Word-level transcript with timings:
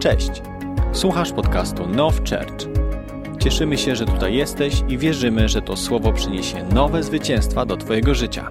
Cześć! 0.00 0.42
Słuchasz 0.92 1.32
podcastu 1.32 1.86
Now 1.86 2.14
Church. 2.16 2.68
Cieszymy 3.40 3.78
się, 3.78 3.96
że 3.96 4.06
tutaj 4.06 4.34
jesteś 4.34 4.74
i 4.88 4.98
wierzymy, 4.98 5.48
że 5.48 5.62
to 5.62 5.76
słowo 5.76 6.12
przyniesie 6.12 6.64
nowe 6.64 7.02
zwycięstwa 7.02 7.66
do 7.66 7.76
Twojego 7.76 8.14
życia. 8.14 8.50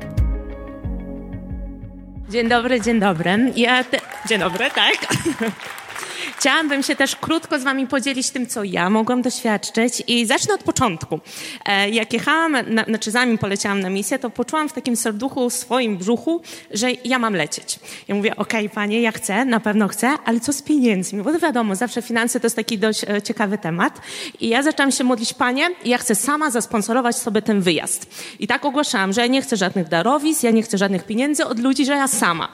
Dzień 2.29 2.49
dobry, 2.49 2.81
dzień 2.81 2.99
dobry. 2.99 3.53
Ja 3.55 3.83
te... 3.83 3.97
Dzień 4.29 4.39
dobry, 4.39 4.69
tak. 4.75 5.07
Chciałabym 6.39 6.83
się 6.83 6.95
też 6.95 7.15
krótko 7.15 7.59
z 7.59 7.63
Wami 7.63 7.87
podzielić 7.87 8.29
tym, 8.29 8.47
co 8.47 8.63
ja 8.63 8.89
mogłam 8.89 9.21
doświadczyć 9.21 10.03
i 10.07 10.25
zacznę 10.25 10.53
od 10.53 10.63
początku. 10.63 11.19
E, 11.65 11.89
jak 11.89 12.13
jechałam, 12.13 12.57
na, 12.67 12.83
znaczy 12.83 13.11
zanim 13.11 13.37
poleciałam 13.37 13.79
na 13.79 13.89
misję, 13.89 14.19
to 14.19 14.29
poczułam 14.29 14.69
w 14.69 14.73
takim 14.73 14.95
serduchu, 14.95 15.49
swoim 15.49 15.97
brzuchu, 15.97 16.41
że 16.71 16.87
ja 17.05 17.19
mam 17.19 17.33
lecieć. 17.33 17.79
Ja 18.07 18.15
mówię, 18.15 18.35
okej, 18.35 18.65
okay, 18.65 18.75
Panie, 18.75 19.01
ja 19.01 19.11
chcę, 19.11 19.45
na 19.45 19.59
pewno 19.59 19.87
chcę, 19.87 20.09
ale 20.25 20.39
co 20.39 20.53
z 20.53 20.61
pieniędzmi? 20.61 21.23
Bo 21.23 21.31
to 21.31 21.39
wiadomo, 21.39 21.75
zawsze 21.75 22.01
finanse 22.01 22.39
to 22.39 22.45
jest 22.45 22.55
taki 22.55 22.77
dość 22.77 23.03
e, 23.03 23.21
ciekawy 23.21 23.57
temat. 23.57 24.01
I 24.39 24.49
ja 24.49 24.63
zaczęłam 24.63 24.91
się 24.91 25.03
modlić, 25.03 25.33
Panie, 25.33 25.69
ja 25.85 25.97
chcę 25.97 26.15
sama 26.15 26.51
zasponsorować 26.51 27.15
sobie 27.15 27.41
ten 27.41 27.61
wyjazd. 27.61 28.07
I 28.39 28.47
tak 28.47 28.65
ogłaszałam, 28.65 29.13
że 29.13 29.21
ja 29.21 29.27
nie 29.27 29.41
chcę 29.41 29.57
żadnych 29.57 29.87
darowizn, 29.87 30.45
ja 30.45 30.51
nie 30.51 30.63
chcę 30.63 30.77
żadnych 30.77 31.03
pieniędzy 31.03 31.45
od 31.45 31.59
ludzi, 31.59 31.85
że 31.85 31.91
ja 31.91 32.07
sama. 32.07 32.51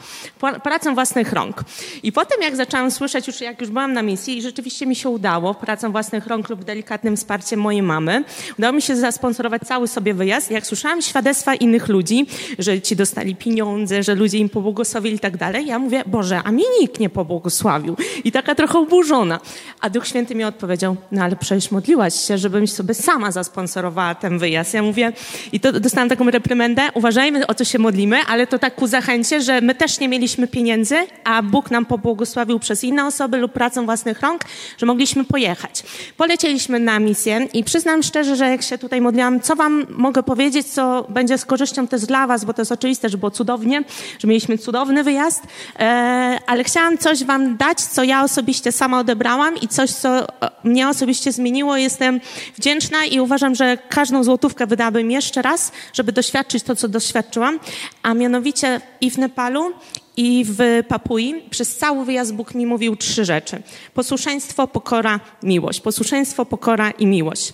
Pracą 0.64 0.94
własnych 0.94 1.34
rąk. 1.34 1.64
I 2.04 2.12
potem, 2.12 2.42
jak 2.42 2.56
zaczęłam 2.56 2.92
słyszeć, 2.92 3.28
już 3.28 3.42
jak 3.42 3.62
już 3.62 3.75
byłam 3.76 3.94
na 3.94 4.02
misji 4.02 4.38
i 4.38 4.42
rzeczywiście 4.42 4.86
mi 4.86 4.96
się 4.96 5.10
udało, 5.10 5.54
pracą 5.54 5.92
własnych 5.92 6.28
rąk 6.28 6.50
lub 6.50 6.64
delikatnym 6.64 7.18
wsparciem 7.18 7.60
mojej 7.60 7.82
mamy, 7.82 8.24
udało 8.60 8.74
mi 8.74 8.82
się 8.82 8.96
zasponsorować 8.96 9.62
cały 9.62 9.88
sobie 9.88 10.14
wyjazd. 10.14 10.52
Jak 10.52 10.68
słyszałam 10.68 11.02
świadectwa 11.02 11.56
innych 11.56 11.88
ludzi, 11.88 12.26
że 12.60 12.82
ci 12.82 12.96
dostali 12.96 13.36
pieniądze, 13.36 14.04
że 14.04 14.16
ludzie 14.16 14.38
im 14.38 14.50
pobłogosławili 14.50 15.16
i 15.16 15.20
tak 15.20 15.38
dalej, 15.38 15.66
ja 15.66 15.80
mówię, 15.80 16.04
Boże, 16.08 16.42
a 16.44 16.52
mi 16.52 16.64
nikt 16.82 17.00
nie 17.00 17.10
pobłogosławił. 17.10 17.96
I 18.24 18.32
taka 18.32 18.56
trochę 18.56 18.80
oburzona. 18.80 19.40
A 19.82 19.90
Duch 19.90 20.08
Święty 20.08 20.36
mi 20.36 20.44
odpowiedział, 20.44 20.96
no 21.12 21.24
ale 21.24 21.36
przecież 21.36 21.72
modliłaś 21.72 22.16
się, 22.16 22.38
żebym 22.38 22.68
sobie 22.68 22.94
sama 22.94 23.32
zasponsorowała 23.32 24.16
ten 24.16 24.40
wyjazd. 24.40 24.74
Ja 24.74 24.84
mówię, 24.84 25.14
i 25.52 25.60
to 25.60 25.80
dostałam 25.80 26.10
taką 26.10 26.32
reprymendę, 26.32 26.82
uważajmy 26.94 27.48
o 27.48 27.54
co 27.54 27.64
się 27.64 27.80
modlimy, 27.80 28.18
ale 28.28 28.48
to 28.48 28.60
tak 28.60 28.76
ku 28.76 28.88
zachęcie, 28.88 29.42
że 29.42 29.62
my 29.62 29.76
też 29.76 30.00
nie 30.00 30.10
mieliśmy 30.10 30.48
pieniędzy, 30.48 30.96
a 31.24 31.44
Bóg 31.44 31.72
nam 31.72 31.86
pobłogosławił 31.86 32.60
przez 32.60 32.84
inne 32.84 33.06
osoby 33.06 33.38
lub 33.38 33.52
pracą 33.66 33.86
własnych 33.86 34.22
rąk, 34.22 34.42
że 34.78 34.86
mogliśmy 34.86 35.24
pojechać. 35.26 35.84
Polecieliśmy 36.18 36.80
na 36.80 37.00
misję 37.00 37.48
i 37.54 37.64
przyznam 37.64 38.04
szczerze, 38.04 38.36
że 38.36 38.50
jak 38.50 38.62
się 38.62 38.78
tutaj 38.78 39.02
modliłam, 39.02 39.42
co 39.42 39.56
wam 39.56 39.86
mogę 39.90 40.24
powiedzieć, 40.24 40.68
co 40.68 41.06
będzie 41.10 41.38
z 41.38 41.46
korzyścią 41.46 41.88
też 41.88 42.06
dla 42.06 42.28
was, 42.28 42.46
bo 42.46 42.54
to 42.54 42.62
jest 42.62 42.72
oczywiste, 42.72 43.10
że 43.10 43.18
było 43.18 43.32
cudownie, 43.32 43.84
że 44.20 44.28
mieliśmy 44.28 44.58
cudowny 44.58 45.04
wyjazd, 45.04 45.44
e, 45.80 46.40
ale 46.48 46.64
chciałam 46.64 46.98
coś 46.98 47.24
wam 47.24 47.58
dać, 47.58 47.82
co 47.82 48.04
ja 48.04 48.24
osobiście 48.24 48.72
sama 48.72 49.00
odebrałam 49.00 49.56
i 49.56 49.68
coś, 49.68 49.92
co 49.92 50.10
e, 50.10 50.26
mnie 50.64 50.90
osobiście 50.90 51.32
zmieniło. 51.32 51.78
Jestem 51.78 52.22
wdzięczna 52.58 53.06
i 53.06 53.20
uważam, 53.20 53.56
że 53.56 53.78
każdą 53.90 54.24
złotówkę 54.24 54.68
wydałabym 54.68 55.12
jeszcze 55.12 55.42
raz, 55.42 55.72
żeby 55.94 56.12
doświadczyć 56.12 56.64
to, 56.64 56.76
co 56.76 56.88
doświadczyłam, 56.88 57.60
a 58.04 58.14
mianowicie 58.14 58.82
i 59.02 59.12
w 59.12 59.18
Nepalu, 59.18 59.74
i 60.18 60.46
w 60.48 60.84
Papui 60.88 61.36
przez 61.50 61.78
cały 61.78 62.06
wyjazd 62.06 62.34
Bóg 62.34 62.56
mi 62.56 62.66
mówił 62.66 62.96
trzy 62.96 63.26
rzeczy. 63.26 63.62
Posłuszeństwo, 63.94 64.68
pokora, 64.68 65.20
miłość. 65.44 65.82
Posłuszeństwo, 65.82 66.46
pokora 66.46 66.92
i 66.92 67.06
miłość. 67.06 67.54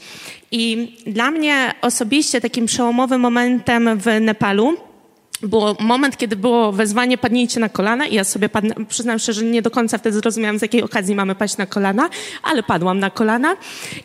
I 0.52 0.96
dla 1.08 1.32
mnie 1.32 1.74
osobiście 1.82 2.42
takim 2.42 2.66
przełomowym 2.66 3.22
momentem 3.22 4.00
w 4.00 4.06
Nepalu 4.22 4.78
było 5.44 5.76
moment, 5.80 6.18
kiedy 6.18 6.36
było 6.36 6.72
wezwanie 6.72 7.18
padnijcie 7.18 7.60
na 7.60 7.70
kolana 7.70 8.06
i 8.06 8.16
ja 8.16 8.24
sobie 8.24 8.50
padnę, 8.50 8.76
przyznam 8.90 9.20
szczerze, 9.20 9.40
że 9.40 9.46
nie 9.46 9.62
do 9.62 9.72
końca 9.72 9.98
wtedy 9.98 10.18
zrozumiałam, 10.18 10.60
z 10.60 10.62
jakiej 10.62 10.84
okazji 10.84 11.16
mamy 11.16 11.36
paść 11.36 11.58
na 11.58 11.66
kolana, 11.66 12.10
ale 12.44 12.64
padłam 12.64 13.00
na 13.00 13.10
kolana 13.10 13.56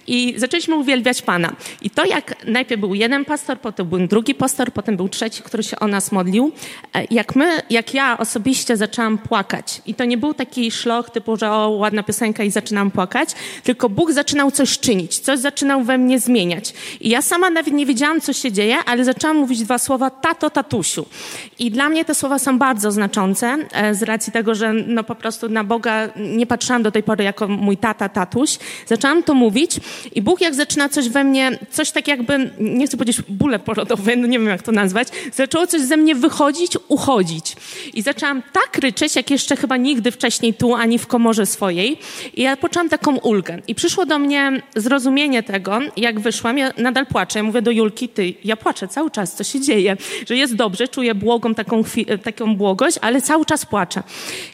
i 0.07 0.35
zaczęliśmy 0.37 0.75
uwielbiać 0.75 1.23
Pana. 1.23 1.53
I 1.83 1.91
to 1.91 2.05
jak 2.05 2.45
najpierw 2.45 2.81
był 2.81 2.95
jeden 2.95 3.25
pastor, 3.25 3.61
potem 3.61 3.87
był 3.87 4.07
drugi 4.07 4.35
pastor, 4.35 4.73
potem 4.73 4.97
był 4.97 5.09
trzeci, 5.09 5.43
który 5.43 5.63
się 5.63 5.79
o 5.79 5.87
nas 5.87 6.13
modlił, 6.13 6.53
e, 6.95 7.07
jak 7.11 7.37
my, 7.37 7.63
jak 7.71 7.95
ja 7.95 8.19
osobiście 8.19 8.77
zaczęłam 8.77 9.19
płakać. 9.19 9.83
I 9.87 9.95
to 9.95 10.05
nie 10.05 10.19
był 10.19 10.35
taki 10.35 10.71
szloch 10.71 11.11
typu, 11.11 11.37
że 11.37 11.51
o, 11.53 11.71
ładna 11.71 12.03
piosenka 12.03 12.45
i 12.45 12.51
zaczynam 12.51 12.91
płakać, 12.91 13.29
tylko 13.63 13.89
Bóg 13.89 14.13
zaczynał 14.13 14.51
coś 14.51 14.79
czynić, 14.79 15.19
coś 15.19 15.39
zaczynał 15.39 15.85
we 15.85 15.99
mnie 15.99 16.21
zmieniać. 16.21 16.75
I 17.01 17.09
ja 17.09 17.23
sama 17.23 17.51
nawet 17.51 17.75
nie 17.75 17.87
wiedziałam, 17.87 18.21
co 18.21 18.33
się 18.33 18.53
dzieje, 18.53 18.77
ale 18.87 19.05
zaczęłam 19.05 19.37
mówić 19.37 19.63
dwa 19.63 19.79
słowa 19.79 20.11
tato, 20.11 20.51
tatusiu. 20.51 21.07
I 21.59 21.71
dla 21.71 21.89
mnie 21.89 22.05
te 22.05 22.15
słowa 22.15 22.39
są 22.39 22.59
bardzo 22.59 22.93
znaczące, 22.93 23.57
e, 23.73 23.95
z 23.95 24.03
racji 24.03 24.33
tego, 24.33 24.55
że 24.55 24.73
no 24.73 25.05
po 25.05 25.15
prostu 25.15 25.49
na 25.49 25.65
Boga 25.65 26.09
nie 26.17 26.47
patrzyłam 26.47 26.83
do 26.83 26.91
tej 26.91 27.03
pory 27.03 27.25
jako 27.25 27.49
mój 27.49 27.77
tata, 27.77 28.09
tatuś. 28.09 28.59
Zaczęłam 28.87 29.23
to 29.23 29.35
mówić 29.35 29.81
i 30.15 30.23
Bóg 30.23 30.41
jak 30.41 30.55
zaczyna 30.55 30.89
coś 30.89 31.09
we 31.09 31.25
mnie, 31.25 31.59
coś 31.71 31.91
tak 31.91 32.09
jakby, 32.09 32.51
nie 32.61 32.87
chcę 32.87 32.97
powiedzieć 32.97 33.23
bóle 33.29 33.59
porodowe, 33.59 34.17
no 34.17 34.27
nie 34.27 34.39
wiem 34.39 34.49
jak 34.49 34.63
to 34.63 34.73
nazwać, 34.73 35.09
zaczęło 35.33 35.67
coś 35.67 35.81
ze 35.81 35.97
mnie 35.97 36.15
wychodzić, 36.15 36.77
uchodzić. 36.89 37.57
I 37.95 38.03
zaczęłam 38.03 38.43
tak 38.53 38.79
ryczeć, 38.79 39.17
jak 39.17 39.31
jeszcze 39.31 39.57
chyba 39.57 39.77
nigdy 39.77 40.11
wcześniej 40.11 40.55
tu, 40.55 40.75
ani 40.75 40.99
w 40.99 41.07
komorze 41.07 41.47
swojej. 41.47 41.99
I 42.35 42.43
ja 42.43 42.57
poczułam 42.57 42.89
taką 42.89 43.17
ulgę. 43.17 43.63
I 43.69 43.75
przyszło 43.75 44.07
do 44.07 44.19
mnie 44.19 44.63
zrozumienie 44.77 45.43
tego, 45.43 45.79
jak 45.97 46.21
wyszłam, 46.21 46.59
ja 46.59 46.73
nadal 46.79 47.07
płaczę. 47.07 47.39
Ja 47.39 47.43
mówię 47.43 47.63
do 47.63 47.71
Julki, 47.71 48.09
ty, 48.09 48.35
ja 48.45 48.57
płaczę 48.57 48.89
cały 48.89 49.11
czas, 49.11 49.35
co 49.35 49.45
się 49.45 49.61
dzieje? 49.61 49.97
Że 50.29 50.37
jest 50.37 50.55
dobrze, 50.55 50.89
czuję 50.89 51.15
błogą 51.17 51.55
taką, 51.55 51.83
taką 52.23 52.57
błogość, 52.57 52.99
ale 53.01 53.23
cały 53.23 53.45
czas 53.45 53.67
płaczę. 53.67 54.03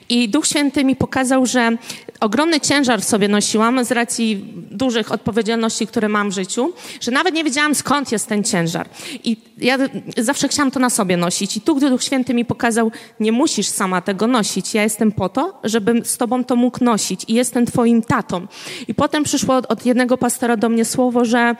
I 0.09 0.29
Duch 0.29 0.47
Święty 0.47 0.85
mi 0.85 0.97
pokazał, 0.97 1.47
że 1.47 1.77
ogromny 2.21 2.61
ciężar 2.61 3.01
w 3.01 3.05
sobie 3.05 3.29
nosiłam 3.29 3.85
z 3.85 3.93
racji 3.93 4.45
dużych 4.71 5.13
odpowiedzialności, 5.13 5.87
które 5.87 6.09
mam 6.09 6.31
w 6.31 6.35
życiu, 6.35 6.73
że 7.01 7.11
nawet 7.11 7.35
nie 7.35 7.45
wiedziałam 7.45 7.75
skąd 7.75 8.13
jest 8.13 8.27
ten 8.27 8.45
ciężar. 8.45 8.89
I 9.25 9.37
ja 9.59 9.79
zawsze 10.17 10.49
chciałam 10.49 10.71
to 10.71 10.81
na 10.81 10.91
sobie 10.91 11.17
nosić. 11.17 11.57
I 11.57 11.61
tu, 11.61 11.75
gdy 11.75 11.91
Duch 11.91 12.03
Święty 12.03 12.35
mi 12.35 12.45
pokazał, 12.45 12.91
nie 13.21 13.33
musisz 13.33 13.67
sama 13.67 14.01
tego 14.01 14.27
nosić. 14.27 14.75
Ja 14.75 14.83
jestem 14.83 15.13
po 15.13 15.29
to, 15.29 15.61
żebym 15.65 16.05
z 16.05 16.17
tobą 16.17 16.45
to 16.45 16.57
mógł 16.57 16.85
nosić 16.85 17.25
i 17.29 17.35
jestem 17.35 17.67
twoim 17.67 18.03
tatą. 18.03 18.47
I 18.89 18.95
potem 18.95 19.25
przyszło 19.25 19.57
od 19.57 19.87
jednego 19.87 20.19
pastora 20.19 20.57
do 20.57 20.69
mnie 20.69 20.85
słowo, 20.85 21.25
że 21.25 21.57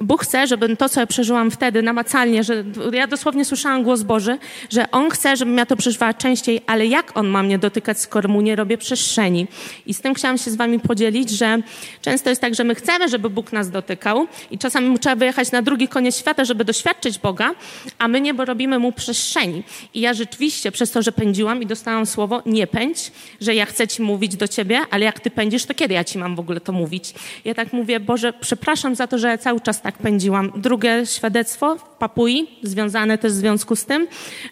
Bóg 0.00 0.22
chce, 0.22 0.46
żebym 0.46 0.76
to, 0.76 0.88
co 0.88 1.00
ja 1.00 1.06
przeżyłam 1.06 1.50
wtedy 1.50 1.82
namacalnie, 1.82 2.44
że 2.44 2.64
ja 2.92 3.06
dosłownie 3.06 3.44
słyszałam 3.44 3.82
głos 3.82 4.02
Boży, 4.02 4.38
że 4.70 4.90
On 4.90 5.10
chce, 5.10 5.36
żebym 5.36 5.58
ja 5.58 5.66
to 5.66 5.76
przeżywała 5.76 6.14
częściej, 6.14 6.60
ale 6.66 6.86
jak 6.86 7.16
On 7.16 7.26
ma 7.26 7.42
mnie 7.42 7.58
dotykać, 7.58 8.00
skoro 8.00 8.28
Mu 8.28 8.40
nie 8.40 8.56
robię 8.56 8.78
przestrzeni? 8.78 9.46
I 9.86 9.94
z 9.94 10.00
tym 10.00 10.14
chciałam 10.14 10.38
się 10.38 10.50
z 10.50 10.56
Wami 10.56 10.80
podzielić, 10.80 11.30
że 11.30 11.58
często 12.02 12.30
jest 12.30 12.40
tak, 12.40 12.54
że 12.54 12.64
my 12.64 12.74
chcemy, 12.74 13.08
żeby 13.08 13.30
Bóg 13.30 13.52
nas 13.52 13.70
dotykał 13.70 14.26
i 14.50 14.58
czasami 14.58 14.98
trzeba 14.98 15.16
wyjechać 15.16 15.52
na 15.52 15.62
drugi 15.62 15.88
koniec 15.88 16.18
świata, 16.18 16.44
żeby 16.44 16.64
doświadczyć 16.64 17.18
Boga, 17.18 17.50
a 17.98 18.08
my 18.08 18.20
nie, 18.20 18.34
bo 18.34 18.44
robimy 18.44 18.78
Mu 18.78 18.92
przestrzeni. 18.92 19.62
I 19.94 20.00
ja 20.00 20.14
rzeczywiście 20.14 20.72
przez 20.72 20.90
to, 20.90 21.02
że 21.02 21.12
pędziłam 21.12 21.62
i 21.62 21.66
dostałam 21.66 22.06
słowo, 22.06 22.42
nie 22.46 22.66
pędź, 22.66 23.12
że 23.40 23.54
ja 23.54 23.66
chcę 23.66 23.88
Ci 23.88 24.02
mówić 24.02 24.36
do 24.36 24.48
Ciebie, 24.48 24.80
ale 24.90 25.04
jak 25.04 25.20
Ty 25.20 25.30
pędzisz, 25.30 25.64
to 25.64 25.74
kiedy 25.74 25.94
ja 25.94 26.04
Ci 26.04 26.18
mam 26.18 26.36
w 26.36 26.40
ogóle 26.40 26.60
to 26.60 26.72
mówić? 26.72 27.14
Ja 27.44 27.54
tak 27.54 27.72
mówię, 27.72 28.00
Boże, 28.00 28.32
przepraszam 28.32 28.94
za 28.94 29.06
to, 29.06 29.17
że 29.18 29.38
cały 29.38 29.60
czas 29.60 29.82
tak 29.82 29.98
pędziłam. 29.98 30.52
Drugie 30.56 31.06
świadectwo 31.06 31.76
w 31.76 31.82
Papui, 31.82 32.48
związane 32.62 33.18
też 33.18 33.32
w 33.32 33.34
związku 33.34 33.76
z 33.76 33.84
tym, 33.84 34.06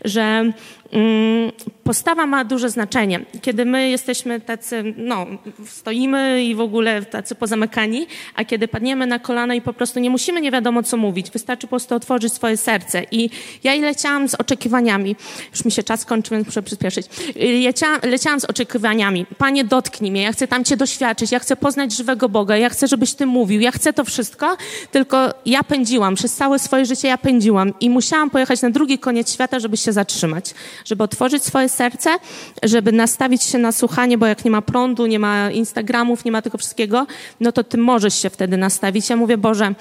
że 0.04 0.52
Mm, 0.92 1.52
postawa 1.84 2.26
ma 2.26 2.44
duże 2.44 2.70
znaczenie. 2.70 3.20
Kiedy 3.42 3.64
my 3.64 3.90
jesteśmy 3.90 4.40
tacy, 4.40 4.94
no, 4.96 5.26
stoimy 5.66 6.44
i 6.44 6.54
w 6.54 6.60
ogóle 6.60 7.02
tacy 7.02 7.34
pozamykani, 7.34 8.06
a 8.34 8.44
kiedy 8.44 8.68
padniemy 8.68 9.06
na 9.06 9.18
kolana 9.18 9.54
i 9.54 9.60
po 9.60 9.72
prostu 9.72 10.00
nie 10.00 10.10
musimy 10.10 10.40
nie 10.40 10.50
wiadomo 10.50 10.82
co 10.82 10.96
mówić, 10.96 11.30
wystarczy 11.30 11.66
po 11.66 11.70
prostu 11.70 11.94
otworzyć 11.94 12.32
swoje 12.32 12.56
serce. 12.56 13.02
I 13.10 13.30
ja 13.64 13.74
leciałam 13.74 14.28
z 14.28 14.34
oczekiwaniami, 14.34 15.16
już 15.52 15.64
mi 15.64 15.72
się 15.72 15.82
czas 15.82 16.04
kończy, 16.04 16.30
więc 16.30 16.46
muszę 16.46 16.62
przyspieszyć. 16.62 17.06
Leciałam, 17.62 18.00
leciałam 18.02 18.40
z 18.40 18.44
oczekiwaniami. 18.44 19.26
Panie, 19.38 19.64
dotknij 19.64 20.10
mnie, 20.10 20.22
ja 20.22 20.32
chcę 20.32 20.48
tam 20.48 20.64
Cię 20.64 20.76
doświadczyć, 20.76 21.32
ja 21.32 21.38
chcę 21.38 21.56
poznać 21.56 21.96
żywego 21.96 22.28
Boga, 22.28 22.56
ja 22.56 22.68
chcę, 22.68 22.88
żebyś 22.88 23.14
Ty 23.14 23.26
mówił, 23.26 23.60
ja 23.60 23.70
chcę 23.70 23.92
to 23.92 24.04
wszystko, 24.04 24.45
tylko 24.90 25.30
ja 25.46 25.62
pędziłam, 25.62 26.14
przez 26.14 26.34
całe 26.34 26.58
swoje 26.58 26.86
życie 26.86 27.08
ja 27.08 27.18
pędziłam 27.18 27.72
i 27.80 27.90
musiałam 27.90 28.30
pojechać 28.30 28.62
na 28.62 28.70
drugi 28.70 28.98
koniec 28.98 29.32
świata, 29.32 29.60
żeby 29.60 29.76
się 29.76 29.92
zatrzymać 29.92 30.54
żeby 30.84 31.04
otworzyć 31.04 31.44
swoje 31.44 31.68
serce, 31.68 32.10
żeby 32.62 32.92
nastawić 32.92 33.42
się 33.42 33.58
na 33.58 33.72
słuchanie, 33.72 34.18
bo 34.18 34.26
jak 34.26 34.44
nie 34.44 34.50
ma 34.50 34.62
prądu, 34.62 35.06
nie 35.06 35.18
ma 35.18 35.50
Instagramów, 35.50 36.24
nie 36.24 36.32
ma 36.32 36.42
tego 36.42 36.58
wszystkiego, 36.58 37.06
no 37.40 37.52
to 37.52 37.64
ty 37.64 37.78
możesz 37.78 38.22
się 38.22 38.30
wtedy 38.30 38.56
nastawić. 38.56 39.10
Ja 39.10 39.16
mówię, 39.16 39.38
Boże, 39.38 39.74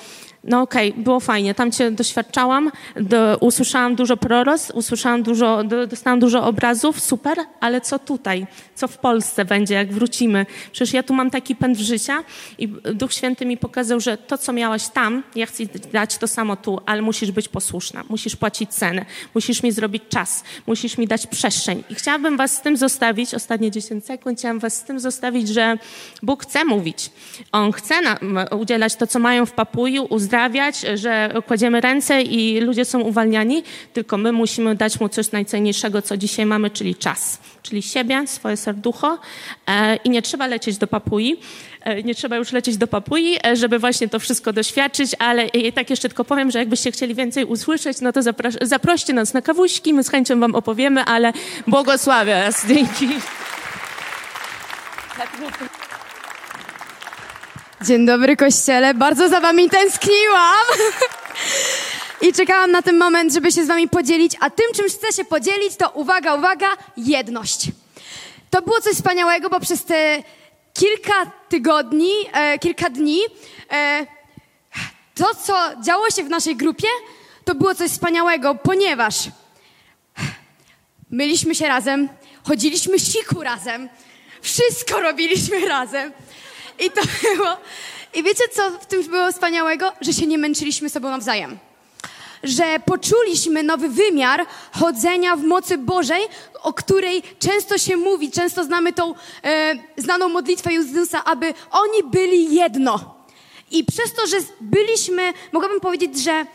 no 0.45 0.62
okej, 0.62 0.92
okay, 0.92 1.03
było 1.03 1.19
fajnie, 1.19 1.53
tam 1.53 1.71
cię 1.71 1.92
doświadczałam, 1.92 2.71
do, 2.95 3.38
usłyszałam 3.38 3.95
dużo 3.95 4.18
proros, 4.18 4.71
usłyszałam 4.71 5.24
dużo, 5.24 5.63
do, 5.63 5.88
dostałam 5.88 6.19
dużo 6.19 6.44
obrazów, 6.45 7.00
super, 7.00 7.38
ale 7.59 7.81
co 7.81 8.00
tutaj? 8.00 8.47
Co 8.75 8.88
w 8.88 8.97
Polsce 8.97 9.45
będzie, 9.45 9.75
jak 9.75 9.94
wrócimy? 9.94 10.45
Przecież 10.71 10.94
ja 10.94 11.03
tu 11.03 11.13
mam 11.13 11.30
taki 11.31 11.56
pęd 11.56 11.77
życia 11.77 12.24
i 12.57 12.68
Duch 12.68 13.13
Święty 13.13 13.45
mi 13.45 13.57
pokazał, 13.57 14.00
że 14.00 14.18
to, 14.18 14.38
co 14.38 14.53
miałaś 14.53 14.88
tam, 14.88 15.24
ja 15.36 15.45
chcę 15.45 15.63
dać 15.94 16.18
to 16.18 16.27
samo 16.27 16.56
tu, 16.56 16.80
ale 16.86 17.01
musisz 17.01 17.31
być 17.31 17.48
posłuszna, 17.48 18.03
musisz 18.09 18.36
płacić 18.36 18.69
cenę, 18.69 19.06
musisz 19.36 19.63
mi 19.63 19.71
zrobić 19.71 20.03
czas, 20.09 20.44
musisz 20.68 20.98
mi 20.98 21.07
dać 21.07 21.27
przestrzeń. 21.27 21.83
I 21.89 21.95
chciałabym 21.95 22.38
was 22.38 22.56
z 22.56 22.62
tym 22.62 22.77
zostawić, 22.77 23.33
ostatnie 23.33 23.71
10 23.71 24.06
sekund, 24.06 24.39
chciałam 24.39 24.59
was 24.59 24.75
z 24.77 24.83
tym 24.83 25.00
zostawić, 25.00 25.48
że 25.48 25.77
Bóg 26.24 26.44
chce 26.44 26.65
mówić. 26.65 27.12
On 27.51 27.71
chce 27.71 28.01
nam 28.01 28.18
udzielać 28.59 28.95
to, 28.95 29.07
co 29.07 29.19
mają 29.19 29.45
w 29.45 29.51
Papui, 29.51 30.00
uzdrawiać, 30.00 30.34
że 30.95 31.33
kładziemy 31.47 31.81
ręce 31.81 32.21
i 32.21 32.59
ludzie 32.59 32.85
są 32.85 32.99
uwalniani, 32.99 33.63
tylko 33.93 34.17
my 34.17 34.31
musimy 34.31 34.75
dać 34.75 34.99
mu 34.99 35.09
coś 35.09 35.31
najcenniejszego, 35.31 36.01
co 36.01 36.17
dzisiaj 36.17 36.45
mamy, 36.45 36.69
czyli 36.69 36.95
czas, 36.95 37.39
czyli 37.61 37.81
siebie, 37.81 38.27
swoje 38.27 38.57
serducho 38.57 39.17
e, 39.67 39.95
i 39.95 40.09
nie 40.09 40.21
trzeba 40.21 40.47
lecieć 40.47 40.77
do 40.77 40.87
Papui, 40.87 41.39
e, 41.81 42.03
nie 42.03 42.15
trzeba 42.15 42.35
już 42.37 42.51
lecieć 42.51 42.77
do 42.77 42.87
Papui, 42.87 43.37
e, 43.47 43.55
żeby 43.55 43.79
właśnie 43.79 44.09
to 44.09 44.19
wszystko 44.19 44.53
doświadczyć, 44.53 45.15
ale 45.19 45.49
tak 45.75 45.89
jeszcze 45.89 46.09
tylko 46.09 46.25
powiem, 46.25 46.51
że 46.51 46.59
jakbyście 46.59 46.91
chcieli 46.91 47.15
więcej 47.15 47.45
usłyszeć, 47.45 48.01
no 48.01 48.13
to 48.13 48.21
zaproście 48.61 49.13
nas 49.13 49.33
na 49.33 49.41
kawuśki, 49.41 49.93
my 49.93 50.03
z 50.03 50.09
chęcią 50.09 50.39
wam 50.39 50.55
opowiemy, 50.55 51.03
ale 51.03 51.33
błogosławię 51.67 52.35
was. 52.45 52.67
Dzięki. 52.67 53.07
Dzień 57.81 58.06
dobry, 58.06 58.38
kościele. 58.38 58.94
Bardzo 58.94 59.30
za 59.30 59.39
wami 59.39 59.69
tęskniłam. 59.69 60.66
I 62.22 62.33
czekałam 62.33 62.72
na 62.72 62.81
ten 62.81 62.98
moment, 62.98 63.33
żeby 63.33 63.51
się 63.51 63.63
z 63.66 63.68
wami 63.68 63.89
podzielić. 63.89 64.36
A 64.39 64.50
tym, 64.50 64.66
czym 64.75 64.86
chcę 64.89 65.13
się 65.13 65.25
podzielić, 65.25 65.75
to 65.75 65.89
uwaga, 65.89 66.36
uwaga, 66.36 66.68
jedność. 66.98 67.68
To 68.50 68.62
było 68.62 68.81
coś 68.81 68.94
wspaniałego, 68.94 69.50
bo 69.50 69.60
przez 69.60 69.86
te 69.86 70.24
kilka 70.74 71.31
tygodni, 71.50 72.12
e, 72.33 72.60
kilka 72.60 72.89
dni, 72.89 73.19
e, 73.72 74.06
to, 75.16 75.36
co 75.45 75.54
działo 75.81 76.10
się 76.10 76.24
w 76.24 76.30
naszej 76.30 76.56
grupie, 76.56 76.88
to 77.45 77.56
było 77.56 77.75
coś 77.75 77.92
wspaniałego, 77.92 78.56
ponieważ 78.56 79.16
myliśmy 81.12 81.56
się 81.56 81.68
razem, 81.68 82.10
chodziliśmy 82.44 83.00
siku 83.00 83.44
razem, 83.44 83.89
wszystko 84.42 85.01
robiliśmy 85.01 85.68
razem. 85.68 86.12
I 86.80 86.92
to 86.92 87.01
było. 87.24 87.57
I 88.13 88.24
wiecie, 88.24 88.44
co 88.54 88.72
w 88.72 88.86
tym 88.86 89.04
było 89.04 89.31
wspaniałego? 89.31 89.94
Że 90.01 90.13
się 90.13 90.27
nie 90.27 90.38
męczyliśmy 90.38 90.89
sobą 90.89 91.10
nawzajem. 91.10 91.57
Że 92.44 92.80
poczuliśmy 92.86 93.63
nowy 93.63 93.89
wymiar 93.89 94.45
chodzenia 94.72 95.36
w 95.36 95.44
mocy 95.44 95.77
Bożej, 95.77 96.22
o 96.62 96.74
której 96.74 97.24
często 97.39 97.77
się 97.77 97.98
mówi, 97.98 98.31
często 98.31 98.63
znamy 98.63 98.94
tą 98.94 99.16
e, 99.44 99.75
znaną 99.98 100.30
modlitwę 100.30 100.74
Jezusa, 100.74 101.24
aby 101.24 101.54
oni 101.72 102.04
byli 102.12 102.56
jedno. 102.56 103.16
I 103.72 103.83
przez 103.83 104.13
to, 104.13 104.27
że 104.27 104.38
byliśmy, 104.62 105.33
mogłabym 105.51 105.80
powiedzieć, 105.80 106.24
że 106.24 106.45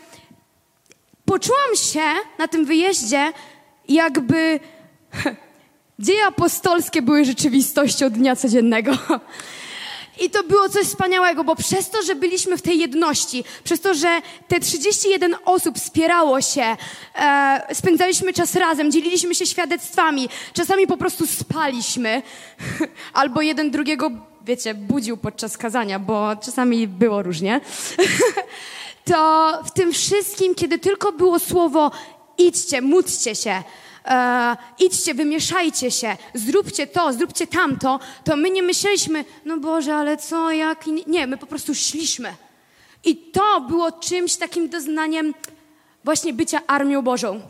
poczułam 1.25 1.75
się 1.75 2.01
na 2.37 2.47
tym 2.47 2.65
wyjeździe, 2.65 3.33
jakby 3.89 4.59
dzieje 5.99 6.25
apostolskie 6.25 7.01
były 7.01 7.25
rzeczywistością 7.25 8.09
dnia 8.09 8.35
codziennego. 8.35 8.91
I 10.21 10.29
to 10.29 10.43
było 10.43 10.69
coś 10.69 10.87
wspaniałego, 10.87 11.43
bo 11.43 11.55
przez 11.55 11.89
to, 11.89 12.03
że 12.03 12.15
byliśmy 12.15 12.57
w 12.57 12.61
tej 12.61 12.79
jedności, 12.79 13.43
przez 13.63 13.81
to, 13.81 13.93
że 13.93 14.21
te 14.47 14.59
31 14.59 15.35
osób 15.45 15.77
wspierało 15.77 16.41
się, 16.41 16.77
e, 17.15 17.67
spędzaliśmy 17.73 18.33
czas 18.33 18.55
razem, 18.55 18.91
dzieliliśmy 18.91 19.35
się 19.35 19.45
świadectwami, 19.45 20.29
czasami 20.53 20.87
po 20.87 20.97
prostu 20.97 21.27
spaliśmy, 21.27 22.21
albo 23.13 23.41
jeden 23.41 23.71
drugiego, 23.71 24.11
wiecie, 24.45 24.73
budził 24.73 25.17
podczas 25.17 25.57
kazania, 25.57 25.99
bo 25.99 26.35
czasami 26.35 26.87
było 26.87 27.23
różnie. 27.23 27.61
to 29.11 29.51
w 29.65 29.71
tym 29.71 29.93
wszystkim, 29.93 30.55
kiedy 30.55 30.79
tylko 30.79 31.11
było 31.11 31.39
słowo 31.39 31.91
idźcie, 32.37 32.81
módlcie 32.81 33.35
się, 33.35 33.63
e, 34.05 34.57
idźcie, 34.79 35.13
wymieszajcie 35.13 35.91
się, 35.91 36.17
zróbcie 36.33 36.87
to, 36.87 37.13
zróbcie 37.13 37.47
tamto, 37.47 37.99
to 38.23 38.35
my 38.35 38.49
nie 38.49 38.63
myśleliśmy, 38.63 39.25
no 39.45 39.57
Boże, 39.57 39.95
ale 39.95 40.17
co, 40.17 40.51
jak... 40.51 40.85
Nie, 41.07 41.27
my 41.27 41.37
po 41.37 41.45
prostu 41.45 41.75
szliśmy. 41.75 42.35
I 43.03 43.15
to 43.15 43.61
było 43.61 43.91
czymś 43.91 44.35
takim 44.35 44.69
doznaniem 44.69 45.33
właśnie 46.03 46.33
bycia 46.33 46.61
armią 46.67 47.01
Bożą. 47.01 47.41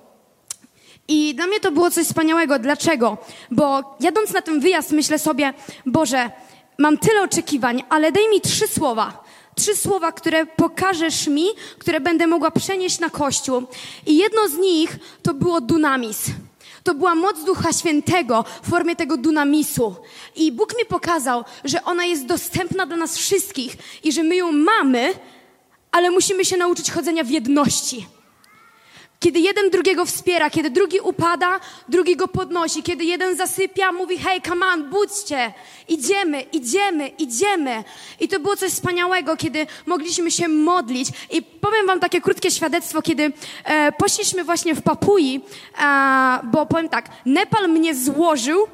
I 1.07 1.35
dla 1.35 1.47
mnie 1.47 1.59
to 1.59 1.71
było 1.71 1.91
coś 1.91 2.05
wspaniałego. 2.05 2.59
Dlaczego? 2.59 3.17
Bo 3.51 3.95
jadąc 3.99 4.33
na 4.33 4.41
ten 4.41 4.59
wyjazd 4.59 4.91
myślę 4.91 5.19
sobie, 5.19 5.53
Boże, 5.85 6.31
mam 6.77 6.97
tyle 6.97 7.23
oczekiwań, 7.23 7.83
ale 7.89 8.11
daj 8.11 8.29
mi 8.29 8.41
trzy 8.41 8.67
słowa, 8.67 9.20
trzy 9.55 9.75
słowa, 9.75 10.11
które 10.11 10.45
pokażesz 10.45 11.27
mi, 11.27 11.45
które 11.79 11.99
będę 11.99 12.27
mogła 12.27 12.51
przenieść 12.51 12.99
na 12.99 13.09
Kościół. 13.09 13.63
I 14.05 14.17
jedno 14.17 14.49
z 14.49 14.57
nich 14.57 14.97
to 15.23 15.33
było 15.33 15.61
dunamis. 15.61 16.25
To 16.83 16.93
była 16.93 17.15
moc 17.15 17.43
Ducha 17.43 17.73
Świętego 17.73 18.45
w 18.63 18.69
formie 18.69 18.95
tego 18.95 19.17
dunamisu. 19.17 19.95
I 20.35 20.51
Bóg 20.51 20.77
mi 20.77 20.85
pokazał, 20.85 21.43
że 21.63 21.83
ona 21.83 22.05
jest 22.05 22.25
dostępna 22.25 22.85
dla 22.85 22.97
nas 22.97 23.17
wszystkich 23.17 23.77
i 24.03 24.11
że 24.11 24.23
my 24.23 24.35
ją 24.35 24.51
mamy, 24.51 25.13
ale 25.91 26.11
musimy 26.11 26.45
się 26.45 26.57
nauczyć 26.57 26.91
chodzenia 26.91 27.23
w 27.23 27.29
jedności. 27.29 28.05
Kiedy 29.21 29.39
jeden 29.39 29.69
drugiego 29.69 30.05
wspiera, 30.05 30.49
kiedy 30.49 30.69
drugi 30.69 30.99
upada, 30.99 31.59
drugi 31.89 32.15
go 32.15 32.27
podnosi, 32.27 32.83
kiedy 32.83 33.03
jeden 33.03 33.35
zasypia, 33.37 33.91
mówi 33.91 34.17
hej, 34.17 34.41
come 34.41 34.65
on, 34.65 34.89
budźcie, 34.89 35.53
idziemy, 35.87 36.41
idziemy, 36.41 37.07
idziemy. 37.07 37.83
I 38.19 38.27
to 38.27 38.39
było 38.39 38.55
coś 38.55 38.71
wspaniałego, 38.71 39.37
kiedy 39.37 39.67
mogliśmy 39.85 40.31
się 40.31 40.47
modlić. 40.47 41.09
I 41.31 41.41
powiem 41.41 41.87
wam 41.87 41.99
takie 41.99 42.21
krótkie 42.21 42.51
świadectwo, 42.51 43.01
kiedy 43.01 43.31
e, 43.63 43.91
poszliśmy 43.91 44.43
właśnie 44.43 44.75
w 44.75 44.81
Papui, 44.81 45.41
e, 45.81 46.39
bo 46.43 46.65
powiem 46.65 46.89
tak, 46.89 47.09
Nepal 47.25 47.69
mnie 47.69 47.95
złożył 47.95 48.67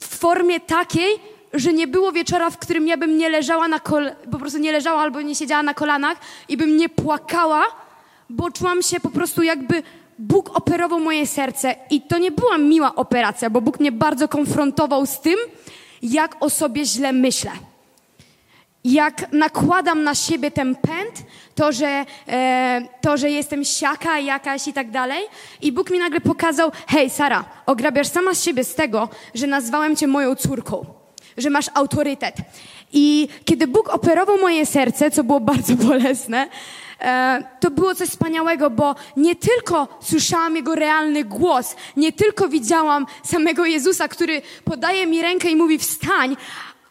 w 0.00 0.18
formie 0.18 0.60
takiej, 0.60 1.18
że 1.54 1.72
nie 1.72 1.86
było 1.86 2.12
wieczora, 2.12 2.50
w 2.50 2.58
którym 2.58 2.86
ja 2.88 2.96
bym 2.96 3.18
nie 3.18 3.28
leżała 3.28 3.68
na 3.68 3.78
kol- 3.78 4.10
po 4.32 4.38
prostu 4.38 4.58
nie 4.58 4.72
leżała 4.72 5.00
albo 5.02 5.20
nie 5.22 5.34
siedziała 5.34 5.62
na 5.62 5.74
kolanach 5.74 6.18
i 6.48 6.56
bym 6.56 6.76
nie 6.76 6.88
płakała, 6.88 7.62
bo 8.30 8.50
czułam 8.50 8.82
się 8.82 9.00
po 9.00 9.10
prostu 9.10 9.42
jakby 9.42 9.82
Bóg 10.18 10.56
operował 10.56 11.00
moje 11.00 11.26
serce 11.26 11.74
i 11.90 12.00
to 12.00 12.18
nie 12.18 12.30
była 12.30 12.58
miła 12.58 12.94
operacja, 12.94 13.50
bo 13.50 13.60
Bóg 13.60 13.80
mnie 13.80 13.92
bardzo 13.92 14.28
konfrontował 14.28 15.06
z 15.06 15.20
tym, 15.20 15.36
jak 16.02 16.36
o 16.40 16.50
sobie 16.50 16.84
źle 16.84 17.12
myślę. 17.12 17.50
Jak 18.84 19.32
nakładam 19.32 20.02
na 20.02 20.14
siebie 20.14 20.50
ten 20.50 20.76
pęd, 20.76 21.22
to 21.54 21.72
że, 21.72 22.04
e, 22.28 22.82
to, 23.00 23.16
że 23.16 23.30
jestem 23.30 23.64
siaka 23.64 24.18
jakaś 24.18 24.68
i 24.68 24.72
tak 24.72 24.90
dalej. 24.90 25.24
I 25.62 25.72
Bóg 25.72 25.90
mi 25.90 25.98
nagle 25.98 26.20
pokazał, 26.20 26.70
hej 26.86 27.10
Sara, 27.10 27.44
ograbiasz 27.66 28.08
sama 28.08 28.34
z 28.34 28.44
siebie 28.44 28.64
z 28.64 28.74
tego, 28.74 29.08
że 29.34 29.46
nazwałem 29.46 29.96
cię 29.96 30.06
moją 30.06 30.34
córką, 30.34 30.86
że 31.36 31.50
masz 31.50 31.66
autorytet. 31.74 32.36
I 32.92 33.28
kiedy 33.44 33.66
Bóg 33.66 33.88
operował 33.88 34.38
moje 34.38 34.66
serce, 34.66 35.10
co 35.10 35.24
było 35.24 35.40
bardzo 35.40 35.74
bolesne, 35.88 36.48
to 37.60 37.70
było 37.70 37.94
coś 37.94 38.08
wspaniałego, 38.08 38.70
bo 38.70 38.94
nie 39.16 39.36
tylko 39.36 39.88
słyszałam 40.00 40.56
Jego 40.56 40.74
realny 40.74 41.24
głos, 41.24 41.76
nie 41.96 42.12
tylko 42.12 42.48
widziałam 42.48 43.06
samego 43.24 43.66
Jezusa, 43.66 44.08
który 44.08 44.42
podaje 44.64 45.06
mi 45.06 45.22
rękę 45.22 45.50
i 45.50 45.56
mówi 45.56 45.78
wstań, 45.78 46.36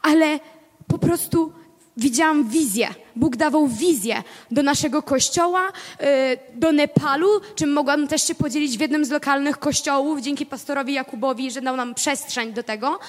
ale 0.02 0.40
po 0.88 0.98
prostu 0.98 1.52
widziałam 1.98 2.50
wizję. 2.50 2.88
Bóg 3.16 3.36
dawał 3.36 3.68
wizję 3.68 4.24
do 4.52 4.64
naszego 4.64 5.04
kościoła, 5.04 5.62
e, 6.00 6.38
do 6.56 6.72
Nepalu, 6.72 7.28
czym 7.56 7.74
mogłam 7.74 8.08
też 8.08 8.28
się 8.28 8.36
podzielić 8.36 8.78
w 8.78 8.82
jednym 8.82 9.06
z 9.06 9.10
lokalnych 9.10 9.58
kościołów, 9.58 10.22
dzięki 10.22 10.46
pastorowi 10.46 10.94
Jakubowi, 10.94 11.52
że 11.52 11.62
dał 11.62 11.76
nam 11.76 11.96
przestrzeń 11.96 12.54
do 12.54 12.64
tego. 12.64 13.00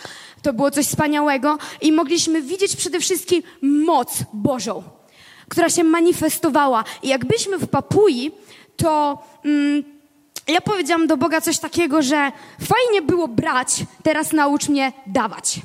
To 0.42 0.52
było 0.52 0.70
coś 0.70 0.86
wspaniałego 0.86 1.58
i 1.80 1.92
mogliśmy 1.92 2.42
widzieć 2.42 2.76
przede 2.76 3.00
wszystkim 3.00 3.42
moc 3.62 4.18
Bożą 4.32 4.99
która 5.50 5.70
się 5.70 5.84
manifestowała. 5.84 6.84
I 7.02 7.08
jak 7.08 7.24
byliśmy 7.24 7.58
w 7.58 7.68
Papui, 7.68 8.32
to 8.76 9.18
mm, 9.44 9.84
ja 10.48 10.60
powiedziałam 10.60 11.06
do 11.06 11.16
Boga 11.16 11.40
coś 11.40 11.58
takiego, 11.58 12.02
że 12.02 12.32
fajnie 12.60 13.02
było 13.02 13.28
brać, 13.28 13.68
teraz 14.02 14.32
naucz 14.32 14.68
mnie 14.68 14.92
dawać. 15.06 15.60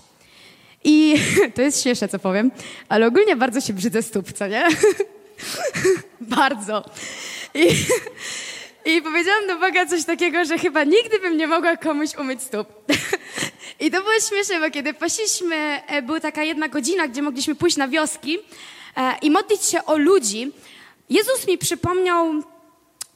I 0.84 1.16
to 1.56 1.62
jest 1.62 1.84
śmieszne, 1.84 2.08
co 2.08 2.20
powiem, 2.20 2.52
ale 2.90 3.08
ogólnie 3.08 3.36
bardzo 3.36 3.62
się 3.62 3.74
brzydzę 3.74 4.02
stóp, 4.02 4.34
co 4.34 4.48
nie? 4.48 4.68
bardzo. 6.22 6.86
I, 7.54 7.68
I 8.96 9.02
powiedziałam 9.02 9.48
do 9.48 9.60
Boga 9.60 9.86
coś 9.86 10.06
takiego, 10.06 10.46
że 10.46 10.58
chyba 10.58 10.84
nigdy 10.84 11.20
bym 11.20 11.38
nie 11.38 11.48
mogła 11.48 11.78
komuś 11.78 12.16
umyć 12.16 12.42
stóp. 12.42 12.68
I 13.80 13.92
to 13.92 14.02
było 14.02 14.14
śmieszne, 14.30 14.60
bo 14.60 14.72
kiedy 14.72 14.94
poszliśmy, 14.94 15.56
e, 15.88 16.02
była 16.02 16.20
taka 16.20 16.44
jedna 16.44 16.68
godzina, 16.68 17.08
gdzie 17.08 17.22
mogliśmy 17.22 17.56
pójść 17.56 17.78
na 17.78 17.88
wioski, 17.88 18.38
i 19.22 19.32
modlić 19.32 19.66
się 19.66 19.86
o 19.86 19.98
ludzi, 19.98 20.52
Jezus 21.10 21.48
mi 21.48 21.58
przypomniał 21.58 22.34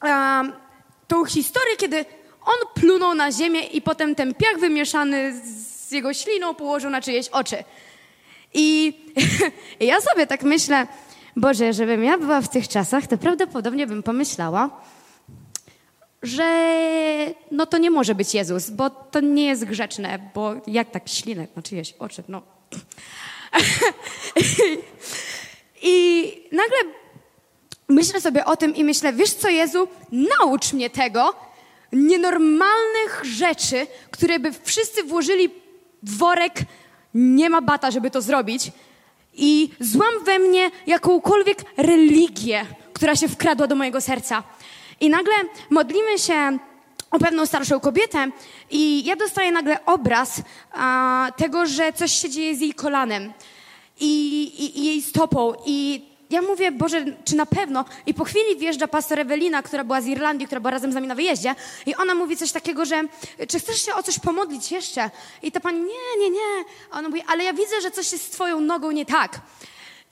e, 0.04 0.42
tą 1.08 1.24
historię, 1.24 1.76
kiedy 1.76 2.04
on 2.42 2.56
plunął 2.74 3.14
na 3.14 3.32
ziemię 3.32 3.60
i 3.60 3.82
potem 3.82 4.14
ten 4.14 4.34
piach 4.34 4.58
wymieszany 4.58 5.40
z 5.44 5.90
jego 5.90 6.14
śliną 6.14 6.54
położył 6.54 6.90
na 6.90 7.00
czyjeś 7.00 7.28
oczy. 7.28 7.56
I, 8.54 8.94
ja 9.80 10.00
sobie 10.00 10.26
tak 10.26 10.42
myślę, 10.42 10.86
Boże, 11.36 11.72
żebym 11.72 12.04
ja 12.04 12.18
była 12.18 12.40
w 12.40 12.48
tych 12.48 12.68
czasach, 12.68 13.06
to 13.06 13.18
prawdopodobnie 13.18 13.86
bym 13.86 14.02
pomyślała, 14.02 14.70
że 16.22 16.44
no 17.50 17.66
to 17.66 17.78
nie 17.78 17.90
może 17.90 18.14
być 18.14 18.34
Jezus, 18.34 18.70
bo 18.70 18.90
to 18.90 19.20
nie 19.20 19.46
jest 19.46 19.64
grzeczne, 19.64 20.30
bo 20.34 20.54
jak 20.66 20.90
tak 20.90 21.08
ślinę 21.08 21.46
na 21.56 21.62
czyjeś 21.62 21.94
oczy, 21.98 22.22
no. 22.28 22.42
I 25.82 26.24
nagle 26.52 26.78
myślę 27.88 28.20
sobie 28.20 28.44
o 28.44 28.56
tym 28.56 28.76
i 28.76 28.84
myślę, 28.84 29.12
wiesz 29.12 29.34
co 29.34 29.48
Jezu, 29.48 29.88
naucz 30.12 30.72
mnie 30.72 30.90
tego, 30.90 31.34
nienormalnych 31.92 33.20
rzeczy, 33.22 33.86
które 34.10 34.38
by 34.38 34.52
wszyscy 34.62 35.02
włożyli 35.02 35.50
w 36.02 36.18
worek, 36.18 36.54
nie 37.14 37.50
ma 37.50 37.62
bata, 37.62 37.90
żeby 37.90 38.10
to 38.10 38.22
zrobić. 38.22 38.72
I 39.34 39.70
złam 39.80 40.24
we 40.24 40.38
mnie 40.38 40.70
jakąkolwiek 40.86 41.58
religię, 41.76 42.66
która 42.92 43.16
się 43.16 43.28
wkradła 43.28 43.66
do 43.66 43.74
mojego 43.74 44.00
serca. 44.00 44.42
I 45.00 45.10
nagle 45.10 45.34
modlimy 45.70 46.18
się 46.18 46.58
o 47.10 47.18
pewną 47.18 47.46
starszą 47.46 47.80
kobietę 47.80 48.30
i 48.70 49.04
ja 49.04 49.16
dostaję 49.16 49.52
nagle 49.52 49.84
obraz 49.86 50.42
a, 50.72 51.32
tego, 51.36 51.66
że 51.66 51.92
coś 51.92 52.12
się 52.12 52.30
dzieje 52.30 52.56
z 52.56 52.60
jej 52.60 52.74
kolanem 52.74 53.32
i, 54.00 54.42
i, 54.42 54.80
i 54.80 54.84
jej 54.84 55.02
stopą. 55.02 55.52
I 55.66 56.10
ja 56.30 56.42
mówię, 56.42 56.72
Boże, 56.72 57.04
czy 57.24 57.36
na 57.36 57.46
pewno? 57.46 57.84
I 58.06 58.14
po 58.14 58.24
chwili 58.24 58.56
wjeżdża 58.56 58.88
pastor 58.88 59.18
Ewelina, 59.18 59.62
która 59.62 59.84
była 59.84 60.00
z 60.00 60.06
Irlandii, 60.06 60.46
która 60.46 60.60
była 60.60 60.70
razem 60.70 60.92
z 60.92 60.94
nami 60.94 61.06
na 61.06 61.14
wyjeździe 61.14 61.54
i 61.86 61.94
ona 61.94 62.14
mówi 62.14 62.36
coś 62.36 62.52
takiego, 62.52 62.84
że 62.84 63.02
czy 63.48 63.60
chcesz 63.60 63.86
się 63.86 63.94
o 63.94 64.02
coś 64.02 64.18
pomodlić 64.18 64.72
jeszcze? 64.72 65.10
I 65.42 65.52
ta 65.52 65.60
pani, 65.60 65.80
nie, 65.80 66.20
nie, 66.20 66.30
nie. 66.30 66.64
A 66.90 66.98
ona 66.98 67.08
mówi, 67.08 67.22
ale 67.26 67.44
ja 67.44 67.52
widzę, 67.52 67.80
że 67.80 67.90
coś 67.90 68.12
jest 68.12 68.24
z 68.24 68.30
twoją 68.30 68.60
nogą 68.60 68.90
nie 68.90 69.06
tak. 69.06 69.40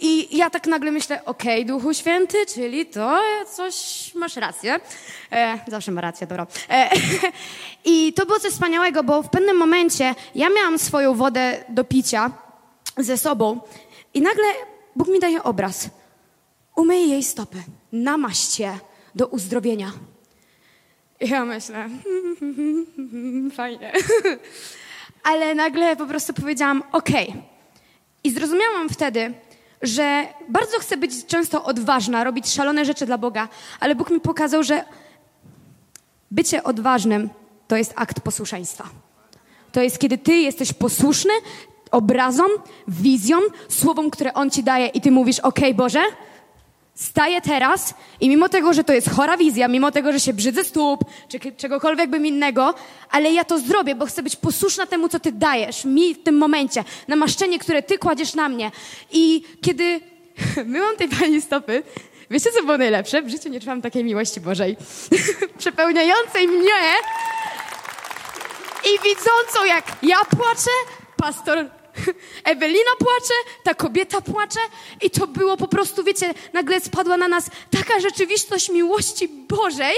I 0.01 0.37
ja 0.37 0.51
tak 0.51 0.67
nagle 0.67 0.91
myślę, 0.91 1.25
okej, 1.25 1.63
okay, 1.63 1.65
Duchu 1.65 1.95
Święty, 1.95 2.47
czyli 2.55 2.87
to 2.87 3.21
coś, 3.57 3.75
masz 4.15 4.37
rację. 4.37 4.81
E, 5.33 5.59
zawsze 5.69 5.93
ma 5.93 6.01
rację, 6.01 6.27
dobra. 6.27 6.47
E, 6.71 6.91
I 7.85 8.13
to 8.13 8.27
było 8.27 8.41
coś 8.41 8.53
wspaniałego, 8.53 9.05
bo 9.05 9.23
w 9.23 9.31
pewnym 9.31 9.57
momencie 9.57 10.15
ja 10.35 10.49
miałam 10.49 10.79
swoją 10.79 11.15
wodę 11.15 11.65
do 11.69 11.85
picia 11.85 12.31
ze 12.99 13.19
sobą 13.19 13.61
i 14.15 14.21
nagle 14.23 14.45
Bóg 14.97 15.09
mi 15.09 15.21
daje 15.21 15.43
obraz. 15.43 15.89
Umyj 16.77 17.11
jej 17.11 17.23
stopy, 17.23 17.63
namaść 17.93 18.61
je 18.61 18.79
do 19.15 19.27
uzdrowienia. 19.27 19.93
I 21.21 21.29
ja 21.29 21.45
myślę, 21.45 21.89
fajnie. 23.57 23.93
Ale 25.31 25.55
nagle 25.55 25.97
po 25.97 26.07
prostu 26.07 26.33
powiedziałam, 26.33 26.83
okej. 26.93 27.29
Okay. 27.29 27.43
I 28.25 28.31
zrozumiałam 28.31 28.89
wtedy, 28.89 29.35
że 29.83 30.27
bardzo 30.49 30.79
chcę 30.79 30.97
być 30.97 31.27
często 31.27 31.65
odważna, 31.65 32.25
robić 32.25 32.49
szalone 32.49 32.85
rzeczy 32.85 33.07
dla 33.07 33.19
Boga, 33.19 33.49
ale 33.81 33.95
Bóg 33.95 34.11
mi 34.11 34.21
pokazał, 34.21 34.63
że 34.63 34.85
bycie 36.31 36.65
odważnym 36.65 37.31
to 37.69 37.77
jest 37.77 37.93
akt 37.97 38.21
posłuszeństwa. 38.21 38.89
To 39.73 39.83
jest, 39.83 39.99
kiedy 39.99 40.19
ty 40.19 40.37
jesteś 40.37 40.73
posłuszny 40.73 41.33
obrazom, 41.91 42.51
wizjom, 42.89 43.43
słowom, 43.69 44.11
które 44.11 44.35
On 44.35 44.51
ci 44.51 44.63
daje 44.63 44.87
i 44.87 45.01
ty 45.01 45.11
mówisz, 45.11 45.41
okej 45.41 45.75
Boże, 45.75 46.01
staję 46.99 47.41
teraz 47.41 47.95
i 48.21 48.29
mimo 48.29 48.49
tego, 48.49 48.73
że 48.73 48.85
to 48.85 48.93
jest 48.93 49.11
chora 49.11 49.37
wizja, 49.37 49.69
mimo 49.69 49.91
tego, 49.91 50.13
że 50.13 50.21
się 50.21 50.33
brzydzę 50.33 50.65
stóp, 50.65 51.05
czy 51.29 51.39
czegokolwiek 51.53 52.11
bym 52.11 52.27
innego, 52.27 52.75
ale 53.11 53.33
ja 53.33 53.45
to 53.45 53.59
zrobię, 53.59 53.95
bo 53.95 54.07
chcę 54.07 54.23
być 54.23 54.37
posłuszna 54.37 54.87
temu, 54.87 55.09
co 55.09 55.21
Ty 55.21 55.33
dajesz 55.33 55.85
mi 55.85 56.15
w 56.15 56.23
tym 56.23 56.39
momencie, 56.39 56.85
namaszczenie, 57.09 57.59
które 57.59 57.83
Ty 57.83 57.99
kładziesz 57.99 58.35
na 58.35 58.49
mnie. 58.49 58.71
I 59.13 59.43
kiedy 59.63 60.01
myłam 60.67 60.97
tej 60.97 61.09
Pani 61.09 61.43
stopy, 61.43 61.83
wiecie, 62.31 62.51
co 62.53 62.63
było 62.63 62.79
najlepsze? 62.79 63.23
W 63.23 63.29
życiu 63.29 63.49
nie 63.49 63.61
czułam 63.61 63.83
takiej 63.83 64.05
miłości 64.05 64.41
Bożej, 64.41 64.77
przepełniającej 65.59 66.49
mnie 66.49 66.81
i 68.85 68.99
widzącą, 69.05 69.65
jak 69.67 69.85
ja 70.03 70.19
płaczę, 70.37 70.71
pastor 71.17 71.78
Ewelina 72.45 72.91
płacze, 72.99 73.35
ta 73.63 73.75
kobieta 73.75 74.21
płacze 74.21 74.61
i 75.01 75.11
to 75.11 75.27
było 75.27 75.57
po 75.57 75.69
prostu, 75.69 76.05
wiecie, 76.05 76.35
nagle 76.53 76.81
spadła 76.81 77.17
na 77.17 77.29
nas 77.29 77.51
taka 77.71 78.01
rzeczywistość 78.01 78.71
miłości 78.71 79.29
Bożej, 79.29 79.95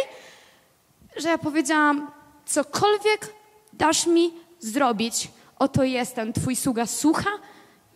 że 1.17 1.29
ja 1.29 1.39
powiedziałam, 1.39 2.11
cokolwiek 2.47 3.35
dasz 3.73 4.07
mi 4.07 4.33
zrobić, 4.59 5.29
oto 5.59 5.85
jestem, 5.85 6.33
twój 6.33 6.57
sługa 6.57 6.87
słucha 6.87 7.31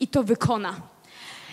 i 0.01 0.09
to 0.09 0.23
wykona. 0.23 0.81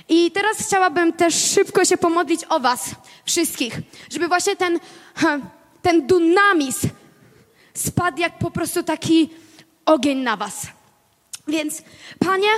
I 0.10 0.32
teraz 0.32 0.58
chciałabym 0.68 1.14
też 1.14 1.36
szybko 1.36 1.86
się 1.86 1.98
pomodlić 1.98 2.42
o 2.50 2.60
was 2.60 2.90
wszystkich, 3.26 3.80
żeby 4.12 4.28
właśnie 4.28 4.56
ten, 4.56 4.80
ten 5.82 6.08
dynamizm 6.08 6.90
spadł 7.74 8.18
jak 8.18 8.38
po 8.38 8.52
prostu 8.52 8.84
taki 8.84 9.30
ogień 9.86 10.18
na 10.18 10.38
was. 10.38 10.68
Więc, 11.48 11.82
Panie, 12.20 12.50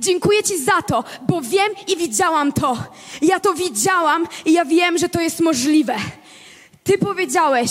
dziękuję 0.00 0.42
Ci 0.42 0.64
za 0.64 0.82
to, 0.82 1.04
bo 1.28 1.40
wiem 1.40 1.72
i 1.86 1.96
widziałam 1.96 2.52
to. 2.52 2.76
Ja 3.22 3.40
to 3.40 3.54
widziałam 3.54 4.28
i 4.44 4.52
ja 4.52 4.64
wiem, 4.64 4.98
że 4.98 5.08
to 5.08 5.20
jest 5.20 5.40
możliwe. 5.40 5.96
Ty 6.84 6.98
powiedziałeś, 6.98 7.70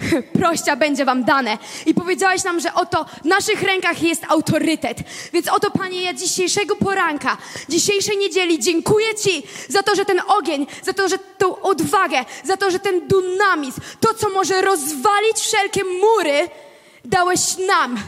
prościa 0.40 0.76
będzie 0.76 1.04
wam 1.04 1.24
dane. 1.24 1.58
I 1.86 1.94
powiedziałeś 1.94 2.44
nam, 2.44 2.60
że 2.60 2.74
oto 2.74 3.06
w 3.22 3.24
naszych 3.24 3.62
rękach 3.62 4.02
jest 4.02 4.24
autorytet. 4.28 4.98
Więc 5.32 5.48
oto, 5.48 5.70
Panie, 5.70 6.02
ja 6.02 6.14
dzisiejszego 6.14 6.76
poranka, 6.76 7.36
dzisiejszej 7.68 8.18
niedzieli 8.18 8.58
dziękuję 8.58 9.14
Ci 9.14 9.42
za 9.68 9.82
to, 9.82 9.94
że 9.94 10.04
ten 10.04 10.20
ogień, 10.26 10.66
za 10.82 10.92
to, 10.92 11.08
że 11.08 11.18
tą 11.18 11.60
odwagę, 11.60 12.24
za 12.44 12.56
to, 12.56 12.70
że 12.70 12.78
ten 12.78 13.08
dynamizm, 13.08 13.80
to, 14.00 14.14
co 14.14 14.30
może 14.30 14.62
rozwalić 14.62 15.36
wszelkie 15.36 15.84
mury, 15.84 16.48
dałeś 17.04 17.40
nam. 17.68 17.98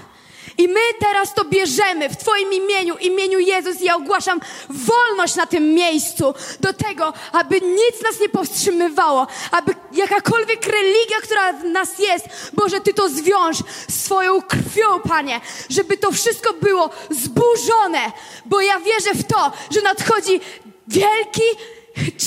I 0.58 0.68
my 0.68 0.80
teraz 1.00 1.34
to 1.34 1.44
bierzemy 1.44 2.08
w 2.08 2.16
Twoim 2.16 2.52
imieniu, 2.52 2.96
imieniu 2.96 3.38
Jezus. 3.38 3.80
Ja 3.80 3.96
ogłaszam 3.96 4.40
wolność 4.68 5.34
na 5.34 5.46
tym 5.46 5.74
miejscu 5.74 6.34
do 6.60 6.72
tego, 6.72 7.12
aby 7.32 7.60
nic 7.60 8.02
nas 8.02 8.20
nie 8.20 8.28
powstrzymywało, 8.28 9.26
aby 9.50 9.74
jakakolwiek 9.92 10.66
religia, 10.66 11.16
która 11.22 11.52
w 11.52 11.64
nas 11.64 11.98
jest, 11.98 12.26
Boże, 12.52 12.80
Ty 12.80 12.94
to 12.94 13.08
zwiąż 13.08 13.56
swoją 13.90 14.42
krwią, 14.42 15.00
Panie, 15.08 15.40
żeby 15.70 15.96
to 15.96 16.12
wszystko 16.12 16.52
było 16.52 16.90
zburzone, 17.10 18.12
bo 18.46 18.60
ja 18.60 18.80
wierzę 18.80 19.14
w 19.14 19.24
to, 19.24 19.52
że 19.70 19.80
nadchodzi 19.80 20.40
wielki 20.88 21.42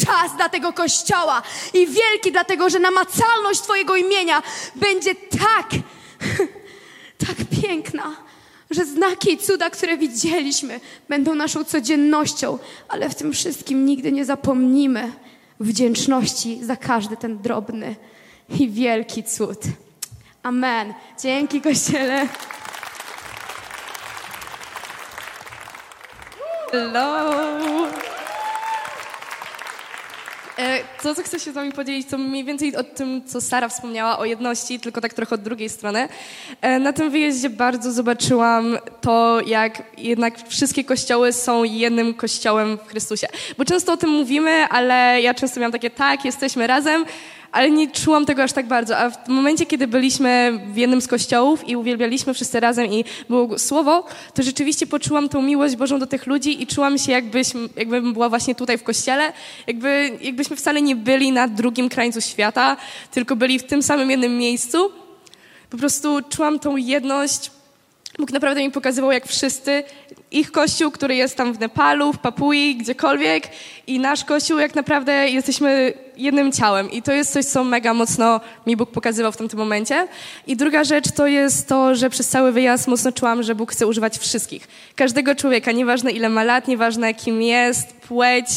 czas 0.05 0.35
dla 0.38 0.50
tego 0.50 0.73
kościoła 0.73 1.41
i 1.73 1.88
wielki 1.88 2.31
dlatego, 2.31 2.69
że 2.69 2.79
namacalność 2.79 3.61
Twojego 3.61 3.95
imienia 3.95 4.43
będzie 4.75 5.15
tak 5.15 5.69
tak 7.27 7.61
piękna, 7.61 8.15
że 8.71 8.85
znaki 8.85 9.33
i 9.33 9.37
cuda, 9.37 9.69
które 9.69 9.97
widzieliśmy, 9.97 10.79
będą 11.09 11.35
naszą 11.35 11.63
codziennością, 11.63 12.59
ale 12.89 13.09
w 13.09 13.15
tym 13.15 13.33
wszystkim 13.33 13.85
nigdy 13.85 14.11
nie 14.11 14.25
zapomnimy 14.25 15.11
wdzięczności 15.59 16.63
za 16.63 16.75
każdy 16.75 17.17
ten 17.17 17.37
drobny 17.37 17.95
i 18.59 18.69
wielki 18.69 19.23
cud. 19.23 19.59
Amen. 20.43 20.93
Dzięki 21.21 21.61
Kościele. 21.61 22.27
Hello. 26.71 27.70
E, 30.58 30.79
to, 31.03 31.15
co 31.15 31.24
chcę 31.24 31.39
się 31.39 31.51
z 31.51 31.53
wami 31.53 31.72
podzielić, 31.72 32.08
to 32.08 32.17
mniej 32.17 32.43
więcej 32.43 32.75
o 32.75 32.84
tym, 32.84 33.22
co 33.25 33.41
Sara 33.41 33.67
wspomniała 33.67 34.17
o 34.17 34.25
jedności, 34.25 34.79
tylko 34.79 35.01
tak 35.01 35.13
trochę 35.13 35.36
od 35.36 35.41
drugiej 35.41 35.70
strony. 35.70 36.08
E, 36.62 36.79
na 36.79 36.93
tym 36.93 37.10
wyjeździe 37.10 37.50
bardzo 37.50 37.91
zobaczyłam 37.91 38.77
to, 39.01 39.41
jak 39.46 39.84
jednak 39.98 40.48
wszystkie 40.48 40.84
kościoły 40.84 41.34
są 41.34 41.63
jednym 41.63 42.13
kościołem 42.13 42.77
w 42.77 42.88
Chrystusie. 42.88 43.27
Bo 43.58 43.65
często 43.65 43.93
o 43.93 43.98
tym 43.98 44.10
mówimy, 44.10 44.67
ale 44.70 45.22
ja 45.22 45.34
często 45.34 45.60
miałam 45.60 45.72
takie, 45.72 45.89
tak, 45.89 46.25
jesteśmy 46.25 46.67
razem, 46.67 47.05
ale 47.51 47.72
nie 47.72 47.91
czułam 47.91 48.25
tego 48.25 48.43
aż 48.43 48.53
tak 48.53 48.67
bardzo. 48.67 48.98
A 48.98 49.10
w 49.10 49.27
momencie, 49.27 49.65
kiedy 49.65 49.88
byliśmy 49.88 50.60
w 50.74 50.77
jednym 50.77 51.01
z 51.01 51.08
kościołów 51.08 51.70
i 51.70 51.75
uwielbialiśmy 51.75 52.34
wszyscy 52.34 52.60
razem 52.60 52.86
i 52.86 53.05
było 53.29 53.60
słowo, 53.60 54.05
to 54.34 54.43
rzeczywiście 54.43 54.88
poczułam 54.88 55.29
tą 55.29 55.41
miłość 55.41 55.75
Bożą 55.75 56.00
do 56.00 56.08
tych 56.08 56.27
ludzi 56.27 56.63
i 56.63 56.67
czułam 56.67 56.98
się, 56.98 57.12
jakbyś, 57.12 57.48
jakbym 57.75 58.13
była 58.13 58.29
właśnie 58.29 58.55
tutaj 58.55 58.77
w 58.77 58.84
kościele, 58.84 59.34
jakby, 59.67 60.17
jakbyśmy 60.22 60.55
wcale 60.55 60.81
nie 60.81 60.96
byli 60.96 61.31
na 61.31 61.48
drugim 61.48 61.89
krańcu 61.89 62.22
świata, 62.22 62.77
tylko 63.12 63.36
byli 63.36 63.60
w 63.60 63.63
tym 63.63 63.84
samym 63.84 64.12
jednym 64.12 64.38
miejscu. 64.38 64.91
Po 65.70 65.77
prostu 65.77 66.20
czułam 66.29 66.60
tą 66.60 66.77
jedność 66.77 67.51
Bóg 68.20 68.31
naprawdę 68.31 68.62
mi 68.62 68.72
pokazywał, 68.72 69.12
jak 69.12 69.27
wszyscy, 69.27 69.84
ich 70.31 70.51
kościół, 70.51 70.91
który 70.91 71.15
jest 71.15 71.38
tam 71.38 71.53
w 71.53 71.59
Nepalu, 71.59 72.13
w 72.13 72.19
Papui, 72.19 72.75
gdziekolwiek 72.75 73.43
i 73.88 74.00
nasz 74.00 74.25
kościół, 74.25 74.59
jak 74.59 74.75
naprawdę 74.75 75.29
jesteśmy 75.29 75.93
jednym 76.17 76.51
ciałem. 76.51 76.91
I 76.91 77.01
to 77.01 77.11
jest 77.11 77.33
coś, 77.33 77.45
co 77.45 77.63
mega 77.63 77.93
mocno 77.93 78.41
mi 78.67 78.75
Bóg 78.75 78.91
pokazywał 78.91 79.31
w 79.31 79.38
tamtym 79.38 79.59
momencie. 79.59 80.07
I 80.47 80.55
druga 80.55 80.83
rzecz 80.83 81.11
to 81.11 81.27
jest 81.27 81.67
to, 81.67 81.95
że 81.95 82.09
przez 82.09 82.27
cały 82.27 82.51
wyjazd 82.51 82.88
mocno 82.88 83.11
czułam, 83.11 83.43
że 83.43 83.55
Bóg 83.55 83.71
chce 83.71 83.88
używać 83.88 84.17
wszystkich. 84.17 84.67
Każdego 84.95 85.35
człowieka, 85.35 85.71
nieważne 85.71 86.11
ile 86.11 86.29
ma 86.29 86.43
lat, 86.43 86.67
nieważne 86.67 87.13
kim 87.13 87.41
jest, 87.41 87.93
płeć, 87.93 88.47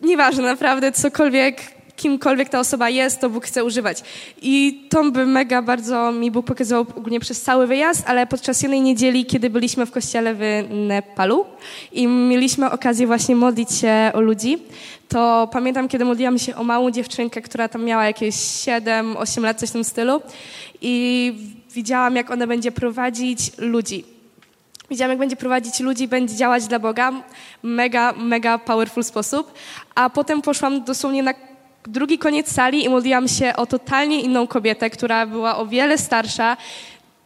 nieważne 0.00 0.42
naprawdę 0.42 0.92
cokolwiek, 0.92 1.62
kimkolwiek 1.96 2.48
ta 2.48 2.60
osoba 2.60 2.90
jest, 2.90 3.20
to 3.20 3.30
Bóg 3.30 3.46
chce 3.46 3.64
używać. 3.64 4.02
I 4.42 4.86
to 4.90 5.10
by 5.10 5.26
mega 5.26 5.62
bardzo 5.62 6.12
mi 6.12 6.30
Bóg 6.30 6.46
pokazał 6.46 6.80
ogólnie 6.80 7.20
przez 7.20 7.42
cały 7.42 7.66
wyjazd, 7.66 8.02
ale 8.06 8.26
podczas 8.26 8.62
jednej 8.62 8.80
niedzieli, 8.80 9.26
kiedy 9.26 9.50
byliśmy 9.50 9.86
w 9.86 9.90
kościele 9.90 10.34
w 10.34 10.40
Nepalu 10.70 11.46
i 11.92 12.06
mieliśmy 12.06 12.70
okazję 12.70 13.06
właśnie 13.06 13.36
modlić 13.36 13.72
się 13.72 14.10
o 14.14 14.20
ludzi, 14.20 14.58
to 15.08 15.48
pamiętam, 15.52 15.88
kiedy 15.88 16.04
modliłam 16.04 16.38
się 16.38 16.56
o 16.56 16.64
małą 16.64 16.90
dziewczynkę, 16.90 17.42
która 17.42 17.68
tam 17.68 17.84
miała 17.84 18.04
jakieś 18.04 18.34
7-8 18.34 19.42
lat, 19.42 19.60
coś 19.60 19.68
w 19.68 19.72
tym 19.72 19.84
stylu 19.84 20.22
i 20.80 21.34
widziałam, 21.74 22.16
jak 22.16 22.30
ona 22.30 22.46
będzie 22.46 22.72
prowadzić 22.72 23.58
ludzi. 23.58 24.04
Widziałam, 24.90 25.10
jak 25.10 25.18
będzie 25.18 25.36
prowadzić 25.36 25.80
ludzi, 25.80 26.08
będzie 26.08 26.36
działać 26.36 26.66
dla 26.66 26.78
Boga. 26.78 27.12
Mega, 27.62 28.12
mega 28.12 28.58
powerful 28.58 29.04
sposób. 29.04 29.52
A 29.94 30.10
potem 30.10 30.42
poszłam 30.42 30.84
dosłownie 30.84 31.22
na 31.22 31.34
drugi 31.86 32.18
koniec 32.18 32.52
sali 32.52 32.84
i 32.84 32.88
modliłam 32.88 33.28
się 33.28 33.56
o 33.56 33.66
totalnie 33.66 34.20
inną 34.20 34.46
kobietę, 34.46 34.90
która 34.90 35.26
była 35.26 35.56
o 35.56 35.66
wiele 35.66 35.98
starsza. 35.98 36.56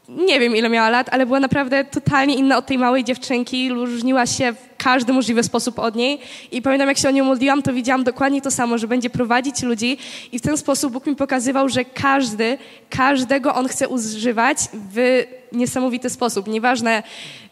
Nie 0.09 0.41
wiem, 0.41 0.57
ile 0.57 0.69
miała 0.69 0.91
lat, 0.91 1.09
ale 1.13 1.27
była 1.27 1.41
naprawdę 1.41 1.85
totalnie 1.85 2.35
inna 2.35 2.57
od 2.57 2.67
tej 2.67 2.79
małej 2.79 3.05
dziewczynki. 3.05 3.69
Różniła 3.69 4.27
się 4.27 4.53
w 4.53 4.77
każdy 4.79 5.13
możliwy 5.13 5.43
sposób 5.43 5.79
od 5.79 5.97
niej. 5.97 6.19
I 6.53 6.63
pamiętam, 6.63 6.89
jak 6.89 6.99
się 6.99 7.09
o 7.09 7.11
nią 7.11 7.25
modliłam, 7.25 7.63
to 7.63 7.73
widziałam 7.73 8.05
dokładnie 8.05 8.43
to 8.43 8.51
samo, 8.51 8.79
że 8.79 8.89
będzie 8.89 9.11
prowadzić 9.11 9.63
ludzi 9.63 9.99
i 10.33 10.39
w 10.39 10.43
ten 10.43 10.57
sposób 10.57 10.93
Bóg 10.93 11.07
mi 11.07 11.17
pokazywał, 11.17 11.69
że 11.69 11.85
każdy, 11.85 12.59
każdego 12.91 13.55
On 13.55 13.69
chce 13.69 13.89
używać 13.89 14.59
w 14.95 15.25
niesamowity 15.57 16.11
sposób. 16.11 16.49
Nieważne, 16.49 17.03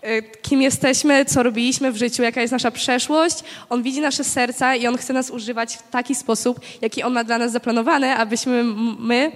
y, 0.05 0.23
kim 0.43 0.63
jesteśmy, 0.63 1.25
co 1.25 1.43
robiliśmy 1.43 1.93
w 1.93 1.97
życiu, 1.97 2.23
jaka 2.23 2.41
jest 2.41 2.53
nasza 2.53 2.71
przeszłość. 2.71 3.37
On 3.71 3.83
widzi 3.83 4.01
nasze 4.01 4.25
serca 4.25 4.77
i 4.77 4.87
On 4.87 4.97
chce 4.97 5.13
nas 5.13 5.31
używać 5.31 5.77
w 5.77 5.91
taki 5.91 6.15
sposób, 6.15 6.61
jaki 6.83 7.03
On 7.03 7.13
ma 7.13 7.25
dla 7.25 7.39
nas 7.39 7.53
zaplanowany, 7.53 8.15
abyśmy 8.15 8.65
my 8.99 9.33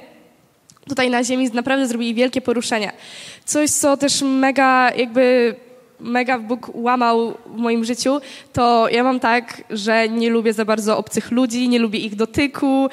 tutaj 0.89 1.11
na 1.11 1.25
ziemi 1.25 1.51
naprawdę 1.55 1.87
zrobili 1.87 2.15
wielkie 2.15 2.41
poruszenia. 2.41 2.93
Coś, 3.45 3.71
co 3.71 3.97
też 3.97 4.23
mega 4.23 4.91
jakby 4.97 5.55
mega 6.01 6.39
Bóg 6.39 6.71
łamał 6.75 7.35
w 7.47 7.57
moim 7.57 7.85
życiu, 7.85 8.21
to 8.53 8.89
ja 8.89 9.05
mam 9.05 9.21
tak, 9.21 9.63
że 9.71 10.09
nie 10.09 10.31
lubię 10.31 10.53
za 10.53 10.65
bardzo 10.65 10.99
obcych 10.99 11.31
ludzi, 11.31 11.69
nie 11.69 11.79
lubię 11.79 11.99
ich 11.99 12.17
dotyku, 12.17 12.89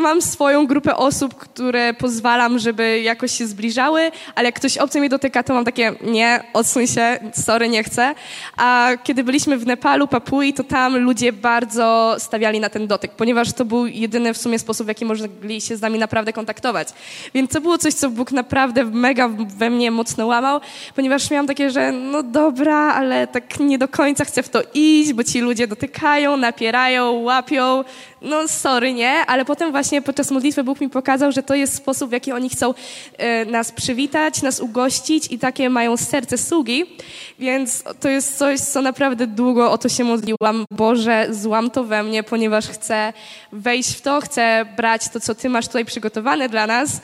mam 0.00 0.22
swoją 0.22 0.66
grupę 0.66 0.96
osób, 0.96 1.34
które 1.34 1.94
pozwalam, 1.94 2.58
żeby 2.58 3.00
jakoś 3.00 3.32
się 3.32 3.46
zbliżały, 3.46 4.10
ale 4.34 4.48
jak 4.48 4.54
ktoś 4.54 4.78
obcy 4.78 5.00
mnie 5.00 5.08
dotyka, 5.08 5.42
to 5.42 5.54
mam 5.54 5.64
takie, 5.64 5.92
nie, 6.02 6.42
odsuń 6.52 6.86
się, 6.86 7.18
sorry, 7.34 7.68
nie 7.68 7.84
chcę. 7.84 8.14
A 8.56 8.90
kiedy 9.04 9.24
byliśmy 9.24 9.58
w 9.58 9.66
Nepalu, 9.66 10.08
Papui, 10.08 10.54
to 10.54 10.64
tam 10.64 10.96
ludzie 10.96 11.32
bardzo 11.32 12.16
stawiali 12.18 12.60
na 12.60 12.68
ten 12.68 12.86
dotyk, 12.86 13.10
ponieważ 13.12 13.52
to 13.52 13.64
był 13.64 13.86
jedyny 13.86 14.34
w 14.34 14.38
sumie 14.38 14.58
sposób, 14.58 14.86
w 14.86 14.88
jaki 14.88 15.04
mogli 15.04 15.60
się 15.60 15.76
z 15.76 15.80
nami 15.80 15.98
naprawdę 15.98 16.32
kontaktować. 16.32 16.88
Więc 17.34 17.50
to 17.50 17.60
było 17.60 17.78
coś, 17.78 17.94
co 17.94 18.10
Bóg 18.10 18.32
naprawdę 18.32 18.84
mega 18.84 19.28
we 19.28 19.70
mnie 19.70 19.90
mocno 19.90 20.26
łamał, 20.26 20.60
ponieważ 20.96 21.30
miałam 21.30 21.46
takie, 21.46 21.70
że 21.70 21.92
no 21.92 22.22
dobra, 22.22 22.76
ale 22.76 23.26
tak 23.26 23.60
nie 23.60 23.78
do 23.78 23.88
końca 23.88 24.24
chcę 24.24 24.42
w 24.42 24.48
to 24.48 24.62
iść, 24.74 25.12
bo 25.12 25.24
ci 25.24 25.40
ludzie 25.40 25.66
dotykają, 25.66 26.36
napierają, 26.36 27.12
łapią, 27.12 27.84
no 28.22 28.48
sorry, 28.48 28.92
nie, 28.92 29.26
ale 29.26 29.44
potem 29.44 29.70
właśnie 29.70 30.02
podczas 30.02 30.30
modlitwy 30.30 30.64
Bóg 30.64 30.80
mi 30.80 30.88
pokazał, 30.88 31.32
że 31.32 31.42
to 31.42 31.54
jest 31.54 31.74
sposób, 31.74 32.10
w 32.10 32.12
jaki 32.12 32.32
oni 32.32 32.48
chcą 32.48 32.74
e, 33.18 33.44
nas 33.44 33.72
przywitać, 33.72 34.42
nas 34.42 34.60
ugościć 34.60 35.32
i 35.32 35.38
takie 35.38 35.70
mają 35.70 35.96
serce 35.96 36.38
sługi, 36.38 36.84
więc 37.38 37.84
to 38.00 38.08
jest 38.08 38.38
coś, 38.38 38.60
co 38.60 38.82
naprawdę 38.82 39.26
długo 39.26 39.72
o 39.72 39.78
to 39.78 39.88
się 39.88 40.04
modliłam. 40.04 40.64
Boże, 40.70 41.26
złam 41.30 41.70
to 41.70 41.84
we 41.84 42.02
mnie, 42.02 42.22
ponieważ 42.22 42.68
chcę 42.68 43.12
wejść 43.52 43.96
w 43.96 44.00
to, 44.00 44.20
chcę 44.20 44.66
brać 44.76 45.08
to, 45.08 45.20
co 45.20 45.34
Ty 45.34 45.48
masz 45.48 45.66
tutaj 45.66 45.84
przygotowane 45.84 46.48
dla 46.48 46.66
nas 46.66 47.00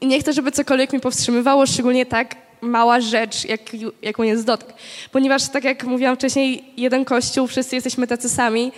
i 0.00 0.06
nie 0.06 0.20
chcę, 0.20 0.32
żeby 0.32 0.52
cokolwiek 0.52 0.92
mi 0.92 1.00
powstrzymywało, 1.00 1.66
szczególnie 1.66 2.06
tak 2.06 2.49
mała 2.60 3.00
rzecz, 3.00 3.44
jak, 3.44 3.60
jaką 4.02 4.22
jest 4.22 4.46
dotyk. 4.46 4.68
Ponieważ, 5.12 5.48
tak 5.48 5.64
jak 5.64 5.84
mówiłam 5.84 6.16
wcześniej, 6.16 6.64
jeden 6.76 7.04
kościół, 7.04 7.46
wszyscy 7.46 7.74
jesteśmy 7.74 8.06
tacy 8.06 8.28
sami 8.28 8.72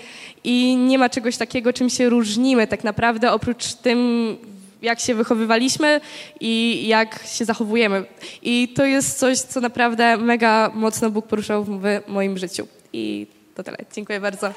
i 0.44 0.76
nie 0.76 0.98
ma 0.98 1.08
czegoś 1.08 1.36
takiego, 1.36 1.72
czym 1.72 1.90
się 1.90 2.08
różnimy 2.08 2.66
tak 2.66 2.84
naprawdę, 2.84 3.32
oprócz 3.32 3.74
tym, 3.74 4.36
jak 4.82 5.00
się 5.00 5.14
wychowywaliśmy 5.14 6.00
i 6.40 6.84
jak 6.86 7.24
się 7.26 7.44
zachowujemy. 7.44 8.04
I 8.42 8.68
to 8.68 8.84
jest 8.84 9.18
coś, 9.18 9.38
co 9.38 9.60
naprawdę 9.60 10.16
mega 10.16 10.70
mocno 10.74 11.10
Bóg 11.10 11.26
poruszał 11.26 11.64
w 11.64 11.82
moim 12.08 12.38
życiu. 12.38 12.66
I 12.92 13.26
to 13.54 13.62
tyle. 13.62 13.76
Dziękuję 13.94 14.20
bardzo. 14.20 14.52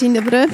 Dzień 0.00 0.14
dobry. 0.14 0.46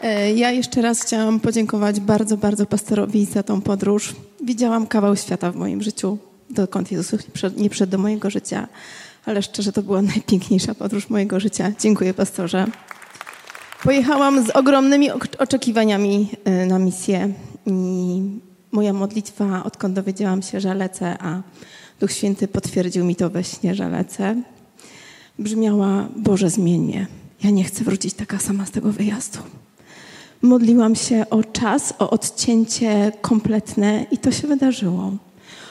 E, 0.00 0.32
ja 0.32 0.50
jeszcze 0.50 0.82
raz 0.82 1.02
chciałam 1.02 1.40
podziękować 1.40 2.00
bardzo, 2.00 2.36
bardzo 2.36 2.66
pastorowi 2.66 3.24
za 3.24 3.42
tą 3.42 3.60
podróż. 3.60 4.14
Widziałam 4.44 4.86
kawał 4.86 5.16
świata 5.16 5.52
w 5.52 5.56
moim 5.56 5.82
życiu, 5.82 6.18
dokąd 6.50 6.92
Jezus 6.92 7.20
nie 7.56 7.70
przyszedł 7.70 7.92
do 7.92 7.98
mojego 7.98 8.30
życia, 8.30 8.68
ale 9.26 9.42
szczerze 9.42 9.72
to 9.72 9.82
była 9.82 10.02
najpiękniejsza 10.14 10.74
podróż 10.74 11.10
mojego 11.10 11.40
życia. 11.40 11.72
Dziękuję, 11.80 12.14
pastorze. 12.14 12.66
Pojechałam 13.84 14.46
z 14.46 14.50
ogromnymi 14.50 15.10
oczekiwaniami 15.38 16.28
e, 16.44 16.66
na 16.66 16.78
misję 16.78 17.32
i 17.66 18.20
moja 18.72 18.92
modlitwa, 18.92 19.64
odkąd 19.64 19.94
dowiedziałam 19.94 20.42
się, 20.42 20.60
że 20.60 20.74
lecę, 20.74 21.16
a 21.20 21.42
Duch 22.00 22.12
Święty 22.12 22.48
potwierdził 22.48 23.04
mi 23.04 23.16
to 23.16 23.30
we 23.30 23.44
śnie, 23.44 23.74
że 23.74 23.88
lecę, 23.88 24.36
brzmiała: 25.40 26.08
Boże, 26.16 26.50
zmień 26.50 26.80
mnie. 26.80 27.06
Ja 27.44 27.50
nie 27.50 27.64
chcę 27.64 27.84
wrócić 27.84 28.14
taka 28.14 28.38
sama 28.38 28.66
z 28.66 28.70
tego 28.70 28.92
wyjazdu. 28.92 29.38
Modliłam 30.42 30.94
się 30.94 31.24
o 31.30 31.44
czas, 31.44 31.94
o 31.98 32.10
odcięcie 32.10 33.12
kompletne 33.20 34.06
i 34.10 34.18
to 34.18 34.30
się 34.32 34.48
wydarzyło. 34.48 35.12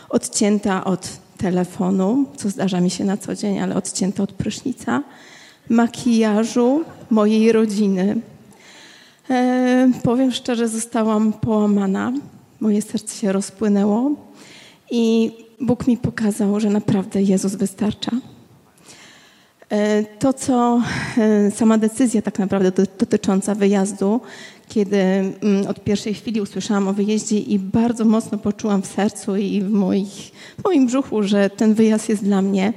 Odcięta 0.09 0.83
od 0.83 1.09
telefonu, 1.37 2.25
co 2.37 2.49
zdarza 2.49 2.81
mi 2.81 2.89
się 2.89 3.05
na 3.05 3.17
co 3.17 3.35
dzień, 3.35 3.59
ale 3.59 3.75
odcięta 3.75 4.23
od 4.23 4.33
prysznica, 4.33 5.03
makijażu 5.69 6.83
mojej 7.09 7.51
rodziny. 7.51 8.21
E, 9.29 9.91
powiem 10.03 10.31
szczerze, 10.31 10.67
zostałam 10.67 11.33
połamana. 11.33 12.13
Moje 12.59 12.81
serce 12.81 13.17
się 13.17 13.31
rozpłynęło 13.31 14.11
i 14.91 15.31
Bóg 15.61 15.87
mi 15.87 15.97
pokazał, 15.97 16.59
że 16.59 16.69
naprawdę 16.69 17.21
Jezus 17.21 17.55
wystarcza. 17.55 18.11
E, 19.71 20.03
to, 20.19 20.33
co 20.33 20.81
e, 21.17 21.51
sama 21.51 21.77
decyzja 21.77 22.21
tak 22.21 22.39
naprawdę 22.39 22.71
dotycząca 22.99 23.55
wyjazdu, 23.55 24.21
kiedy 24.67 24.97
mm, 24.97 25.67
od 25.67 25.83
pierwszej 25.83 26.13
chwili 26.13 26.41
usłyszałam 26.41 26.87
o 26.87 26.93
wyjeździe 26.93 27.39
i 27.39 27.59
bardzo 27.59 28.05
mocno 28.05 28.37
poczułam 28.37 28.81
w 28.81 28.87
sercu 28.87 29.35
i 29.35 29.61
w, 29.61 29.69
moich, 29.69 30.31
w 30.59 30.63
moim 30.65 30.87
brzuchu, 30.87 31.23
że 31.23 31.49
ten 31.49 31.73
wyjazd 31.73 32.09
jest 32.09 32.23
dla 32.23 32.41
mnie, 32.41 32.73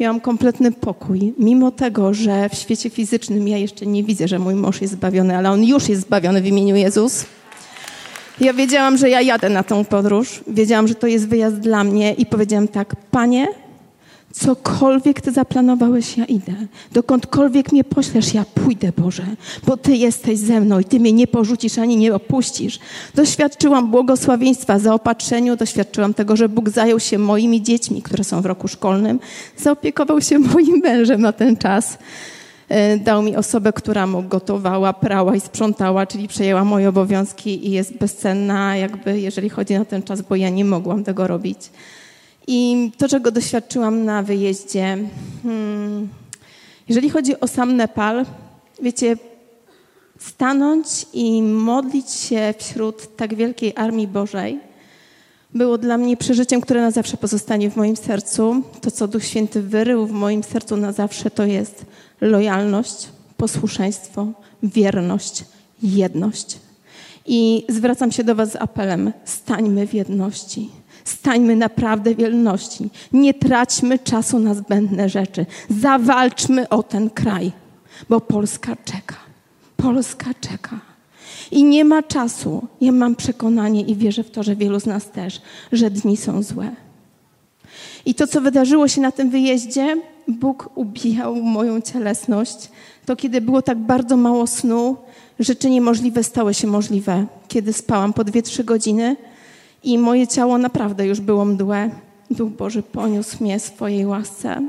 miałam 0.00 0.20
kompletny 0.20 0.72
pokój. 0.72 1.34
Mimo 1.38 1.70
tego, 1.70 2.14
że 2.14 2.48
w 2.48 2.54
świecie 2.54 2.90
fizycznym 2.90 3.48
ja 3.48 3.58
jeszcze 3.58 3.86
nie 3.86 4.04
widzę, 4.04 4.28
że 4.28 4.38
mój 4.38 4.54
mąż 4.54 4.80
jest 4.80 4.92
zbawiony, 4.92 5.36
ale 5.36 5.50
on 5.50 5.64
już 5.64 5.88
jest 5.88 6.02
zbawiony 6.02 6.42
w 6.42 6.46
imieniu 6.46 6.76
Jezus. 6.76 7.26
Ja 8.40 8.52
wiedziałam, 8.52 8.96
że 8.96 9.10
ja 9.10 9.20
jadę 9.20 9.48
na 9.48 9.62
tą 9.62 9.84
podróż, 9.84 10.44
wiedziałam, 10.46 10.88
że 10.88 10.94
to 10.94 11.06
jest 11.06 11.28
wyjazd 11.28 11.56
dla 11.56 11.84
mnie 11.84 12.12
i 12.12 12.26
powiedziałam 12.26 12.68
tak, 12.68 12.96
Panie, 13.10 13.48
Cokolwiek 14.34 15.20
Ty 15.20 15.32
zaplanowałeś, 15.32 16.18
ja 16.18 16.24
idę. 16.24 16.52
Dokądkolwiek 16.92 17.72
mnie 17.72 17.84
poślesz, 17.84 18.34
ja 18.34 18.44
pójdę, 18.54 18.92
Boże, 18.96 19.26
bo 19.66 19.76
Ty 19.76 19.96
jesteś 19.96 20.38
ze 20.38 20.60
mną 20.60 20.78
i 20.78 20.84
Ty 20.84 21.00
mnie 21.00 21.12
nie 21.12 21.26
porzucisz 21.26 21.78
ani 21.78 21.96
nie 21.96 22.14
opuścisz. 22.14 22.78
Doświadczyłam 23.14 23.90
błogosławieństwa 23.90 24.78
zaopatrzeniu, 24.78 25.56
doświadczyłam 25.56 26.14
tego, 26.14 26.36
że 26.36 26.48
Bóg 26.48 26.68
zajął 26.68 27.00
się 27.00 27.18
moimi 27.18 27.62
dziećmi, 27.62 28.02
które 28.02 28.24
są 28.24 28.40
w 28.40 28.46
roku 28.46 28.68
szkolnym, 28.68 29.20
zaopiekował 29.56 30.20
się 30.20 30.38
moim 30.54 30.78
mężem 30.78 31.20
na 31.20 31.32
ten 31.32 31.56
czas. 31.56 31.98
E, 32.68 32.98
dał 32.98 33.22
mi 33.22 33.36
osobę, 33.36 33.72
która 33.72 34.06
mu 34.06 34.22
gotowała, 34.22 34.92
prała 34.92 35.36
i 35.36 35.40
sprzątała, 35.40 36.06
czyli 36.06 36.28
przejęła 36.28 36.64
moje 36.64 36.88
obowiązki 36.88 37.68
i 37.68 37.70
jest 37.70 37.98
bezcenna, 37.98 38.76
jakby 38.76 39.20
jeżeli 39.20 39.48
chodzi 39.48 39.74
na 39.74 39.84
ten 39.84 40.02
czas, 40.02 40.22
bo 40.22 40.36
ja 40.36 40.48
nie 40.48 40.64
mogłam 40.64 41.04
tego 41.04 41.26
robić. 41.26 41.58
I 42.46 42.90
to, 42.98 43.08
czego 43.08 43.30
doświadczyłam 43.30 44.04
na 44.04 44.22
wyjeździe, 44.22 44.98
hmm, 45.42 46.08
Jeżeli 46.88 47.10
chodzi 47.10 47.40
o 47.40 47.46
sam 47.46 47.76
Nepal, 47.76 48.26
wiecie, 48.82 49.16
stanąć 50.18 50.86
i 51.12 51.42
modlić 51.42 52.10
się 52.10 52.54
wśród 52.58 53.16
tak 53.16 53.34
wielkiej 53.34 53.72
armii 53.76 54.08
Bożej 54.08 54.60
było 55.54 55.78
dla 55.78 55.98
mnie 55.98 56.16
przeżyciem, 56.16 56.60
które 56.60 56.80
na 56.80 56.90
zawsze 56.90 57.16
pozostanie 57.16 57.70
w 57.70 57.76
moim 57.76 57.96
sercu. 57.96 58.62
To, 58.80 58.90
co 58.90 59.08
Duch 59.08 59.24
Święty 59.24 59.62
wyrył 59.62 60.06
w 60.06 60.12
moim 60.12 60.42
sercu 60.42 60.76
na 60.76 60.92
zawsze, 60.92 61.30
to 61.30 61.44
jest 61.44 61.86
lojalność, 62.20 63.08
posłuszeństwo, 63.36 64.26
wierność, 64.62 65.44
jedność. 65.82 66.58
I 67.26 67.64
zwracam 67.68 68.12
się 68.12 68.24
do 68.24 68.34
Was 68.34 68.52
z 68.52 68.56
apelem: 68.56 69.12
stańmy 69.24 69.86
w 69.86 69.94
jedności. 69.94 70.70
Stańmy 71.04 71.56
naprawdę 71.56 72.14
w 72.14 72.18
jedności. 72.18 72.90
Nie 73.12 73.34
traćmy 73.34 73.98
czasu 73.98 74.38
na 74.38 74.54
zbędne 74.54 75.08
rzeczy. 75.08 75.46
Zawalczmy 75.68 76.68
o 76.68 76.82
ten 76.82 77.10
kraj, 77.10 77.52
bo 78.08 78.20
Polska 78.20 78.76
czeka. 78.84 79.16
Polska 79.76 80.30
czeka. 80.40 80.80
I 81.50 81.64
nie 81.64 81.84
ma 81.84 82.02
czasu. 82.02 82.66
Ja 82.80 82.92
mam 82.92 83.16
przekonanie 83.16 83.82
i 83.82 83.96
wierzę 83.96 84.24
w 84.24 84.30
to, 84.30 84.42
że 84.42 84.56
wielu 84.56 84.80
z 84.80 84.86
nas 84.86 85.10
też, 85.10 85.42
że 85.72 85.90
dni 85.90 86.16
są 86.16 86.42
złe. 86.42 86.70
I 88.06 88.14
to, 88.14 88.26
co 88.26 88.40
wydarzyło 88.40 88.88
się 88.88 89.00
na 89.00 89.12
tym 89.12 89.30
wyjeździe, 89.30 89.96
Bóg 90.28 90.70
ubijał 90.74 91.36
moją 91.36 91.80
cielesność. 91.80 92.70
To, 93.06 93.16
kiedy 93.16 93.40
było 93.40 93.62
tak 93.62 93.78
bardzo 93.78 94.16
mało 94.16 94.46
snu, 94.46 94.96
rzeczy 95.38 95.70
niemożliwe 95.70 96.22
stały 96.22 96.54
się 96.54 96.66
możliwe. 96.66 97.26
Kiedy 97.48 97.72
spałam 97.72 98.12
po 98.12 98.24
dwie, 98.24 98.42
trzy 98.42 98.64
godziny 98.64 99.16
i 99.84 99.98
moje 99.98 100.26
ciało 100.26 100.58
naprawdę 100.58 101.06
już 101.06 101.20
było 101.20 101.44
mdłe. 101.44 101.90
Duch 102.30 102.50
Boży 102.50 102.82
poniósł 102.82 103.44
mnie 103.44 103.60
swojej 103.60 104.06
łasce. 104.06 104.68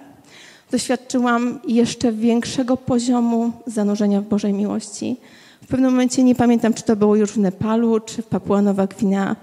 Doświadczyłam 0.72 1.60
jeszcze 1.68 2.12
większego 2.12 2.78
poziomu 2.78 3.52
zanurzenia 3.68 4.22
w 4.22 4.28
Bożej 4.28 4.54
miłości. 4.54 5.18
W 5.64 5.68
pewnym 5.68 5.92
momencie, 5.92 6.24
nie 6.24 6.36
pamiętam, 6.36 6.74
czy 6.74 6.84
to 6.84 6.96
było 6.96 7.16
już 7.16 7.32
w 7.32 7.38
Nepalu, 7.38 8.00
czy 8.00 8.22
w 8.22 8.26
Papua 8.26 8.62
Nowa 8.62 8.88
Gwinea, 8.88 9.36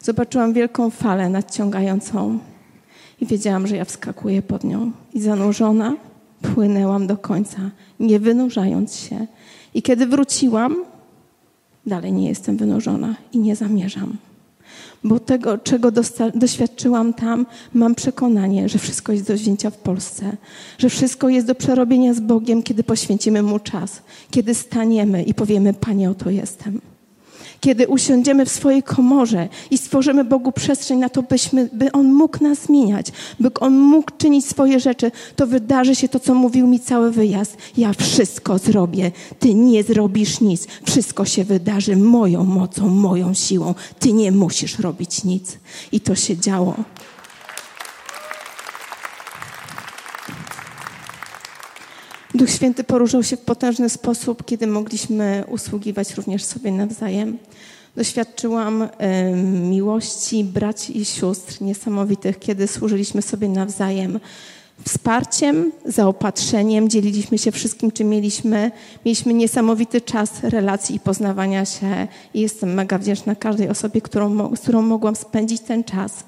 zobaczyłam 0.00 0.52
wielką 0.52 0.90
falę 0.90 1.28
nadciągającą 1.28 2.38
i 3.20 3.26
wiedziałam, 3.26 3.66
że 3.66 3.76
ja 3.76 3.84
wskakuję 3.84 4.42
pod 4.42 4.64
nią. 4.64 4.92
I 5.14 5.20
zanurzona 5.20 5.96
płynęłam 6.54 7.06
do 7.06 7.16
końca, 7.16 7.58
nie 8.00 8.20
wynurzając 8.20 8.96
się. 8.96 9.26
I 9.74 9.82
kiedy 9.82 10.06
wróciłam, 10.06 10.76
dalej 11.86 12.12
nie 12.12 12.28
jestem 12.28 12.56
wynurzona 12.56 13.14
i 13.32 13.38
nie 13.38 13.56
zamierzam. 13.56 14.16
Bo 15.04 15.20
tego, 15.20 15.58
czego 15.58 15.90
doświadczyłam 16.34 17.14
tam, 17.14 17.46
mam 17.74 17.94
przekonanie, 17.94 18.68
że 18.68 18.78
wszystko 18.78 19.12
jest 19.12 19.26
do 19.26 19.34
wzięcia 19.34 19.70
w 19.70 19.76
Polsce, 19.76 20.36
że 20.78 20.88
wszystko 20.88 21.28
jest 21.28 21.46
do 21.46 21.54
przerobienia 21.54 22.14
z 22.14 22.20
Bogiem, 22.20 22.62
kiedy 22.62 22.84
poświęcimy 22.84 23.42
Mu 23.42 23.58
czas, 23.58 24.02
kiedy 24.30 24.54
staniemy 24.54 25.22
i 25.22 25.34
powiemy: 25.34 25.74
Panie, 25.74 26.10
oto 26.10 26.30
jestem 26.30 26.80
kiedy 27.64 27.88
usiądziemy 27.88 28.46
w 28.46 28.50
swojej 28.50 28.82
komorze 28.82 29.48
i 29.70 29.78
stworzymy 29.78 30.24
Bogu 30.24 30.52
przestrzeń 30.52 30.98
na 30.98 31.08
to, 31.08 31.22
byśmy, 31.22 31.68
by 31.72 31.92
On 31.92 32.12
mógł 32.12 32.44
nas 32.44 32.58
zmieniać, 32.58 33.06
by 33.40 33.50
On 33.60 33.78
mógł 33.78 34.10
czynić 34.18 34.46
swoje 34.46 34.80
rzeczy, 34.80 35.10
to 35.36 35.46
wydarzy 35.46 35.94
się 35.94 36.08
to, 36.08 36.20
co 36.20 36.34
mówił 36.34 36.66
mi 36.66 36.80
cały 36.80 37.10
wyjazd. 37.10 37.56
Ja 37.76 37.92
wszystko 37.92 38.58
zrobię, 38.58 39.12
Ty 39.38 39.54
nie 39.54 39.82
zrobisz 39.82 40.40
nic. 40.40 40.66
Wszystko 40.86 41.24
się 41.24 41.44
wydarzy 41.44 41.96
moją 41.96 42.44
mocą, 42.44 42.88
moją 42.88 43.34
siłą. 43.34 43.74
Ty 43.98 44.12
nie 44.12 44.32
musisz 44.32 44.78
robić 44.78 45.24
nic. 45.24 45.58
I 45.92 46.00
to 46.00 46.14
się 46.14 46.36
działo. 46.36 46.74
Duch 52.34 52.50
Święty 52.50 52.84
poruszał 52.84 53.22
się 53.22 53.36
w 53.36 53.40
potężny 53.40 53.88
sposób, 53.88 54.44
kiedy 54.44 54.66
mogliśmy 54.66 55.44
usługiwać 55.48 56.14
również 56.14 56.44
sobie 56.44 56.72
nawzajem. 56.72 57.38
Doświadczyłam 57.96 58.88
miłości 59.70 60.44
braci 60.44 60.98
i 60.98 61.04
sióstr 61.04 61.62
niesamowitych, 61.62 62.38
kiedy 62.38 62.66
służyliśmy 62.66 63.22
sobie 63.22 63.48
nawzajem 63.48 64.20
wsparciem, 64.88 65.72
zaopatrzeniem, 65.84 66.88
dzieliliśmy 66.88 67.38
się 67.38 67.52
wszystkim, 67.52 67.92
czym 67.92 68.08
mieliśmy. 68.08 68.70
Mieliśmy 69.04 69.34
niesamowity 69.34 70.00
czas 70.00 70.30
relacji 70.42 70.96
i 70.96 71.00
poznawania 71.00 71.64
się 71.64 72.08
i 72.34 72.40
jestem 72.40 72.74
mega 72.74 72.98
wdzięczna 72.98 73.34
każdej 73.34 73.68
osobie, 73.68 74.00
którą, 74.00 74.56
z 74.56 74.60
którą 74.60 74.82
mogłam 74.82 75.16
spędzić 75.16 75.60
ten 75.60 75.84
czas 75.84 76.24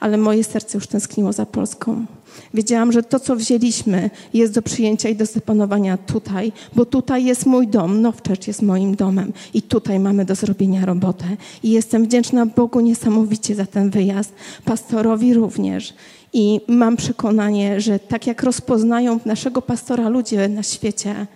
ale 0.00 0.16
moje 0.16 0.44
serce 0.44 0.78
już 0.78 0.86
tęskniło 0.86 1.32
za 1.32 1.46
Polską. 1.46 2.06
Wiedziałam, 2.54 2.92
że 2.92 3.02
to, 3.02 3.20
co 3.20 3.36
wzięliśmy, 3.36 4.10
jest 4.34 4.52
do 4.54 4.62
przyjęcia 4.62 5.08
i 5.08 5.16
do 5.16 5.26
zapanowania 5.26 5.96
tutaj, 5.96 6.52
bo 6.74 6.84
tutaj 6.84 7.24
jest 7.24 7.46
mój 7.46 7.68
dom, 7.68 8.00
Nowczercz 8.00 8.46
jest 8.46 8.62
moim 8.62 8.96
domem 8.96 9.32
i 9.54 9.62
tutaj 9.62 10.00
mamy 10.00 10.24
do 10.24 10.34
zrobienia 10.34 10.86
robotę. 10.86 11.24
I 11.62 11.70
jestem 11.70 12.04
wdzięczna 12.04 12.46
Bogu 12.46 12.80
niesamowicie 12.80 13.54
za 13.54 13.66
ten 13.66 13.90
wyjazd, 13.90 14.34
pastorowi 14.64 15.34
również. 15.34 15.94
I 16.32 16.60
mam 16.68 16.96
przekonanie, 16.96 17.80
że 17.80 17.98
tak 17.98 18.26
jak 18.26 18.42
rozpoznają 18.42 19.20
naszego 19.24 19.62
pastora 19.62 20.08
ludzie 20.08 20.48
na 20.48 20.62
świecie, 20.62 21.26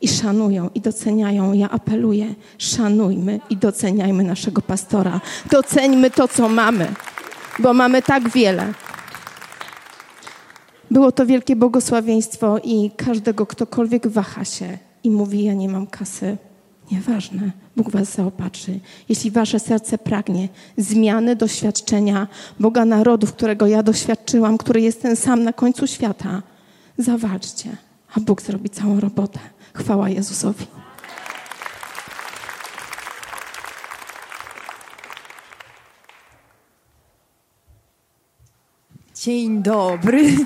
i 0.00 0.08
szanują 0.08 0.70
i 0.74 0.80
doceniają. 0.80 1.52
Ja 1.52 1.70
apeluję, 1.70 2.34
szanujmy 2.58 3.40
i 3.50 3.56
doceniajmy 3.56 4.24
naszego 4.24 4.62
pastora. 4.62 5.20
Doceńmy 5.50 6.10
to, 6.10 6.28
co 6.28 6.48
mamy 6.48 6.88
bo 7.58 7.74
mamy 7.74 8.02
tak 8.02 8.28
wiele. 8.28 8.72
Było 10.90 11.12
to 11.12 11.26
wielkie 11.26 11.56
błogosławieństwo 11.56 12.58
i 12.64 12.90
każdego, 12.96 13.46
ktokolwiek 13.46 14.06
waha 14.08 14.44
się 14.44 14.78
i 15.04 15.10
mówi, 15.10 15.44
ja 15.44 15.54
nie 15.54 15.68
mam 15.68 15.86
kasy, 15.86 16.36
nieważne, 16.92 17.50
Bóg 17.76 17.90
was 17.90 18.14
zaopatrzy. 18.14 18.80
Jeśli 19.08 19.30
wasze 19.30 19.60
serce 19.60 19.98
pragnie 19.98 20.48
zmiany, 20.76 21.36
doświadczenia 21.36 22.28
Boga 22.60 22.84
narodów, 22.84 23.32
którego 23.32 23.66
ja 23.66 23.82
doświadczyłam, 23.82 24.58
który 24.58 24.80
jest 24.80 25.02
ten 25.02 25.16
sam 25.16 25.42
na 25.42 25.52
końcu 25.52 25.86
świata, 25.86 26.42
zawalczcie, 26.98 27.76
a 28.14 28.20
Bóg 28.20 28.42
zrobi 28.42 28.70
całą 28.70 29.00
robotę. 29.00 29.38
Chwała 29.74 30.08
Jezusowi. 30.08 30.73
Dzień 39.24 39.62
dobry. 39.62 40.36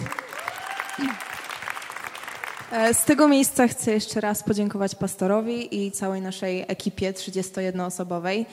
E, 2.72 2.94
z 2.94 3.04
tego 3.04 3.28
miejsca 3.28 3.68
chcę 3.68 3.92
jeszcze 3.92 4.20
raz 4.20 4.42
podziękować 4.42 4.94
pastorowi 4.94 5.86
i 5.86 5.90
całej 5.92 6.20
naszej 6.20 6.64
ekipie 6.68 7.12
31-osobowej. 7.12 8.46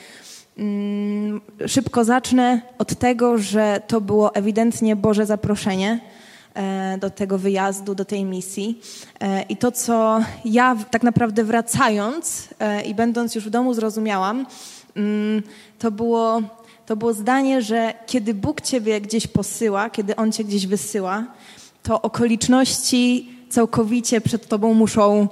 Mm, 0.58 1.42
szybko 1.68 2.04
zacznę 2.04 2.62
od 2.78 2.96
tego, 2.96 3.38
że 3.38 3.82
to 3.88 4.02
było 4.02 4.36
ewidentnie 4.36 4.96
Boże 4.96 5.26
zaproszenie 5.26 6.00
e, 6.54 6.98
do 6.98 7.10
tego 7.10 7.38
wyjazdu, 7.38 7.96
do 7.96 8.06
tej 8.06 8.26
misji. 8.26 8.82
E, 9.20 9.42
I 9.42 9.58
to, 9.58 9.72
co 9.72 10.20
ja 10.46 10.76
tak 10.92 11.04
naprawdę 11.04 11.44
wracając 11.44 12.50
i 12.86 12.96
będąc 12.96 13.36
już 13.36 13.46
w 13.46 13.50
domu 13.50 13.74
zrozumiałam, 13.74 14.46
mm, 14.96 15.44
to 15.80 15.92
było 15.92 16.42
to 16.86 16.96
było 16.96 17.14
zdanie, 17.14 17.62
że 17.62 17.94
kiedy 18.06 18.34
Bóg 18.34 18.62
ciebie 18.62 19.02
gdzieś 19.02 19.28
posyła, 19.28 19.90
kiedy 19.90 20.16
On 20.16 20.32
cię 20.32 20.44
gdzieś 20.44 20.68
wysyła, 20.68 21.26
to 21.84 22.02
okoliczności 22.02 23.30
całkowicie 23.50 24.22
przed 24.22 24.48
tobą 24.48 24.74
muszą 24.74 25.28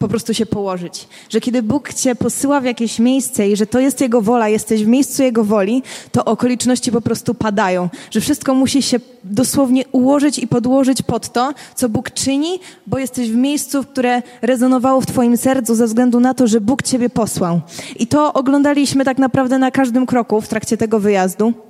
po 0.00 0.08
prostu 0.08 0.34
się 0.34 0.46
położyć. 0.46 1.08
Że 1.28 1.40
kiedy 1.40 1.62
Bóg 1.62 1.94
cię 1.94 2.14
posyła 2.14 2.60
w 2.60 2.64
jakieś 2.64 2.98
miejsce 2.98 3.48
i 3.48 3.56
że 3.56 3.66
to 3.66 3.80
jest 3.80 4.00
Jego 4.00 4.20
wola, 4.20 4.48
jesteś 4.48 4.84
w 4.84 4.86
miejscu 4.86 5.22
Jego 5.22 5.44
woli, 5.44 5.82
to 6.12 6.24
okoliczności 6.24 6.92
po 6.92 7.00
prostu 7.00 7.34
padają. 7.34 7.88
Że 8.10 8.20
wszystko 8.20 8.54
musi 8.54 8.82
się 8.82 9.00
dosłownie 9.24 9.84
ułożyć 9.92 10.38
i 10.38 10.48
podłożyć 10.48 11.02
pod 11.02 11.32
to, 11.32 11.54
co 11.74 11.88
Bóg 11.88 12.10
czyni, 12.10 12.60
bo 12.86 12.98
jesteś 12.98 13.30
w 13.30 13.36
miejscu, 13.36 13.84
które 13.84 14.22
rezonowało 14.42 15.00
w 15.00 15.06
Twoim 15.06 15.36
sercu 15.36 15.74
ze 15.74 15.86
względu 15.86 16.20
na 16.20 16.34
to, 16.34 16.46
że 16.46 16.60
Bóg 16.60 16.82
Ciebie 16.82 17.10
posłał. 17.10 17.60
I 17.96 18.06
to 18.06 18.32
oglądaliśmy 18.32 19.04
tak 19.04 19.18
naprawdę 19.18 19.58
na 19.58 19.70
każdym 19.70 20.06
kroku 20.06 20.40
w 20.40 20.48
trakcie 20.48 20.76
tego 20.76 21.00
wyjazdu. 21.00 21.69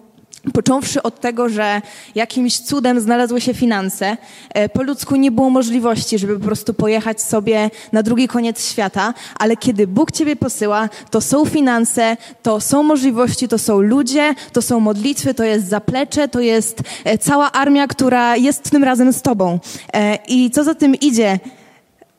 Począwszy 0.54 1.02
od 1.02 1.20
tego, 1.20 1.48
że 1.48 1.82
jakimś 2.14 2.58
cudem 2.58 3.00
znalazły 3.00 3.40
się 3.40 3.54
finanse, 3.54 4.16
e, 4.54 4.68
po 4.68 4.82
ludzku 4.82 5.16
nie 5.16 5.30
było 5.30 5.50
możliwości, 5.50 6.18
żeby 6.18 6.38
po 6.38 6.44
prostu 6.44 6.74
pojechać 6.74 7.22
sobie 7.22 7.70
na 7.92 8.02
drugi 8.02 8.28
koniec 8.28 8.70
świata, 8.70 9.14
ale 9.38 9.56
kiedy 9.56 9.86
Bóg 9.86 10.12
Ciebie 10.12 10.36
posyła, 10.36 10.88
to 11.10 11.20
są 11.20 11.44
finanse, 11.44 12.16
to 12.42 12.60
są 12.60 12.82
możliwości, 12.82 13.48
to 13.48 13.58
są 13.58 13.80
ludzie, 13.80 14.34
to 14.52 14.62
są 14.62 14.80
modlitwy, 14.80 15.34
to 15.34 15.44
jest 15.44 15.68
zaplecze, 15.68 16.28
to 16.28 16.40
jest 16.40 16.82
e, 17.04 17.18
cała 17.18 17.52
armia, 17.52 17.86
która 17.86 18.36
jest 18.36 18.70
tym 18.70 18.84
razem 18.84 19.12
z 19.12 19.22
Tobą. 19.22 19.58
E, 19.94 20.18
I 20.28 20.50
co 20.50 20.64
za 20.64 20.74
tym 20.74 20.94
idzie, 20.94 21.38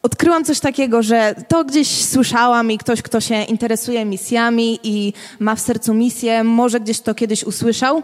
odkryłam 0.01 0.45
coś 0.45 0.59
takiego, 0.59 1.03
że 1.03 1.35
to 1.47 1.63
gdzieś 1.63 2.05
słyszałam 2.05 2.71
i 2.71 2.77
ktoś, 2.77 3.01
kto 3.01 3.21
się 3.21 3.43
interesuje 3.43 4.05
misjami 4.05 4.79
i 4.83 5.13
ma 5.39 5.55
w 5.55 5.59
sercu 5.59 5.93
misję, 5.93 6.43
może 6.43 6.79
gdzieś 6.79 6.99
to 6.99 7.15
kiedyś 7.15 7.43
usłyszał, 7.43 8.03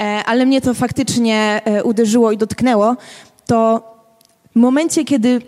e, 0.00 0.22
ale 0.26 0.46
mnie 0.46 0.60
to 0.60 0.74
faktycznie 0.74 1.60
e, 1.64 1.84
uderzyło 1.84 2.32
i 2.32 2.36
dotknęło, 2.36 2.96
to 3.46 3.82
w 4.56 4.58
momencie, 4.58 5.04
kiedy 5.04 5.42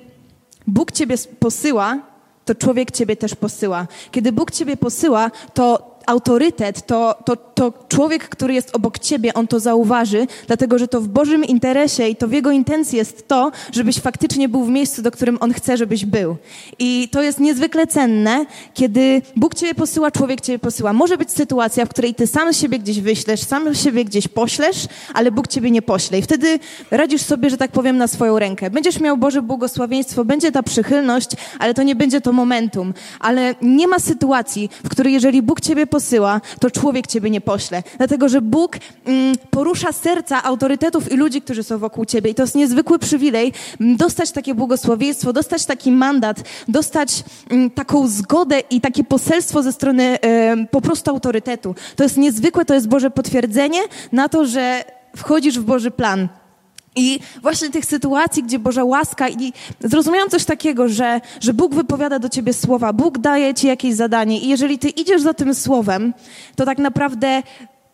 Bóg 0.67 0.93
ciebie 0.93 1.17
posyła, 1.39 1.99
to 2.45 2.55
człowiek 2.55 2.91
ciebie 2.91 3.17
też 3.17 3.35
posyła. 3.35 3.87
Kiedy 4.11 4.33
Bóg 4.33 4.51
ciebie 4.51 4.77
posyła, 4.77 5.31
to 5.55 5.90
autorytet, 6.07 6.87
to, 6.87 7.15
to, 7.25 7.37
to 7.37 7.73
człowiek, 7.89 8.29
który 8.29 8.55
jest 8.55 8.77
obok 8.77 8.99
ciebie, 8.99 9.35
on 9.35 9.47
to 9.47 9.61
zauważy, 9.61 10.27
dlatego 10.47 10.79
że 10.79 10.89
to 10.89 11.01
w 11.01 11.09
Bożym 11.09 11.45
interesie 11.45 12.09
i 12.09 12.17
to 12.17 12.29
w 12.29 12.33
jego 12.33 12.51
intencji 12.51 12.99
jest 12.99 13.29
to, 13.29 13.53
żebyś 13.73 13.99
faktycznie 13.99 14.49
był 14.49 14.65
w 14.65 14.69
miejscu, 14.69 15.03
do 15.03 15.11
którym 15.11 15.39
on 15.41 15.53
chce, 15.53 15.77
żebyś 15.77 16.05
był. 16.05 16.37
I 16.79 17.09
to 17.13 17.23
jest 17.23 17.41
niezwykle 17.41 17.87
cenne, 17.87 18.47
kiedy 18.75 19.23
Bóg 19.37 19.55
ciebie 19.55 19.75
posyła, 19.75 20.11
człowiek 20.11 20.41
ciebie 20.41 20.59
posyła. 20.59 20.93
Może 20.93 21.19
być 21.19 21.31
sytuacja, 21.31 21.87
w 21.87 21.89
której 21.89 22.15
ty 22.15 22.27
sam 22.27 22.53
siebie 22.53 22.79
gdzieś 22.79 23.01
wyślesz, 23.01 23.41
sam 23.41 23.75
siebie 23.75 24.05
gdzieś 24.05 24.29
poślesz, 24.29 24.87
ale 25.15 25.31
Bóg 25.31 25.49
ciebie 25.49 25.71
nie 25.71 25.83
pośle. 25.83 26.19
I 26.19 26.23
wtedy 26.23 26.59
radzisz 26.91 27.23
sobie, 27.23 27.51
że 27.51 27.57
tak 27.57 27.71
powiem, 27.71 27.97
na 27.97 28.07
swoją 28.07 28.39
rękę. 28.39 28.71
Będziesz 28.71 29.01
miał 29.01 29.17
Boże 29.17 29.43
błogosławieństwo, 29.43 30.25
będzie 30.25 30.53
ta 30.53 30.63
przychylność, 30.63 31.31
ale 31.59 31.75
to 31.75 31.83
nie 31.83 31.95
będzie 31.95 32.21
to 32.21 32.33
momentum. 32.33 32.95
Ale 33.21 33.55
nie 33.63 33.89
ma 33.89 33.99
sytuacji, 33.99 34.71
w 34.85 34.89
której 34.89 35.13
jeżeli 35.13 35.43
Bóg 35.43 35.61
ciebie 35.61 35.87
posyła, 35.91 36.41
to 36.61 36.71
człowiek 36.71 37.07
ciebie 37.07 37.31
nie 37.31 37.41
pośle. 37.41 37.83
Dlatego, 37.99 38.29
że 38.29 38.41
Bóg 38.41 38.77
mm, 39.05 39.37
porusza 39.51 39.93
serca 39.93 40.43
autorytetów 40.43 41.13
i 41.13 41.17
ludzi, 41.17 41.43
którzy 41.43 41.63
są 41.63 41.79
wokół 41.79 42.05
ciebie. 42.05 42.31
I 42.31 42.35
to 42.35 42.43
jest 42.43 42.55
niezwykły 42.55 42.99
przywilej 42.99 43.53
mm, 43.81 43.97
dostać 43.97 44.31
takie 44.31 44.55
błogosławieństwo, 44.55 45.33
dostać 45.33 45.67
taki 45.67 45.93
mandat, 45.93 46.37
dostać 46.69 47.25
mm, 47.51 47.71
taką 47.71 48.09
zgodę 48.09 48.61
i 48.71 48.81
takie 48.81 49.05
poselstwo 49.05 49.63
ze 49.63 49.73
strony 49.73 50.19
y, 50.63 50.67
po 50.71 50.81
prostu 50.81 51.11
autorytetu. 51.11 51.75
To 51.97 52.03
jest 52.03 52.17
niezwykłe, 52.17 52.65
to 52.65 52.75
jest 52.75 52.89
Boże 52.89 53.11
potwierdzenie 53.11 53.81
na 54.13 54.29
to, 54.29 54.47
że 54.47 54.85
wchodzisz 55.17 55.59
w 55.59 55.65
Boży 55.65 55.91
plan. 55.91 56.29
I 56.97 57.21
właśnie 57.43 57.71
tych 57.71 57.85
sytuacji, 57.85 58.43
gdzie 58.43 58.59
Boża 58.59 58.85
łaska 58.85 59.29
i 59.29 59.53
zrozumiałam 59.81 60.31
coś 60.31 60.45
takiego, 60.45 60.89
że, 60.89 61.21
że 61.41 61.55
Bóg 61.55 61.75
wypowiada 61.75 62.19
do 62.19 62.29
ciebie 62.29 62.53
słowa, 62.53 62.93
Bóg 62.93 63.19
daje 63.19 63.55
ci 63.55 63.67
jakieś 63.67 63.95
zadanie 63.95 64.39
i 64.39 64.49
jeżeli 64.49 64.79
ty 64.79 64.89
idziesz 64.89 65.23
za 65.23 65.35
tym 65.35 65.55
słowem, 65.55 66.15
to 66.57 66.65
tak 66.65 66.79
naprawdę 66.79 67.43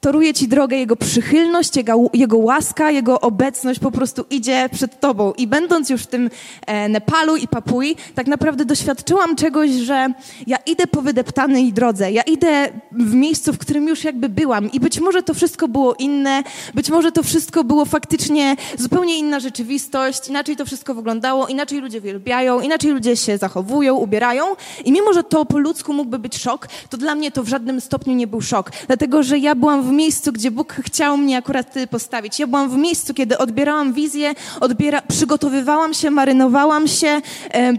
toruje 0.07 0.35
ci 0.35 0.49
drogę 0.49 0.77
Jego 0.77 0.97
przychylność, 0.97 1.77
Jego, 1.77 2.11
Jego 2.15 2.39
łaska, 2.39 2.91
Jego 2.91 3.21
obecność 3.21 3.81
po 3.81 3.91
prostu 3.91 4.25
idzie 4.31 4.69
przed 4.73 5.01
tobą. 5.01 5.33
I 5.33 5.47
będąc 5.47 5.91
już 5.91 6.03
w 6.03 6.07
tym 6.07 6.31
e, 6.67 6.89
Nepalu 6.89 7.37
i 7.37 7.49
Papui, 7.49 7.97
tak 8.15 8.27
naprawdę 8.27 8.65
doświadczyłam 8.65 9.37
czegoś, 9.37 9.71
że 9.71 10.09
ja 10.47 10.57
idę 10.57 10.87
po 10.87 11.03
wydeptanej 11.03 11.73
drodze, 11.73 12.13
ja 12.13 12.23
idę 12.23 12.69
w 12.93 13.15
miejscu, 13.15 13.53
w 13.53 13.59
którym 13.59 13.89
już 13.89 14.05
jakby 14.05 14.29
byłam. 14.29 14.73
I 14.73 14.81
być 14.81 15.01
może 15.01 15.23
to 15.23 15.35
wszystko 15.35 15.69
było 15.69 15.95
inne, 15.95 16.43
być 16.75 16.91
może 16.91 17.13
to 17.13 17.23
wszystko 17.23 17.65
było 17.65 17.85
faktycznie 17.85 18.57
zupełnie 18.79 19.19
inna 19.19 19.41
rzeczywistość, 19.41 20.29
inaczej 20.29 20.57
to 20.57 20.67
wszystko 20.67 20.95
wyglądało, 20.95 21.47
inaczej 21.47 21.81
ludzie 21.81 22.01
wielbiają, 22.01 22.61
inaczej 22.61 22.91
ludzie 22.91 23.17
się 23.17 23.39
zachowują, 23.39 23.95
ubierają. 23.95 24.45
I 24.85 24.93
mimo, 24.93 25.13
że 25.13 25.25
to 25.25 25.45
po 25.45 25.59
ludzku 25.59 25.93
mógłby 25.93 26.19
być 26.19 26.39
szok, 26.39 26.69
to 26.91 26.97
dla 26.97 27.15
mnie 27.15 27.31
to 27.31 27.43
w 27.43 27.49
żadnym 27.49 27.81
stopniu 27.81 28.15
nie 28.15 28.27
był 28.27 28.41
szok, 28.41 28.71
dlatego, 28.87 29.23
że 29.23 29.39
ja 29.39 29.55
byłam 29.55 29.83
w 29.83 29.96
miejscu, 29.97 30.33
gdzie 30.33 30.51
Bóg 30.51 30.73
chciał 30.85 31.17
mnie 31.17 31.37
akurat 31.39 31.75
postawić. 31.91 32.39
Ja 32.39 32.47
byłam 32.47 32.71
w 32.71 32.77
miejscu, 32.77 33.15
kiedy 33.15 33.39
odbierałam 33.39 33.93
wizję, 33.93 34.35
odbiera, 34.61 35.03
przygotowywałam 35.03 35.95
się, 35.95 36.11
marynowałam 36.11 36.89
się, 36.89 37.21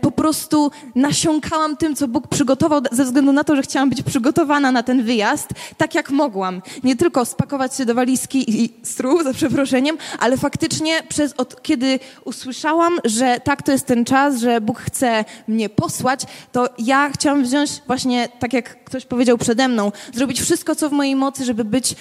po 0.01 0.12
prostu 0.12 0.71
nasiąkałam 0.95 1.77
tym, 1.77 1.95
co 1.95 2.08
Bóg 2.08 2.27
przygotował, 2.27 2.82
ze 2.91 3.03
względu 3.03 3.32
na 3.32 3.43
to, 3.43 3.56
że 3.56 3.62
chciałam 3.62 3.89
być 3.89 4.03
przygotowana 4.03 4.71
na 4.71 4.84
ten 4.84 5.03
wyjazd, 5.03 5.49
tak 5.77 5.95
jak 5.95 6.10
mogłam. 6.12 6.62
Nie 6.84 6.95
tylko 6.95 7.25
spakować 7.25 7.75
się 7.75 7.86
do 7.86 7.95
walizki 7.95 8.63
i 8.63 8.73
strój, 8.84 9.23
za 9.23 9.34
przeproszeniem, 9.34 9.97
ale 10.19 10.38
faktycznie 10.38 11.03
przez, 11.10 11.34
od 11.38 11.62
kiedy 11.62 11.99
usłyszałam, 12.25 12.99
że 13.06 13.39
tak 13.43 13.62
to 13.63 13.71
jest 13.71 13.86
ten 13.86 14.06
czas, 14.06 14.39
że 14.39 14.62
Bóg 14.62 14.80
chce 14.80 15.25
mnie 15.47 15.69
posłać, 15.69 16.21
to 16.51 16.69
ja 16.80 17.10
chciałam 17.10 17.43
wziąć 17.43 17.71
właśnie, 17.88 18.30
tak 18.39 18.53
jak 18.53 18.84
ktoś 18.86 19.06
powiedział 19.06 19.38
przede 19.38 19.67
mną, 19.67 19.91
zrobić 20.13 20.41
wszystko, 20.41 20.75
co 20.75 20.89
w 20.89 20.91
mojej 20.91 21.15
mocy, 21.15 21.45
żeby 21.45 21.65
być 21.65 21.95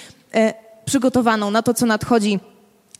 przygotowaną 0.85 1.51
na 1.51 1.61
to, 1.61 1.73
co 1.73 1.85
nadchodzi. 1.85 2.39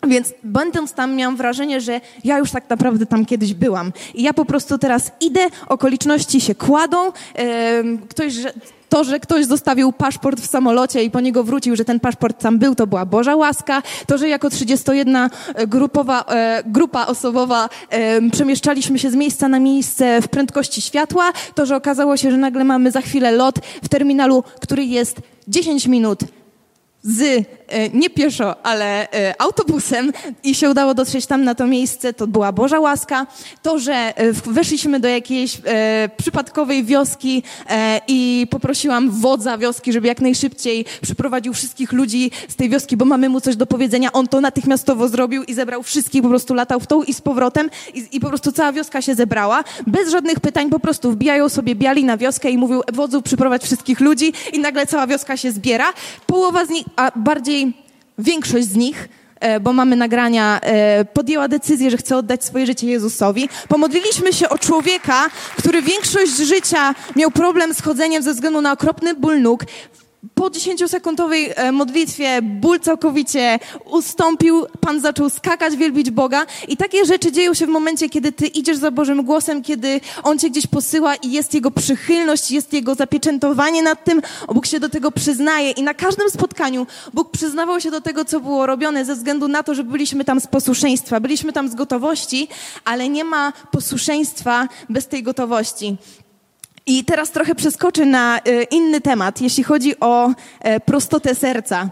Więc 0.07 0.33
będąc 0.43 0.93
tam, 0.93 1.15
miałam 1.15 1.37
wrażenie, 1.37 1.81
że 1.81 2.01
ja 2.23 2.37
już 2.37 2.51
tak 2.51 2.69
naprawdę 2.69 3.05
tam 3.05 3.25
kiedyś 3.25 3.53
byłam. 3.53 3.91
I 4.13 4.23
ja 4.23 4.33
po 4.33 4.45
prostu 4.45 4.77
teraz 4.77 5.11
idę, 5.21 5.39
okoliczności 5.67 6.41
się 6.41 6.55
kładą, 6.55 6.97
e, 7.07 7.83
ktoś, 8.09 8.33
to, 8.89 9.03
że 9.03 9.19
ktoś 9.19 9.45
zostawił 9.45 9.91
paszport 9.91 10.39
w 10.39 10.45
samolocie 10.45 11.03
i 11.03 11.11
po 11.11 11.19
niego 11.19 11.43
wrócił, 11.43 11.75
że 11.75 11.85
ten 11.85 11.99
paszport 11.99 12.41
tam 12.41 12.59
był, 12.59 12.75
to 12.75 12.87
była 12.87 13.05
Boża 13.05 13.35
łaska. 13.35 13.83
To, 14.07 14.17
że 14.17 14.27
jako 14.29 14.49
31 14.49 15.29
grupowa, 15.67 16.25
e, 16.27 16.63
grupa 16.65 17.05
osobowa 17.05 17.69
e, 17.89 18.29
przemieszczaliśmy 18.29 18.99
się 18.99 19.11
z 19.11 19.15
miejsca 19.15 19.47
na 19.47 19.59
miejsce 19.59 20.21
w 20.21 20.27
prędkości 20.27 20.81
światła. 20.81 21.31
To, 21.55 21.65
że 21.65 21.75
okazało 21.75 22.17
się, 22.17 22.31
że 22.31 22.37
nagle 22.37 22.63
mamy 22.63 22.91
za 22.91 23.01
chwilę 23.01 23.31
lot 23.31 23.59
w 23.83 23.89
terminalu, 23.89 24.43
który 24.59 24.85
jest 24.85 25.17
10 25.47 25.87
minut 25.87 26.19
z. 27.07 27.21
E, 27.21 27.56
nie 27.93 28.09
pieszo, 28.09 28.65
ale 28.65 29.11
e, 29.11 29.41
autobusem 29.41 30.13
i 30.43 30.55
się 30.55 30.69
udało 30.69 30.93
dotrzeć 30.93 31.25
tam 31.25 31.43
na 31.43 31.55
to 31.55 31.67
miejsce, 31.67 32.13
to 32.13 32.27
była 32.27 32.51
Boża 32.51 32.79
łaska. 32.79 33.27
To, 33.61 33.79
że 33.79 33.93
e, 33.93 34.33
weszliśmy 34.33 34.99
do 34.99 35.07
jakiejś 35.07 35.57
przypadkowej 36.17 36.83
wioski 36.83 37.43
i 38.07 38.47
poprosiłam 38.49 39.11
wodza 39.11 39.57
wioski, 39.57 39.93
żeby 39.93 40.07
jak 40.07 40.21
najszybciej 40.21 40.85
przyprowadził 41.01 41.53
wszystkich 41.53 41.91
ludzi 41.91 42.31
z 42.47 42.55
tej 42.55 42.69
wioski, 42.69 42.97
bo 42.97 43.05
mamy 43.05 43.29
mu 43.29 43.41
coś 43.41 43.55
do 43.55 43.65
powiedzenia. 43.65 44.11
On 44.11 44.27
to 44.27 44.41
natychmiastowo 44.41 45.07
zrobił 45.07 45.43
i 45.43 45.53
zebrał 45.53 45.83
wszystkich, 45.83 46.21
po 46.21 46.29
prostu 46.29 46.53
latał 46.53 46.79
w 46.79 46.87
tą 46.87 47.03
i 47.03 47.13
z 47.13 47.21
powrotem 47.21 47.69
i, 47.93 48.07
i 48.11 48.19
po 48.19 48.27
prostu 48.27 48.51
cała 48.51 48.71
wioska 48.71 49.01
się 49.01 49.15
zebrała. 49.15 49.63
Bez 49.87 50.09
żadnych 50.09 50.39
pytań 50.39 50.69
po 50.69 50.79
prostu 50.79 51.11
wbijają 51.11 51.49
sobie 51.49 51.75
biali 51.75 52.03
na 52.03 52.17
wioskę 52.17 52.49
i 52.49 52.57
mówił 52.57 52.81
wodzu 52.93 53.21
przyprowadź 53.21 53.63
wszystkich 53.63 53.99
ludzi 53.99 54.33
i 54.53 54.59
nagle 54.59 54.87
cała 54.87 55.07
wioska 55.07 55.37
się 55.37 55.51
zbiera. 55.51 55.93
Połowa 56.27 56.65
z 56.65 56.69
nich, 56.69 56.85
a 56.95 57.11
bardziej 57.15 57.56
większość 58.17 58.67
z 58.67 58.75
nich, 58.75 59.09
e, 59.39 59.59
bo 59.59 59.73
mamy 59.73 59.95
nagrania, 59.95 60.59
e, 60.61 61.05
podjęła 61.05 61.47
decyzję, 61.47 61.91
że 61.91 61.97
chce 61.97 62.17
oddać 62.17 62.43
swoje 62.43 62.65
życie 62.65 62.87
Jezusowi. 62.87 63.49
Pomodliliśmy 63.67 64.33
się 64.33 64.49
o 64.49 64.57
człowieka, 64.57 65.29
który 65.57 65.81
większość 65.81 66.37
życia 66.37 66.95
miał 67.15 67.31
problem 67.31 67.73
z 67.73 67.81
chodzeniem 67.81 68.23
ze 68.23 68.33
względu 68.33 68.61
na 68.61 68.71
okropny 68.71 69.13
ból 69.13 69.41
nóg 69.41 69.63
po 70.35 70.49
10-sekundowej 70.49 71.53
e, 71.55 71.71
modlitwie 71.71 72.41
ból 72.41 72.79
całkowicie 72.79 73.59
ustąpił, 73.85 74.65
Pan 74.79 75.01
zaczął 75.01 75.29
skakać, 75.29 75.75
wielbić 75.75 76.11
Boga. 76.11 76.45
I 76.67 76.77
takie 76.77 77.05
rzeczy 77.05 77.31
dzieją 77.31 77.53
się 77.53 77.65
w 77.65 77.69
momencie, 77.69 78.09
kiedy 78.09 78.31
ty 78.31 78.47
idziesz 78.47 78.77
za 78.77 78.91
Bożym 78.91 79.23
głosem, 79.23 79.63
kiedy 79.63 80.01
On 80.23 80.39
cię 80.39 80.49
gdzieś 80.49 80.67
posyła 80.67 81.15
i 81.15 81.31
jest 81.31 81.53
Jego 81.53 81.71
przychylność, 81.71 82.51
jest 82.51 82.73
Jego 82.73 82.95
zapieczętowanie 82.95 83.83
nad 83.83 84.03
tym, 84.03 84.21
Bóg 84.53 84.65
się 84.65 84.79
do 84.79 84.89
tego 84.89 85.11
przyznaje. 85.11 85.71
I 85.71 85.83
na 85.83 85.93
każdym 85.93 86.29
spotkaniu 86.29 86.87
Bóg 87.13 87.31
przyznawał 87.31 87.81
się 87.81 87.91
do 87.91 88.01
tego, 88.01 88.25
co 88.25 88.39
było 88.39 88.65
robione 88.65 89.05
ze 89.05 89.15
względu 89.15 89.47
na 89.47 89.63
to, 89.63 89.75
że 89.75 89.83
byliśmy 89.83 90.25
tam 90.25 90.39
z 90.39 90.47
posłuszeństwa, 90.47 91.19
byliśmy 91.19 91.53
tam 91.53 91.69
z 91.69 91.75
gotowości, 91.75 92.47
ale 92.85 93.09
nie 93.09 93.23
ma 93.23 93.53
posłuszeństwa 93.71 94.67
bez 94.89 95.07
tej 95.07 95.23
gotowości. 95.23 95.97
I 96.87 97.03
teraz 97.03 97.31
trochę 97.31 97.55
przeskoczę 97.55 98.05
na 98.05 98.39
e, 98.39 98.63
inny 98.63 99.01
temat, 99.01 99.41
jeśli 99.41 99.63
chodzi 99.63 99.99
o 99.99 100.29
e, 100.59 100.79
prostotę 100.79 101.35
serca. 101.35 101.89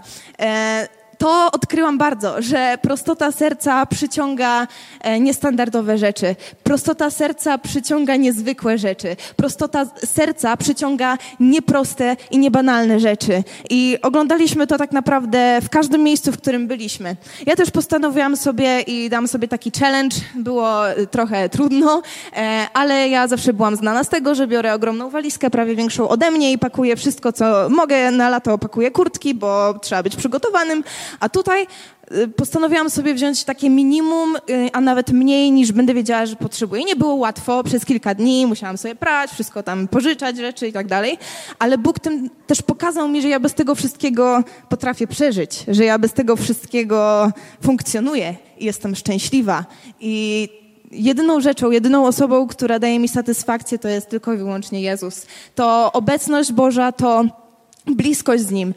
To 1.25 1.51
odkryłam 1.51 1.97
bardzo, 1.97 2.41
że 2.41 2.77
prostota 2.81 3.31
serca 3.31 3.85
przyciąga 3.85 4.67
e, 5.01 5.19
niestandardowe 5.19 5.97
rzeczy. 5.97 6.35
Prostota 6.63 7.09
serca 7.09 7.57
przyciąga 7.57 8.15
niezwykłe 8.15 8.77
rzeczy. 8.77 9.15
Prostota 9.35 9.85
serca 10.05 10.57
przyciąga 10.57 11.17
nieproste 11.39 12.15
i 12.31 12.37
niebanalne 12.37 12.99
rzeczy. 12.99 13.43
I 13.69 13.97
oglądaliśmy 14.01 14.67
to 14.67 14.77
tak 14.77 14.91
naprawdę 14.91 15.61
w 15.61 15.69
każdym 15.69 16.03
miejscu, 16.03 16.31
w 16.31 16.37
którym 16.37 16.67
byliśmy. 16.67 17.15
Ja 17.45 17.55
też 17.55 17.71
postanowiłam 17.71 18.37
sobie 18.37 18.81
i 18.81 19.09
dam 19.09 19.27
sobie 19.27 19.47
taki 19.47 19.71
challenge. 19.79 20.17
Było 20.35 20.89
e, 20.89 21.07
trochę 21.07 21.49
trudno, 21.49 22.01
e, 22.35 22.67
ale 22.73 23.09
ja 23.09 23.27
zawsze 23.27 23.53
byłam 23.53 23.75
znana 23.75 24.03
z 24.03 24.09
tego, 24.09 24.35
że 24.35 24.47
biorę 24.47 24.73
ogromną 24.73 25.09
walizkę, 25.09 25.49
prawie 25.49 25.75
większą 25.75 26.09
ode 26.09 26.31
mnie 26.31 26.51
i 26.51 26.57
pakuję 26.57 26.95
wszystko, 26.95 27.33
co 27.33 27.69
mogę. 27.69 28.11
Na 28.11 28.29
lato 28.29 28.57
pakuję 28.57 28.91
kurtki, 28.91 29.35
bo 29.35 29.79
trzeba 29.81 30.03
być 30.03 30.15
przygotowanym. 30.15 30.83
A 31.19 31.29
tutaj 31.29 31.67
y, 32.11 32.27
postanowiłam 32.27 32.89
sobie 32.89 33.13
wziąć 33.13 33.43
takie 33.43 33.69
minimum, 33.69 34.35
y, 34.35 34.69
a 34.73 34.81
nawet 34.81 35.11
mniej 35.11 35.51
niż 35.51 35.71
będę 35.71 35.93
wiedziała, 35.93 36.25
że 36.25 36.35
potrzebuję. 36.35 36.83
Nie 36.83 36.95
było 36.95 37.15
łatwo, 37.15 37.63
przez 37.63 37.85
kilka 37.85 38.15
dni 38.15 38.45
musiałam 38.45 38.77
sobie 38.77 38.95
prać, 38.95 39.31
wszystko 39.31 39.63
tam 39.63 39.87
pożyczać 39.87 40.37
rzeczy 40.37 40.67
i 40.67 40.73
tak 40.73 40.87
dalej, 40.87 41.17
ale 41.59 41.77
Bóg 41.77 41.99
tym 41.99 42.29
też 42.47 42.61
pokazał 42.61 43.07
mi, 43.07 43.21
że 43.21 43.29
ja 43.29 43.39
bez 43.39 43.53
tego 43.53 43.75
wszystkiego 43.75 44.43
potrafię 44.69 45.07
przeżyć, 45.07 45.63
że 45.67 45.85
ja 45.85 45.99
bez 45.99 46.13
tego 46.13 46.35
wszystkiego 46.35 47.31
funkcjonuję 47.63 48.35
i 48.57 48.65
jestem 48.65 48.95
szczęśliwa. 48.95 49.65
I 49.99 50.49
jedyną 50.91 51.41
rzeczą, 51.41 51.71
jedyną 51.71 52.07
osobą, 52.07 52.47
która 52.47 52.79
daje 52.79 52.99
mi 52.99 53.07
satysfakcję, 53.07 53.79
to 53.79 53.87
jest 53.87 54.09
tylko 54.09 54.33
i 54.33 54.37
wyłącznie 54.37 54.81
Jezus. 54.81 55.25
To 55.55 55.91
obecność 55.93 56.51
Boża, 56.51 56.91
to 56.91 57.25
bliskość 57.85 58.43
z 58.43 58.51
Nim. 58.51 58.73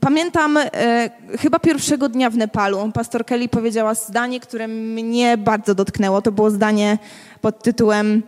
Pamiętam 0.00 0.56
e, 0.56 1.10
chyba 1.38 1.58
pierwszego 1.58 2.08
dnia 2.08 2.30
w 2.30 2.36
Nepalu 2.36 2.90
pastor 2.94 3.26
Kelly 3.26 3.48
powiedziała 3.48 3.94
zdanie, 3.94 4.40
które 4.40 4.68
mnie 4.68 5.38
bardzo 5.38 5.74
dotknęło. 5.74 6.22
To 6.22 6.32
było 6.32 6.50
zdanie 6.50 6.98
pod 7.40 7.62
tytułem 7.62 8.22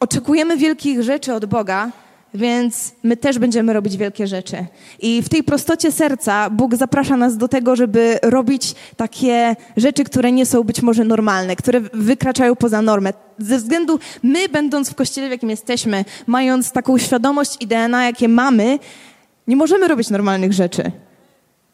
Oczekujemy 0.00 0.56
wielkich 0.56 1.02
rzeczy 1.02 1.34
od 1.34 1.44
Boga, 1.44 1.90
więc 2.34 2.94
my 3.02 3.16
też 3.16 3.38
będziemy 3.38 3.72
robić 3.72 3.96
wielkie 3.96 4.26
rzeczy. 4.26 4.66
I 4.98 5.22
w 5.22 5.28
tej 5.28 5.42
prostocie 5.42 5.92
serca 5.92 6.50
Bóg 6.50 6.74
zaprasza 6.74 7.16
nas 7.16 7.36
do 7.36 7.48
tego, 7.48 7.76
żeby 7.76 8.18
robić 8.22 8.74
takie 8.96 9.56
rzeczy, 9.76 10.04
które 10.04 10.32
nie 10.32 10.46
są 10.46 10.62
być 10.62 10.82
może 10.82 11.04
normalne, 11.04 11.56
które 11.56 11.80
wykraczają 11.80 12.56
poza 12.56 12.82
normę. 12.82 13.12
Ze 13.38 13.58
względu, 13.58 13.98
my 14.22 14.48
będąc 14.48 14.90
w 14.90 14.94
kościele, 14.94 15.28
w 15.28 15.30
jakim 15.30 15.50
jesteśmy, 15.50 16.04
mając 16.26 16.72
taką 16.72 16.98
świadomość 16.98 17.56
i 17.60 17.66
DNA, 17.66 18.04
jakie 18.04 18.28
mamy, 18.28 18.78
nie 19.46 19.56
możemy 19.56 19.88
robić 19.88 20.10
normalnych 20.10 20.52
rzeczy. 20.52 20.92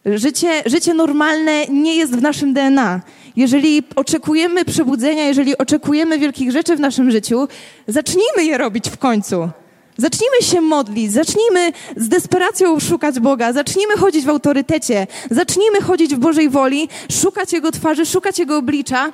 Życie, 0.05 0.63
życie 0.67 0.95
normalne 0.95 1.67
nie 1.67 1.97
jest 1.97 2.17
w 2.17 2.23
naszym 2.23 2.55
DNA. 2.55 3.01
Jeżeli 3.37 3.83
oczekujemy 3.97 4.65
przebudzenia, 4.65 5.27
jeżeli 5.27 5.59
oczekujemy 5.59 6.19
wielkich 6.19 6.51
rzeczy 6.51 6.77
w 6.77 6.81
naszym 6.81 7.11
życiu, 7.11 7.49
zacznijmy 7.87 8.45
je 8.45 8.59
robić 8.59 8.91
w 8.91 8.99
końcu. 8.99 9.51
Zacznijmy 9.97 10.37
się 10.43 10.61
modlić, 10.61 11.13
zacznijmy 11.13 11.73
z 11.97 12.09
desperacją 12.09 12.81
szukać 12.81 13.21
Boga, 13.21 13.53
zacznijmy 13.53 13.97
chodzić 13.97 14.25
w 14.25 14.29
autorytecie, 14.29 15.07
zacznijmy 15.31 15.81
chodzić 15.81 16.15
w 16.15 16.19
Bożej 16.19 16.49
woli, 16.49 16.89
szukać 17.23 17.53
Jego 17.53 17.73
twarzy, 17.73 18.07
szukać 18.07 18.39
Jego 18.39 18.57
oblicza 18.57 19.13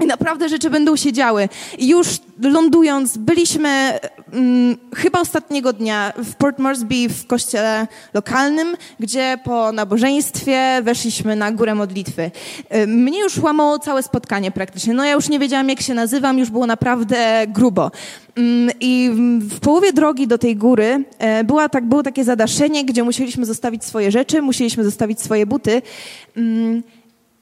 i 0.00 0.06
naprawdę 0.06 0.48
rzeczy 0.48 0.70
będą 0.70 0.96
się 0.96 1.12
działy. 1.12 1.48
I 1.78 1.88
już 1.88 2.08
lądując, 2.42 3.16
byliśmy 3.16 3.98
mm, 4.32 4.76
chyba 4.94 5.20
ostatniego 5.20 5.72
dnia 5.72 6.12
w 6.16 6.34
Port 6.34 6.58
Moresby 6.58 7.08
w 7.08 7.26
kościele 7.26 7.86
lokalnym, 8.14 8.76
gdzie 9.00 9.38
po 9.44 9.72
nabożeństwie 9.72 10.80
weszliśmy 10.82 11.36
na 11.36 11.52
górę 11.52 11.74
modlitwy. 11.74 12.30
Y, 12.74 12.86
mnie 12.86 13.20
już 13.20 13.38
łamało 13.38 13.78
całe 13.78 14.02
spotkanie 14.02 14.50
praktycznie. 14.50 14.94
No 14.94 15.04
ja 15.04 15.12
już 15.12 15.28
nie 15.28 15.38
wiedziałam, 15.38 15.68
jak 15.68 15.80
się 15.80 15.94
nazywam, 15.94 16.38
już 16.38 16.50
było 16.50 16.66
naprawdę 16.66 17.46
grubo. 17.48 17.90
Mm, 18.36 18.70
I 18.80 19.10
w 19.40 19.60
połowie 19.60 19.92
drogi 19.92 20.26
do 20.26 20.38
tej 20.38 20.56
góry 20.56 21.04
e, 21.18 21.44
była 21.44 21.68
tak, 21.68 21.84
było 21.84 22.02
takie 22.02 22.24
zadaszenie, 22.24 22.84
gdzie 22.84 23.04
musieliśmy 23.04 23.46
zostawić 23.46 23.84
swoje 23.84 24.10
rzeczy, 24.10 24.42
musieliśmy 24.42 24.84
zostawić 24.84 25.20
swoje 25.20 25.46
buty. 25.46 25.82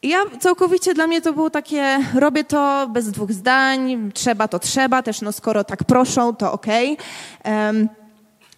Ja 0.03 0.19
całkowicie 0.41 0.95
dla 0.95 1.07
mnie 1.07 1.21
to 1.21 1.33
było 1.33 1.51
takie, 1.51 1.99
robię 2.15 2.45
to 2.45 2.89
bez 2.93 3.11
dwóch 3.11 3.33
zdań, 3.33 4.11
trzeba 4.15 4.49
to 4.49 4.59
trzeba, 4.59 5.03
też 5.03 5.21
no 5.21 5.33
skoro 5.33 5.65
tak 5.65 5.85
proszą, 5.85 6.37
to 6.37 6.53
okej. 6.53 6.97
Okay. 7.41 7.89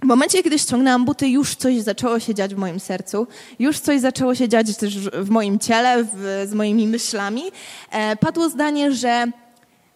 w 0.03 0.05
momencie, 0.05 0.42
kiedy 0.42 0.59
ściągnęłam 0.59 1.05
buty, 1.05 1.29
już 1.29 1.55
coś 1.55 1.81
zaczęło 1.81 2.18
się 2.18 2.35
dziać 2.35 2.55
w 2.55 2.59
moim 2.59 2.81
sercu, 2.81 3.26
już 3.59 3.79
coś 3.79 4.00
zaczęło 4.00 4.35
się 4.35 4.48
dziać 4.48 4.76
też 4.76 4.98
w 4.98 5.31
moim 5.31 5.59
ciele, 5.59 6.05
w, 6.05 6.46
z 6.50 6.55
moimi 6.55 6.87
myślami. 6.87 7.42
E, 7.90 8.16
padło 8.16 8.48
zdanie, 8.48 8.92
że 8.92 9.26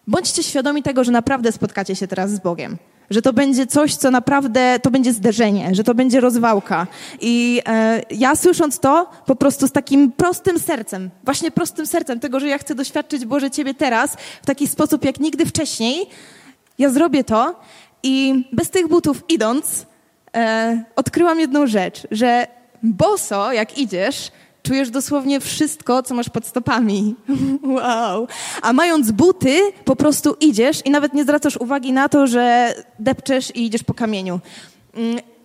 bądźcie 0.07 0.43
świadomi 0.43 0.83
tego, 0.83 1.03
że 1.03 1.11
naprawdę 1.11 1.51
spotkacie 1.51 1.95
się 1.95 2.07
teraz 2.07 2.31
z 2.31 2.39
Bogiem 2.39 2.77
że 3.09 3.21
to 3.21 3.33
będzie 3.33 3.67
coś, 3.67 3.95
co 3.95 4.11
naprawdę, 4.11 4.79
to 4.79 4.91
będzie 4.91 5.13
zderzenie, 5.13 5.75
że 5.75 5.83
to 5.83 5.95
będzie 5.95 6.19
rozwałka. 6.19 6.87
I 7.21 7.61
e, 7.67 8.01
ja 8.11 8.35
słysząc 8.35 8.79
to, 8.79 9.09
po 9.25 9.35
prostu 9.35 9.67
z 9.67 9.71
takim 9.71 10.11
prostym 10.11 10.59
sercem, 10.59 11.09
właśnie 11.23 11.51
prostym 11.51 11.87
sercem 11.87 12.19
tego, 12.19 12.39
że 12.39 12.47
ja 12.47 12.57
chcę 12.57 12.75
doświadczyć 12.75 13.25
Boże 13.25 13.51
Ciebie 13.51 13.73
teraz 13.73 14.17
w 14.43 14.45
taki 14.45 14.67
sposób 14.67 15.05
jak 15.05 15.19
nigdy 15.19 15.45
wcześniej, 15.45 16.05
ja 16.77 16.89
zrobię 16.89 17.23
to 17.23 17.59
i 18.03 18.45
bez 18.53 18.69
tych 18.69 18.87
butów 18.87 19.23
idąc, 19.29 19.85
e, 20.35 20.83
odkryłam 20.95 21.39
jedną 21.39 21.67
rzecz, 21.67 22.07
że 22.11 22.47
boso, 22.83 23.53
jak 23.53 23.77
idziesz, 23.77 24.31
czujesz 24.65 24.89
dosłownie 24.89 25.39
wszystko, 25.39 26.03
co 26.03 26.13
masz 26.13 26.29
pod 26.29 26.45
stopami. 26.45 27.15
wow. 27.77 28.27
A 28.61 28.73
mając 28.73 29.11
buty, 29.11 29.59
po 29.85 29.95
prostu 29.95 30.35
idziesz 30.39 30.85
i 30.85 30.89
nawet 30.89 31.13
nie 31.13 31.23
zwracasz 31.23 31.57
uwagi 31.57 31.91
na 31.91 32.09
to, 32.09 32.27
że 32.27 32.73
depczesz 32.99 33.55
i 33.55 33.65
idziesz 33.65 33.83
po 33.83 33.93
kamieniu. 33.93 34.39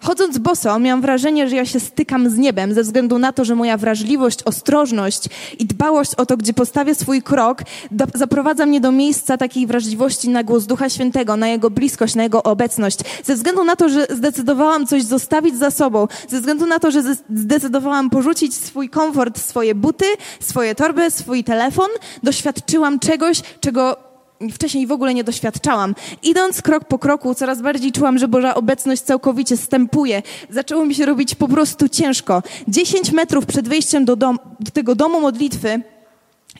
Chodząc 0.02 0.38
boso, 0.38 0.78
miałam 0.78 1.00
wrażenie, 1.00 1.48
że 1.48 1.56
ja 1.56 1.66
się 1.66 1.80
stykam 1.80 2.30
z 2.30 2.38
niebem 2.38 2.74
ze 2.74 2.82
względu 2.82 3.18
na 3.18 3.32
to, 3.32 3.44
że 3.44 3.54
moja 3.54 3.76
wrażliwość, 3.76 4.42
ostrożność 4.44 5.22
i 5.58 5.66
dbałość 5.66 6.14
o 6.14 6.26
to, 6.26 6.36
gdzie 6.36 6.52
postawię 6.52 6.94
swój 6.94 7.22
krok, 7.22 7.62
do, 7.90 8.04
zaprowadza 8.14 8.66
mnie 8.66 8.80
do 8.80 8.92
miejsca 8.92 9.36
takiej 9.36 9.66
wrażliwości 9.66 10.28
na 10.28 10.44
głos 10.44 10.66
Ducha 10.66 10.88
Świętego, 10.88 11.36
na 11.36 11.48
Jego 11.48 11.70
bliskość, 11.70 12.14
na 12.14 12.22
Jego 12.22 12.42
obecność. 12.42 12.98
Ze 13.24 13.34
względu 13.34 13.64
na 13.64 13.76
to, 13.76 13.88
że 13.88 14.06
zdecydowałam 14.10 14.86
coś 14.86 15.02
zostawić 15.02 15.56
za 15.56 15.70
sobą, 15.70 16.08
ze 16.28 16.38
względu 16.38 16.66
na 16.66 16.78
to, 16.78 16.90
że 16.90 17.02
zdecydowałam 17.30 18.10
porzucić 18.10 18.54
swój 18.54 18.88
komfort, 18.88 19.38
swoje 19.38 19.74
buty, 19.74 20.06
swoje 20.40 20.74
torby, 20.74 21.10
swój 21.10 21.44
telefon, 21.44 21.88
doświadczyłam 22.22 22.98
czegoś, 22.98 23.42
czego 23.60 24.09
wcześniej 24.52 24.86
w 24.86 24.92
ogóle 24.92 25.14
nie 25.14 25.24
doświadczałam. 25.24 25.94
Idąc 26.22 26.62
krok 26.62 26.84
po 26.84 26.98
kroku, 26.98 27.34
coraz 27.34 27.62
bardziej 27.62 27.92
czułam, 27.92 28.18
że 28.18 28.28
Boża 28.28 28.54
obecność 28.54 29.02
całkowicie 29.02 29.56
stępuje. 29.56 30.22
Zaczęło 30.50 30.84
mi 30.84 30.94
się 30.94 31.06
robić 31.06 31.34
po 31.34 31.48
prostu 31.48 31.88
ciężko. 31.88 32.42
Dziesięć 32.68 33.12
metrów 33.12 33.46
przed 33.46 33.68
wejściem 33.68 34.04
do, 34.04 34.16
dom, 34.16 34.38
do 34.60 34.70
tego 34.70 34.94
domu 34.94 35.20
modlitwy 35.20 35.82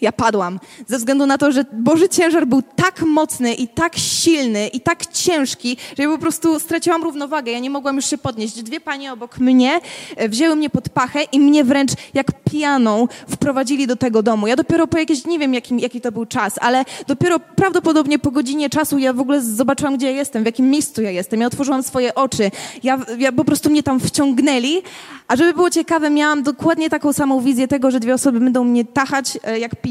ja 0.01 0.13
padłam. 0.13 0.61
Ze 0.87 0.99
względu 0.99 1.27
na 1.27 1.39
to, 1.39 1.53
że 1.53 1.65
Boży 1.73 2.09
ciężar 2.09 2.47
był 2.47 2.63
tak 2.77 3.03
mocny 3.03 3.55
i 3.55 3.69
tak 3.69 3.97
silny 3.97 4.69
i 4.69 4.81
tak 4.81 5.07
ciężki, 5.07 5.77
że 5.97 6.03
ja 6.03 6.09
po 6.09 6.19
prostu 6.19 6.61
straciłam 6.61 7.03
równowagę. 7.03 7.53
Ja 7.53 7.59
nie 7.59 7.71
mogłam 7.71 7.97
już 7.97 8.07
się 8.07 8.19
podnieść. 8.19 8.63
Dwie 8.63 8.81
panie 8.81 9.13
obok 9.13 9.39
mnie 9.39 9.81
e, 10.17 10.29
wzięły 10.29 10.57
mnie 10.57 10.71
pod 10.71 10.89
pachę 10.89 11.23
i 11.23 11.41
mnie 11.41 11.65
wręcz 11.65 11.91
jak 12.15 12.27
pijaną 12.51 13.09
wprowadzili 13.29 13.87
do 13.87 13.97
tego 13.97 14.23
domu. 14.23 14.47
Ja 14.47 14.57
dopiero 14.57 14.87
po 14.87 14.99
jakieś, 14.99 15.25
nie 15.25 15.39
wiem 15.39 15.55
jaki, 15.55 15.81
jaki 15.81 16.01
to 16.01 16.13
był 16.13 16.27
czas, 16.27 16.55
ale 16.61 16.85
dopiero 17.07 17.39
prawdopodobnie 17.39 18.19
po 18.19 18.31
godzinie 18.31 18.71
czasu 18.71 18.99
ja 18.99 19.13
w 19.13 19.21
ogóle 19.21 19.43
zobaczyłam, 19.43 19.97
gdzie 19.97 20.07
ja 20.07 20.13
jestem, 20.13 20.43
w 20.43 20.47
jakim 20.47 20.71
miejscu 20.71 21.03
ja 21.03 21.11
jestem. 21.11 21.41
Ja 21.41 21.47
otworzyłam 21.47 21.83
swoje 21.83 22.15
oczy. 22.15 22.51
Ja, 22.83 22.99
ja 23.19 23.33
po 23.33 23.45
prostu 23.45 23.71
mnie 23.71 23.83
tam 23.83 24.01
wciągnęli, 24.01 24.83
a 25.29 25.37
żeby 25.37 25.55
było 25.55 25.71
ciekawe, 25.71 26.11
miałam 26.11 26.43
dokładnie 26.43 26.91
taką 26.91 27.13
samą 27.13 27.41
wizję 27.41 27.69
tego, 27.69 27.91
że 27.91 28.01
dwie 28.01 28.15
osoby 28.15 28.41
będą 28.41 28.65
mnie 28.65 28.85
tachać 28.85 29.39
e, 29.45 29.59
jak 29.59 29.77
pijaną 29.77 29.90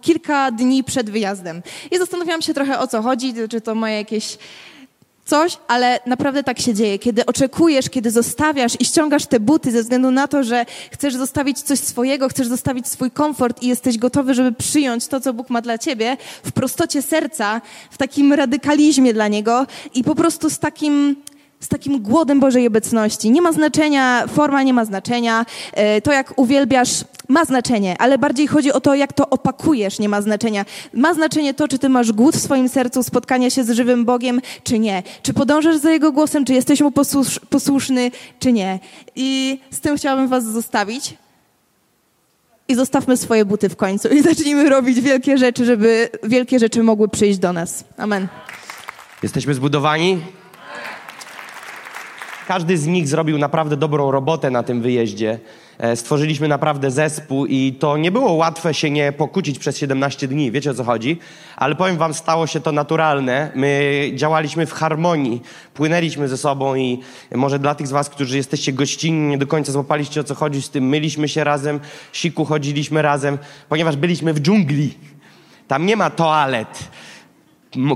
kilka 0.00 0.50
dni 0.50 0.84
przed 0.84 1.10
wyjazdem. 1.10 1.62
I 1.90 1.98
zastanawiałam 1.98 2.42
się 2.42 2.54
trochę 2.54 2.78
o 2.78 2.86
co 2.86 3.02
chodzi, 3.02 3.34
czy 3.50 3.60
to 3.60 3.74
moje 3.74 3.94
jakieś 3.94 4.38
coś, 5.28 5.58
ale 5.68 6.00
naprawdę 6.06 6.42
tak 6.42 6.60
się 6.60 6.74
dzieje. 6.74 6.98
Kiedy 6.98 7.26
oczekujesz, 7.26 7.90
kiedy 7.90 8.10
zostawiasz 8.10 8.72
i 8.80 8.84
ściągasz 8.84 9.26
te 9.26 9.40
buty 9.40 9.70
ze 9.70 9.82
względu 9.82 10.10
na 10.10 10.28
to, 10.28 10.44
że 10.44 10.66
chcesz 10.90 11.14
zostawić 11.14 11.62
coś 11.62 11.78
swojego, 11.78 12.28
chcesz 12.28 12.46
zostawić 12.46 12.88
swój 12.88 13.10
komfort 13.10 13.62
i 13.62 13.68
jesteś 13.68 13.98
gotowy, 13.98 14.34
żeby 14.34 14.52
przyjąć 14.52 15.06
to, 15.06 15.20
co 15.20 15.32
Bóg 15.34 15.50
ma 15.50 15.60
dla 15.60 15.78
ciebie, 15.78 16.16
w 16.44 16.52
prostocie 16.52 17.02
serca, 17.02 17.60
w 17.90 17.98
takim 17.98 18.32
radykalizmie 18.32 19.14
dla 19.14 19.28
Niego 19.28 19.66
i 19.94 20.04
po 20.04 20.14
prostu 20.14 20.50
z 20.50 20.58
takim 20.58 21.16
z 21.60 21.68
takim 21.68 22.02
głodem 22.02 22.40
Bożej 22.40 22.66
obecności. 22.66 23.30
Nie 23.30 23.42
ma 23.42 23.52
znaczenia, 23.52 24.26
forma 24.26 24.62
nie 24.62 24.74
ma 24.74 24.84
znaczenia, 24.84 25.46
e, 25.72 26.00
to 26.00 26.12
jak 26.12 26.38
uwielbiasz 26.38 27.04
ma 27.28 27.44
znaczenie, 27.44 27.96
ale 27.98 28.18
bardziej 28.18 28.46
chodzi 28.46 28.72
o 28.72 28.80
to, 28.80 28.94
jak 28.94 29.12
to 29.12 29.30
opakujesz, 29.30 29.98
nie 29.98 30.08
ma 30.08 30.22
znaczenia. 30.22 30.64
Ma 30.94 31.14
znaczenie 31.14 31.54
to, 31.54 31.68
czy 31.68 31.78
ty 31.78 31.88
masz 31.88 32.12
głód 32.12 32.36
w 32.36 32.40
swoim 32.40 32.68
sercu 32.68 33.02
spotkania 33.02 33.50
się 33.50 33.64
z 33.64 33.70
żywym 33.70 34.04
Bogiem, 34.04 34.40
czy 34.64 34.78
nie. 34.78 35.02
Czy 35.22 35.34
podążasz 35.34 35.76
za 35.76 35.90
Jego 35.90 36.12
głosem, 36.12 36.44
czy 36.44 36.52
jesteś 36.52 36.80
Mu 36.80 36.90
posłusz, 36.90 37.40
posłuszny, 37.50 38.10
czy 38.38 38.52
nie. 38.52 38.78
I 39.16 39.60
z 39.70 39.80
tym 39.80 39.96
chciałabym 39.96 40.28
was 40.28 40.44
zostawić. 40.44 41.14
I 42.68 42.74
zostawmy 42.74 43.16
swoje 43.16 43.44
buty 43.44 43.68
w 43.68 43.76
końcu 43.76 44.08
i 44.08 44.22
zacznijmy 44.22 44.68
robić 44.68 45.00
wielkie 45.00 45.38
rzeczy, 45.38 45.64
żeby 45.64 46.08
wielkie 46.22 46.58
rzeczy 46.58 46.82
mogły 46.82 47.08
przyjść 47.08 47.38
do 47.38 47.52
nas. 47.52 47.84
Amen. 47.96 48.28
Jesteśmy 49.22 49.54
zbudowani? 49.54 50.20
Każdy 52.48 52.78
z 52.78 52.86
nich 52.86 53.08
zrobił 53.08 53.38
naprawdę 53.38 53.76
dobrą 53.76 54.10
robotę 54.10 54.50
na 54.50 54.62
tym 54.62 54.82
wyjeździe. 54.82 55.38
E, 55.78 55.96
stworzyliśmy 55.96 56.48
naprawdę 56.48 56.90
zespół 56.90 57.46
i 57.46 57.72
to 57.72 57.96
nie 57.96 58.10
było 58.10 58.32
łatwe 58.32 58.74
się 58.74 58.90
nie 58.90 59.12
pokłócić 59.12 59.58
przez 59.58 59.78
17 59.78 60.28
dni, 60.28 60.50
wiecie 60.50 60.70
o 60.70 60.74
co 60.74 60.84
chodzi, 60.84 61.18
ale 61.56 61.74
powiem 61.74 61.96
wam, 61.96 62.14
stało 62.14 62.46
się 62.46 62.60
to 62.60 62.72
naturalne. 62.72 63.52
My 63.54 64.10
działaliśmy 64.14 64.66
w 64.66 64.72
harmonii, 64.72 65.42
płynęliśmy 65.74 66.28
ze 66.28 66.36
sobą 66.36 66.74
i 66.74 66.98
może 67.34 67.58
dla 67.58 67.74
tych 67.74 67.86
z 67.86 67.90
was, 67.90 68.08
którzy 68.08 68.36
jesteście 68.36 68.72
gościnni, 68.72 69.28
nie 69.28 69.38
do 69.38 69.46
końca 69.46 69.72
złapaliście 69.72 70.20
o 70.20 70.24
co 70.24 70.34
chodzi 70.34 70.62
z 70.62 70.70
tym, 70.70 70.88
myliśmy 70.88 71.28
się 71.28 71.44
razem, 71.44 71.80
siku 72.12 72.44
chodziliśmy 72.44 73.02
razem, 73.02 73.38
ponieważ 73.68 73.96
byliśmy 73.96 74.34
w 74.34 74.40
dżungli. 74.40 74.94
Tam 75.68 75.86
nie 75.86 75.96
ma 75.96 76.10
toalet 76.10 76.88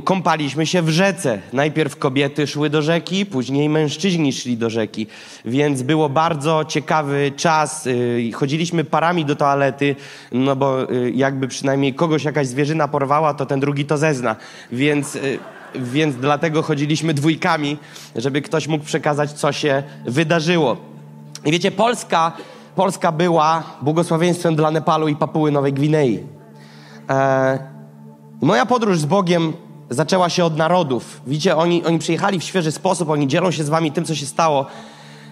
kąpaliśmy 0.04 0.66
się 0.66 0.82
w 0.82 0.88
rzece. 0.88 1.40
Najpierw 1.52 1.96
kobiety 1.96 2.46
szły 2.46 2.70
do 2.70 2.82
rzeki, 2.82 3.26
później 3.26 3.68
mężczyźni 3.68 4.32
szli 4.32 4.56
do 4.56 4.70
rzeki. 4.70 5.06
Więc 5.44 5.82
było 5.82 6.08
bardzo 6.08 6.64
ciekawy 6.64 7.32
czas. 7.36 7.86
Y, 7.86 8.30
chodziliśmy 8.34 8.84
parami 8.84 9.24
do 9.24 9.36
toalety, 9.36 9.96
no 10.32 10.56
bo 10.56 10.92
y, 10.92 11.12
jakby 11.14 11.48
przynajmniej 11.48 11.94
kogoś 11.94 12.24
jakaś 12.24 12.46
zwierzyna 12.46 12.88
porwała, 12.88 13.34
to 13.34 13.46
ten 13.46 13.60
drugi 13.60 13.84
to 13.84 13.98
zezna. 13.98 14.36
Więc, 14.72 15.16
y, 15.16 15.38
więc 15.74 16.16
dlatego 16.16 16.62
chodziliśmy 16.62 17.14
dwójkami, 17.14 17.76
żeby 18.16 18.42
ktoś 18.42 18.68
mógł 18.68 18.84
przekazać, 18.84 19.32
co 19.32 19.52
się 19.52 19.82
wydarzyło. 20.06 20.76
I 21.44 21.52
wiecie, 21.52 21.70
Polska 21.70 22.32
Polska 22.76 23.12
była 23.12 23.62
błogosławieństwem 23.82 24.56
dla 24.56 24.70
Nepalu 24.70 25.08
i 25.08 25.16
Papuły 25.16 25.52
Nowej 25.52 25.72
Gwinei. 25.72 26.26
E, 27.10 27.58
moja 28.40 28.66
podróż 28.66 28.98
z 28.98 29.04
Bogiem 29.04 29.52
zaczęła 29.94 30.28
się 30.28 30.44
od 30.44 30.56
narodów. 30.56 31.20
Widzicie, 31.26 31.56
oni, 31.56 31.84
oni 31.84 31.98
przyjechali 31.98 32.38
w 32.38 32.44
świeży 32.44 32.72
sposób, 32.72 33.10
oni 33.10 33.28
dzielą 33.28 33.50
się 33.50 33.64
z 33.64 33.68
wami 33.68 33.92
tym, 33.92 34.04
co 34.04 34.14
się 34.14 34.26
stało. 34.26 34.66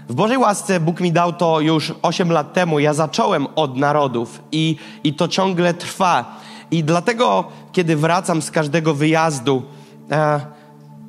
W 0.09 0.15
Bożej 0.15 0.39
łasce 0.39 0.81
Bóg 0.81 1.01
mi 1.01 1.13
dał 1.13 1.33
to 1.33 1.61
już 1.61 1.95
8 2.03 2.33
lat 2.33 2.53
temu. 2.53 2.79
Ja 2.79 2.95
zacząłem 2.95 3.47
od 3.57 3.77
narodów 3.77 4.43
i, 4.53 4.77
i 5.05 5.15
to 5.15 5.29
ciągle 5.29 5.75
trwa. 5.75 6.37
I 6.71 6.85
dlatego, 6.85 7.45
kiedy 7.73 7.97
wracam 7.97 8.43
z 8.43 8.51
każdego 8.51 8.95
wyjazdu, 8.95 9.63
e, 10.11 10.41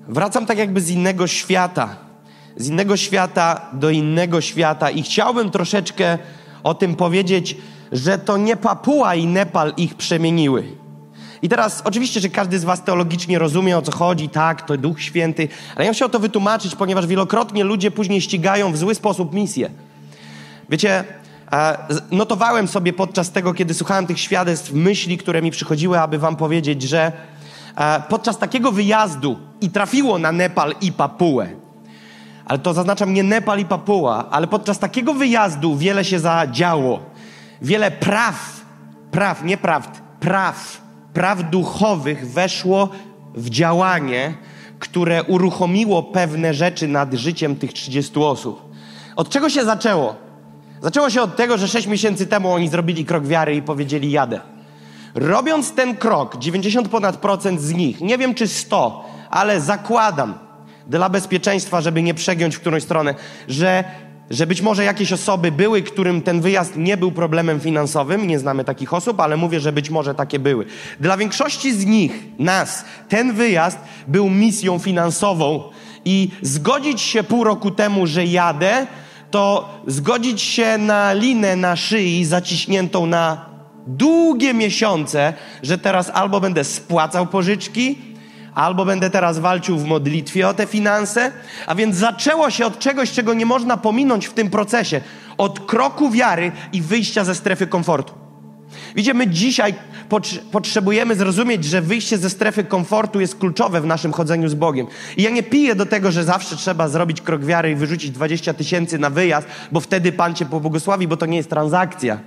wracam 0.08 0.46
tak 0.46 0.58
jakby 0.58 0.82
z 0.82 0.90
innego 0.90 1.28
świata. 1.28 1.96
Z 2.58 2.68
innego 2.68 2.98
świata 2.98 3.62
do 3.74 3.90
innego 3.90 4.42
świata. 4.42 4.90
I 4.90 5.04
chciałbym 5.04 5.52
troszeczkę 5.52 6.18
o 6.64 6.74
tym 6.74 6.96
powiedzieć, 6.96 7.58
że 7.92 8.18
to 8.18 8.38
nie 8.38 8.56
Papua 8.56 9.16
i 9.16 9.28
Nepal 9.28 9.74
ich 9.78 9.96
przemieniły. 9.96 10.81
I 11.42 11.50
teraz 11.50 11.82
oczywiście, 11.86 12.20
że 12.20 12.30
każdy 12.30 12.60
z 12.60 12.64
was 12.64 12.84
teologicznie 12.84 13.40
rozumie 13.40 13.78
o 13.78 13.82
co 13.82 13.92
chodzi, 13.92 14.30
tak, 14.30 14.62
to 14.62 14.78
Duch 14.78 15.02
Święty, 15.02 15.48
ale 15.76 15.86
ja 15.86 15.94
chciał 15.94 16.10
to 16.10 16.20
wytłumaczyć, 16.20 16.76
ponieważ 16.76 17.08
wielokrotnie 17.08 17.64
ludzie 17.64 17.92
później 17.92 18.22
ścigają 18.22 18.72
w 18.72 18.78
zły 18.78 18.96
sposób 18.96 19.34
misję. 19.34 19.70
Wiecie, 20.70 21.04
e, 21.52 21.78
notowałem 22.12 22.68
sobie 22.68 22.94
podczas 22.94 23.32
tego, 23.32 23.54
kiedy 23.54 23.74
słuchałem 23.74 24.08
tych 24.08 24.20
świadectw, 24.20 24.74
myśli, 24.74 25.18
które 25.18 25.42
mi 25.42 25.52
przychodziły, 25.52 26.00
aby 26.00 26.20
wam 26.20 26.36
powiedzieć, 26.36 26.82
że 26.82 27.12
e, 27.76 28.02
podczas 28.10 28.38
takiego 28.38 28.72
wyjazdu 28.72 29.40
i 29.62 29.70
trafiło 29.70 30.20
na 30.20 30.32
Nepal 30.32 30.76
i 30.82 30.92
Papułę, 30.92 31.50
ale 32.46 32.60
to 32.60 32.74
zaznaczam 32.74 33.14
nie 33.14 33.24
Nepal 33.24 33.60
i 33.60 33.66
Papuła, 33.66 34.30
ale 34.32 34.48
podczas 34.48 34.80
takiego 34.80 35.14
wyjazdu 35.14 35.78
wiele 35.78 36.06
się 36.06 36.20
zadziało. 36.20 37.00
Wiele 37.62 37.92
praw, 37.92 38.62
praw, 39.12 39.44
nie 39.44 39.58
prawd, 39.58 40.02
praw, 40.20 40.81
praw 41.14 41.50
duchowych 41.50 42.32
weszło 42.32 42.90
w 43.36 43.50
działanie, 43.50 44.34
które 44.80 45.24
uruchomiło 45.24 46.04
pewne 46.04 46.54
rzeczy 46.54 46.88
nad 46.88 47.14
życiem 47.14 47.56
tych 47.56 47.74
30 47.74 48.20
osób. 48.20 48.62
Od 49.16 49.30
czego 49.30 49.50
się 49.50 49.66
zaczęło? 49.66 50.16
Zaczęło 50.82 51.10
się 51.10 51.22
od 51.22 51.36
tego, 51.36 51.58
że 51.58 51.68
6 51.68 51.88
miesięcy 51.88 52.28
temu 52.28 52.54
oni 52.54 52.70
zrobili 52.70 53.06
krok 53.06 53.26
wiary 53.26 53.56
i 53.56 53.62
powiedzieli 53.62 54.12
jadę. 54.12 54.40
Robiąc 55.16 55.74
ten 55.74 55.98
krok, 55.98 56.38
90 56.38 56.90
ponad 56.90 57.18
procent 57.18 57.62
z 57.62 57.74
nich, 57.74 58.02
nie 58.02 58.18
wiem 58.18 58.34
czy 58.34 58.48
100, 58.48 59.06
ale 59.30 59.62
zakładam 59.62 60.34
dla 60.88 61.10
bezpieczeństwa, 61.10 61.82
żeby 61.82 62.02
nie 62.02 62.14
przegiąć 62.14 62.56
w 62.56 62.60
którąś 62.60 62.84
stronę, 62.84 63.16
że 63.48 63.84
że 64.32 64.48
być 64.48 64.62
może 64.62 64.84
jakieś 64.84 65.14
osoby 65.14 65.52
były, 65.52 65.82
którym 65.82 66.22
ten 66.22 66.42
wyjazd 66.42 66.78
nie 66.78 66.98
był 66.98 67.12
problemem 67.12 67.60
finansowym, 67.60 68.28
nie 68.28 68.40
znamy 68.40 68.64
takich 68.64 68.94
osób, 68.94 69.20
ale 69.20 69.38
mówię, 69.38 69.60
że 69.60 69.72
być 69.72 69.90
może 69.90 70.16
takie 70.16 70.40
były. 70.40 70.66
Dla 71.00 71.18
większości 71.18 71.74
z 71.74 71.86
nich, 71.86 72.24
nas, 72.40 72.86
ten 73.10 73.34
wyjazd 73.34 73.80
był 74.08 74.30
misją 74.30 74.80
finansową 74.80 75.64
i 76.06 76.30
zgodzić 76.42 77.02
się 77.02 77.24
pół 77.24 77.44
roku 77.44 77.72
temu, 77.72 78.08
że 78.08 78.26
jadę, 78.26 78.88
to 79.32 79.70
zgodzić 79.88 80.42
się 80.42 80.78
na 80.78 81.14
linę 81.14 81.56
na 81.56 81.76
szyi 81.76 82.26
zaciśniętą 82.26 83.06
na 83.06 83.46
długie 83.88 84.54
miesiące, 84.54 85.34
że 85.64 85.78
teraz 85.78 86.12
albo 86.14 86.40
będę 86.40 86.64
spłacał 86.64 87.28
pożyczki, 87.28 88.11
albo 88.56 88.86
będę 88.86 89.10
teraz 89.10 89.40
walczył 89.40 89.78
w 89.78 89.86
modlitwie 89.86 90.48
o 90.48 90.54
te 90.54 90.66
finanse. 90.66 91.32
A 91.68 91.76
więc 91.76 91.96
zaczęło 91.96 92.50
się 92.50 92.66
od 92.66 92.80
czegoś, 92.80 93.12
czego 93.12 93.34
nie 93.34 93.46
można 93.46 93.78
pominąć 93.78 94.28
w 94.28 94.34
tym 94.34 94.50
procesie. 94.50 95.02
Od 95.38 95.60
kroku 95.60 96.10
wiary 96.10 96.52
i 96.74 96.82
wyjścia 96.82 97.24
ze 97.24 97.36
strefy 97.36 97.68
komfortu. 97.68 98.14
Widzicie, 98.96 99.14
my 99.14 99.28
dzisiaj 99.28 99.74
potrzebujemy 100.52 101.16
zrozumieć, 101.16 101.66
że 101.66 101.82
wyjście 101.82 102.18
ze 102.18 102.30
strefy 102.30 102.64
komfortu 102.64 103.20
jest 103.20 103.40
kluczowe 103.40 103.82
w 103.82 103.86
naszym 103.86 104.12
chodzeniu 104.12 104.50
z 104.50 104.54
Bogiem. 104.54 104.88
I 105.18 105.24
ja 105.24 105.30
nie 105.30 105.44
piję 105.44 105.76
do 105.76 105.86
tego, 105.86 106.12
że 106.12 106.24
zawsze 106.24 106.56
trzeba 106.56 106.88
zrobić 106.88 107.22
krok 107.22 107.46
wiary 107.46 107.72
i 107.72 107.76
wyrzucić 107.76 108.12
20 108.12 108.54
tysięcy 108.54 109.00
na 109.00 109.10
wyjazd, 109.10 109.48
bo 109.72 109.80
wtedy 109.80 110.12
Pan 110.12 110.36
cię 110.36 110.46
pobłogosławi, 110.46 111.08
bo 111.08 111.18
to 111.18 111.26
nie 111.26 111.38
jest 111.38 111.50
transakcja. 111.50 112.20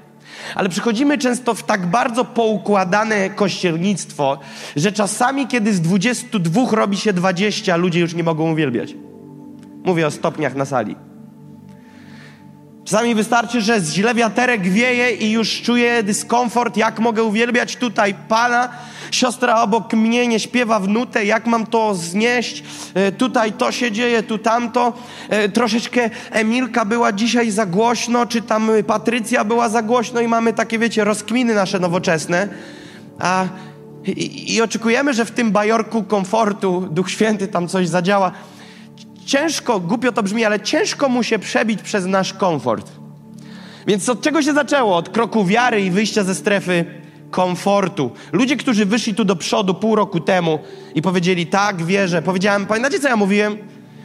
Ale 0.55 0.69
przychodzimy 0.69 1.19
często 1.19 1.55
w 1.55 1.63
tak 1.63 1.87
bardzo 1.87 2.25
poukładane 2.25 3.31
kościelnictwo, 3.31 4.39
że 4.77 4.93
czasami, 4.93 5.47
kiedy 5.47 5.75
z 5.75 5.81
22 5.81 6.71
robi 6.71 6.97
się 6.97 7.13
20, 7.13 7.77
ludzie 7.77 8.01
już 8.01 8.15
nie 8.15 8.25
mogą 8.25 8.53
uwielbiać. 8.53 8.95
Mówię 9.85 10.07
o 10.07 10.11
stopniach 10.11 10.55
na 10.55 10.65
sali. 10.65 10.97
Czasami 12.85 13.15
wystarczy, 13.15 13.61
że 13.61 13.81
źle 13.81 14.15
wiaterek 14.15 14.63
wieje 14.63 15.11
i 15.11 15.31
już 15.31 15.63
czuję 15.63 16.03
dyskomfort, 16.03 16.77
jak 16.77 16.99
mogę 16.99 17.23
uwielbiać 17.23 17.77
tutaj 17.77 18.15
Pana. 18.29 18.69
Siostra 19.11 19.63
obok 19.63 19.93
mnie 19.93 20.29
nie 20.29 20.41
śpiewa 20.41 20.81
w 20.81 20.89
nutę, 20.89 21.25
jak 21.25 21.47
mam 21.47 21.67
to 21.67 21.95
znieść. 21.95 22.65
E, 22.95 23.13
tutaj 23.13 23.53
to 23.53 23.73
się 23.73 23.93
dzieje, 23.93 24.23
tu 24.23 24.39
tamto. 24.39 24.93
E, 25.29 25.49
troszeczkę 25.49 26.11
Emilka 26.31 26.85
była 26.85 27.13
dzisiaj 27.13 27.51
za 27.51 27.67
głośno, 27.67 28.27
czy 28.27 28.43
tam 28.43 28.71
Patrycja 28.87 29.45
była 29.45 29.69
za 29.69 29.83
głośno 29.83 30.21
i 30.21 30.29
mamy 30.29 30.53
takie, 30.53 30.79
wiecie, 30.79 31.05
rozkminy 31.05 31.55
nasze 31.55 31.81
nowoczesne. 31.81 32.49
A, 33.19 33.45
i, 34.07 34.55
i 34.55 34.63
oczekujemy, 34.63 35.15
że 35.15 35.25
w 35.25 35.31
tym 35.31 35.53
bajorku 35.53 36.03
komfortu 36.03 36.89
Duch 36.91 37.11
Święty 37.11 37.49
tam 37.49 37.69
coś 37.69 37.89
zadziała 37.89 38.33
ciężko, 39.25 39.81
głupio 39.81 40.13
to 40.13 40.23
brzmi, 40.23 40.45
ale 40.45 40.61
ciężko 40.61 41.09
mu 41.09 41.23
się 41.23 41.39
przebić 41.39 41.83
przez 41.83 42.07
nasz 42.07 42.33
komfort. 42.33 42.93
Więc 43.87 44.09
od 44.09 44.21
czego 44.21 44.43
się 44.43 44.53
zaczęło? 44.53 44.97
Od 44.97 45.09
kroku 45.09 45.45
wiary 45.45 45.85
i 45.85 45.91
wyjścia 45.91 46.25
ze 46.25 46.35
strefy 46.35 46.85
komfortu. 47.31 48.11
Ludzie, 48.33 48.57
którzy 48.57 48.87
wyszli 48.87 49.15
tu 49.15 49.25
do 49.25 49.37
przodu 49.37 49.75
pół 49.75 49.95
roku 49.95 50.21
temu 50.21 50.59
i 50.95 51.03
powiedzieli, 51.03 51.47
tak, 51.47 51.85
wierzę. 51.85 52.23
Powiedziałem, 52.23 52.67
pamiętacie, 52.67 53.01
co 53.01 53.09
ja 53.09 53.17
mówiłem? 53.17 53.59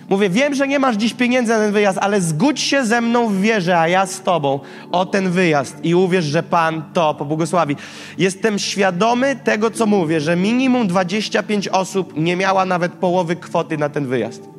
Mówię, 0.09 0.29
wiem, 0.29 0.55
że 0.55 0.67
nie 0.67 0.79
masz 0.79 0.95
dziś 0.95 1.13
pieniędzy 1.13 1.53
na 1.53 1.59
ten 1.59 1.71
wyjazd, 1.71 1.97
ale 2.01 2.21
zgódź 2.21 2.59
się 2.59 2.85
ze 2.85 3.01
mną 3.01 3.27
w 3.27 3.41
wierze, 3.41 3.79
a 3.79 3.87
ja 3.87 4.05
z 4.05 4.21
tobą 4.21 4.59
o 4.91 5.05
ten 5.05 5.31
wyjazd 5.31 5.85
i 5.85 5.95
uwierz, 5.95 6.25
że 6.25 6.43
Pan 6.43 6.83
to 6.93 7.13
pobłogosławi. 7.13 7.75
Jestem 8.17 8.59
świadomy 8.59 9.35
tego, 9.35 9.71
co 9.71 9.85
mówię, 9.85 10.21
że 10.21 10.35
minimum 10.35 10.87
25 10.87 11.67
osób 11.67 12.13
nie 12.17 12.35
miała 12.35 12.65
nawet 12.65 12.91
połowy 12.93 13.35
kwoty 13.35 13.77
na 13.77 13.89
ten 13.89 14.07
wyjazd. 14.07 14.58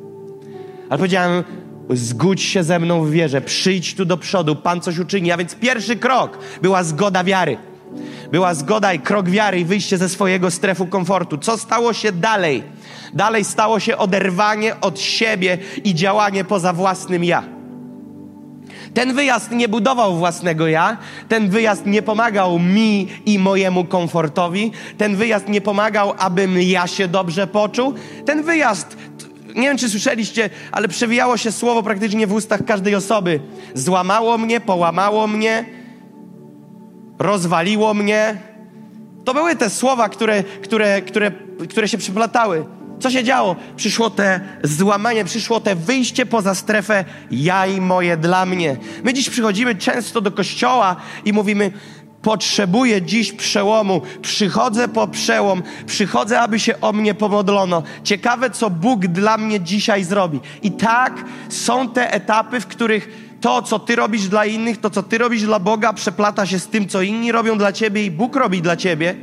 Ale 0.91 0.97
powiedziałem, 0.97 1.43
zgódź 1.89 2.41
się 2.41 2.63
ze 2.63 2.79
mną 2.79 3.03
w 3.03 3.11
wierze, 3.11 3.41
przyjdź 3.41 3.95
tu 3.95 4.05
do 4.05 4.17
przodu, 4.17 4.55
Pan 4.55 4.81
coś 4.81 4.99
uczyni. 4.99 5.31
A 5.31 5.37
więc 5.37 5.55
pierwszy 5.55 5.95
krok 5.95 6.37
była 6.61 6.83
zgoda 6.83 7.23
wiary. 7.23 7.57
Była 8.31 8.53
zgoda 8.53 8.93
i 8.93 8.99
krok 8.99 9.29
wiary 9.29 9.59
i 9.59 9.65
wyjście 9.65 9.97
ze 9.97 10.09
swojego 10.09 10.51
strefu 10.51 10.85
komfortu. 10.85 11.37
Co 11.37 11.57
stało 11.57 11.93
się 11.93 12.11
dalej? 12.11 12.63
Dalej 13.13 13.43
stało 13.43 13.79
się 13.79 13.97
oderwanie 13.97 14.79
od 14.81 14.99
siebie 14.99 15.57
i 15.83 15.95
działanie 15.95 16.43
poza 16.43 16.73
własnym 16.73 17.23
ja. 17.23 17.43
Ten 18.93 19.13
wyjazd 19.13 19.51
nie 19.51 19.67
budował 19.67 20.15
własnego 20.15 20.67
ja, 20.67 20.97
ten 21.27 21.49
wyjazd 21.49 21.85
nie 21.85 22.01
pomagał 22.01 22.59
mi 22.59 23.07
i 23.25 23.39
mojemu 23.39 23.85
komfortowi, 23.85 24.71
ten 24.97 25.15
wyjazd 25.15 25.49
nie 25.49 25.61
pomagał, 25.61 26.13
abym 26.17 26.61
ja 26.61 26.87
się 26.87 27.07
dobrze 27.07 27.47
poczuł. 27.47 27.93
Ten 28.25 28.43
wyjazd 28.43 28.97
nie 29.55 29.61
wiem, 29.61 29.77
czy 29.77 29.89
słyszeliście, 29.89 30.49
ale 30.71 30.87
przewijało 30.87 31.37
się 31.37 31.51
słowo 31.51 31.83
praktycznie 31.83 32.27
w 32.27 32.33
ustach 32.33 32.65
każdej 32.65 32.95
osoby. 32.95 33.39
Złamało 33.73 34.37
mnie, 34.37 34.59
połamało 34.59 35.27
mnie, 35.27 35.65
rozwaliło 37.19 37.93
mnie. 37.93 38.37
To 39.25 39.33
były 39.33 39.55
te 39.55 39.69
słowa, 39.69 40.09
które, 40.09 40.43
które, 40.43 41.01
które, 41.01 41.31
które 41.69 41.87
się 41.87 41.97
przyplatały. 41.97 42.65
Co 42.99 43.11
się 43.11 43.23
działo? 43.23 43.55
Przyszło 43.75 44.09
te 44.09 44.39
złamanie, 44.63 45.25
przyszło 45.25 45.59
te 45.59 45.75
wyjście 45.75 46.25
poza 46.25 46.55
strefę 46.55 47.05
ja 47.31 47.67
i 47.67 47.81
moje 47.81 48.17
dla 48.17 48.45
mnie. 48.45 48.77
My 49.03 49.13
dziś 49.13 49.29
przychodzimy 49.29 49.75
często 49.75 50.21
do 50.21 50.31
kościoła 50.31 50.95
i 51.25 51.33
mówimy, 51.33 51.71
Potrzebuję 52.21 53.01
dziś 53.01 53.31
przełomu. 53.31 54.01
Przychodzę 54.21 54.87
po 54.87 55.07
przełom. 55.07 55.63
Przychodzę, 55.85 56.39
aby 56.39 56.59
się 56.59 56.81
o 56.81 56.93
mnie 56.93 57.13
pomodlono. 57.13 57.83
Ciekawe, 58.03 58.49
co 58.49 58.69
Bóg 58.69 59.07
dla 59.07 59.37
mnie 59.37 59.59
dzisiaj 59.59 60.03
zrobi. 60.03 60.39
I 60.63 60.71
tak 60.71 61.25
są 61.49 61.89
te 61.89 62.13
etapy, 62.13 62.59
w 62.59 62.67
których 62.67 63.31
to, 63.41 63.61
co 63.61 63.79
ty 63.79 63.95
robisz 63.95 64.27
dla 64.27 64.45
innych, 64.45 64.79
to, 64.79 64.89
co 64.89 65.03
ty 65.03 65.17
robisz 65.17 65.43
dla 65.43 65.59
Boga, 65.59 65.93
przeplata 65.93 66.45
się 66.45 66.59
z 66.59 66.67
tym, 66.67 66.87
co 66.87 67.01
inni 67.01 67.31
robią 67.31 67.57
dla 67.57 67.71
ciebie 67.71 68.05
i 68.05 68.11
Bóg 68.11 68.35
robi 68.35 68.61
dla 68.61 68.75
ciebie. 68.75 69.15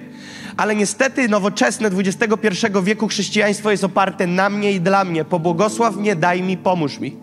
Ale 0.56 0.76
niestety 0.76 1.28
nowoczesne 1.28 1.88
XXI 1.88 2.66
wieku 2.82 3.08
chrześcijaństwo 3.08 3.70
jest 3.70 3.84
oparte 3.84 4.26
na 4.26 4.50
mnie 4.50 4.72
i 4.72 4.80
dla 4.80 5.04
mnie. 5.04 5.24
Pobłogosław 5.24 5.96
mnie, 5.96 6.16
daj 6.16 6.42
mi, 6.42 6.56
pomóż 6.56 6.98
mi. 6.98 7.16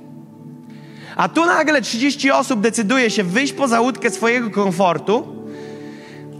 A 1.16 1.30
tu 1.30 1.46
nagle 1.46 1.82
30 1.82 2.32
osób 2.32 2.62
decyduje 2.62 3.10
się 3.10 3.24
wyjść 3.24 3.54
poza 3.54 3.82
łódkę 3.82 4.10
swojego 4.10 4.50
komfortu 4.50 5.45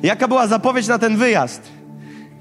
Jaka 0.06 0.28
była 0.28 0.48
zapowiedź 0.48 0.88
na 0.88 1.00
ten 1.00 1.18
wyjazd? 1.18 1.62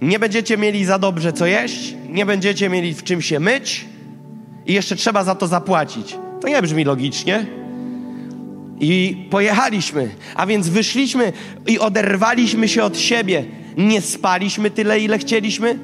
Nie 0.03 0.19
będziecie 0.19 0.57
mieli 0.57 0.85
za 0.85 0.99
dobrze 0.99 1.33
co 1.33 1.47
jeść, 1.47 1.95
nie 2.09 2.27
będziecie 2.27 2.69
mieli 2.69 2.95
w 2.95 3.03
czym 3.03 3.23
się 3.23 3.41
myć 3.41 3.85
i 4.67 4.73
jeszcze 4.73 4.97
trzeba 4.97 5.25
za 5.25 5.35
to 5.35 5.47
zapłacić. 5.47 6.17
To 6.41 6.49
nie 6.49 6.63
brzmi 6.63 6.85
logicznie. 6.85 7.47
I 8.81 9.27
pojechaliśmy, 9.31 10.09
a 10.35 10.47
więc 10.47 10.69
wyszliśmy 10.69 11.33
i 11.67 11.79
oderwaliśmy 11.79 12.69
się 12.69 12.85
od 12.85 12.99
siebie. 12.99 13.45
Nie 13.77 14.01
spaliśmy 14.01 14.71
tyle, 14.71 15.01
ile 15.01 15.19
chcieliśmy. 15.19 15.79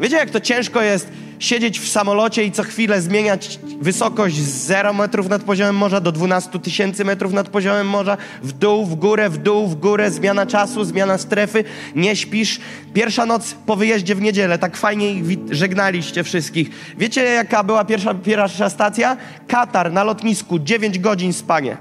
Wiecie, 0.00 0.16
jak 0.16 0.30
to 0.30 0.40
ciężko 0.40 0.82
jest 0.82 1.12
siedzieć 1.40 1.80
w 1.80 1.88
samolocie 1.88 2.44
i 2.44 2.52
co 2.52 2.62
chwilę 2.62 3.00
zmieniać 3.00 3.58
wysokość 3.80 4.36
z 4.36 4.66
0 4.66 4.92
metrów 4.92 5.28
nad 5.28 5.42
poziomem 5.42 5.76
morza 5.76 6.00
do 6.00 6.12
12 6.12 6.58
tysięcy 6.58 7.04
metrów 7.04 7.32
nad 7.32 7.48
poziomem 7.48 7.88
morza, 7.88 8.16
w 8.42 8.52
dół, 8.52 8.86
w 8.86 8.94
górę, 8.94 9.30
w 9.30 9.38
dół, 9.38 9.66
w 9.66 9.74
górę, 9.74 10.10
zmiana 10.10 10.46
czasu, 10.46 10.84
zmiana 10.84 11.18
strefy, 11.18 11.64
nie 11.94 12.16
śpisz. 12.16 12.60
Pierwsza 12.94 13.26
noc 13.26 13.54
po 13.66 13.76
wyjeździe 13.76 14.14
w 14.14 14.20
niedzielę, 14.20 14.58
tak 14.58 14.76
fajnie 14.76 15.06
żegnaliście 15.50 16.24
wszystkich. 16.24 16.70
Wiecie, 16.98 17.22
jaka 17.22 17.64
była 17.64 17.84
pierwsza, 17.84 18.14
pierwsza 18.14 18.70
stacja? 18.70 19.16
Katar 19.48 19.92
na 19.92 20.04
lotnisku, 20.04 20.58
9 20.58 20.98
godzin 20.98 21.32
spanie 21.32 21.76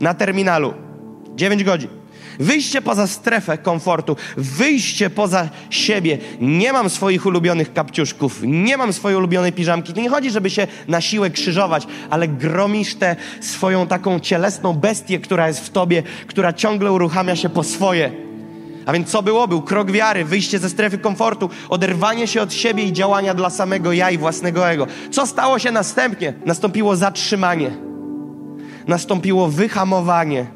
na 0.00 0.14
terminalu. 0.14 0.74
9 1.34 1.64
godzin. 1.64 2.01
Wyjście 2.40 2.82
poza 2.82 3.06
strefę 3.06 3.58
komfortu, 3.58 4.16
wyjście 4.36 5.10
poza 5.10 5.48
siebie. 5.70 6.18
Nie 6.40 6.72
mam 6.72 6.90
swoich 6.90 7.26
ulubionych 7.26 7.72
kapciuszków, 7.72 8.40
nie 8.42 8.76
mam 8.76 8.92
swojej 8.92 9.18
ulubionej 9.18 9.52
piżamki. 9.52 9.92
To 9.92 10.00
nie 10.00 10.10
chodzi, 10.10 10.30
żeby 10.30 10.50
się 10.50 10.66
na 10.88 11.00
siłę 11.00 11.30
krzyżować, 11.30 11.86
ale 12.10 12.28
gromisz 12.28 12.94
tę 12.94 13.16
swoją 13.40 13.86
taką 13.86 14.20
cielesną 14.20 14.72
bestię, 14.72 15.18
która 15.18 15.48
jest 15.48 15.60
w 15.60 15.70
tobie, 15.70 16.02
która 16.26 16.52
ciągle 16.52 16.92
uruchamia 16.92 17.36
się 17.36 17.48
po 17.48 17.62
swoje. 17.62 18.12
A 18.86 18.92
więc 18.92 19.08
co 19.08 19.22
było? 19.22 19.48
Był 19.48 19.62
krok 19.62 19.90
wiary, 19.90 20.24
wyjście 20.24 20.58
ze 20.58 20.70
strefy 20.70 20.98
komfortu, 20.98 21.50
oderwanie 21.68 22.26
się 22.26 22.42
od 22.42 22.52
siebie 22.52 22.84
i 22.84 22.92
działania 22.92 23.34
dla 23.34 23.50
samego 23.50 23.92
ja 23.92 24.10
i 24.10 24.18
własnego 24.18 24.68
ego. 24.68 24.86
Co 25.10 25.26
stało 25.26 25.58
się 25.58 25.72
następnie? 25.72 26.34
Nastąpiło 26.46 26.96
zatrzymanie. 26.96 27.70
Nastąpiło 28.86 29.48
wyhamowanie 29.48 30.46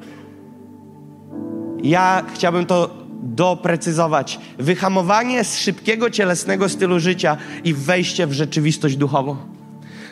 ja 1.83 2.25
chciałbym 2.35 2.67
to 2.67 3.07
doprecyzować. 3.23 4.41
Wyhamowanie 4.59 5.45
z 5.45 5.59
szybkiego, 5.59 6.11
cielesnego 6.11 6.69
stylu 6.69 7.01
życia 7.01 7.37
i 7.65 7.75
wejście 7.75 8.27
w 8.27 8.33
rzeczywistość 8.33 8.97
duchową. 8.97 9.37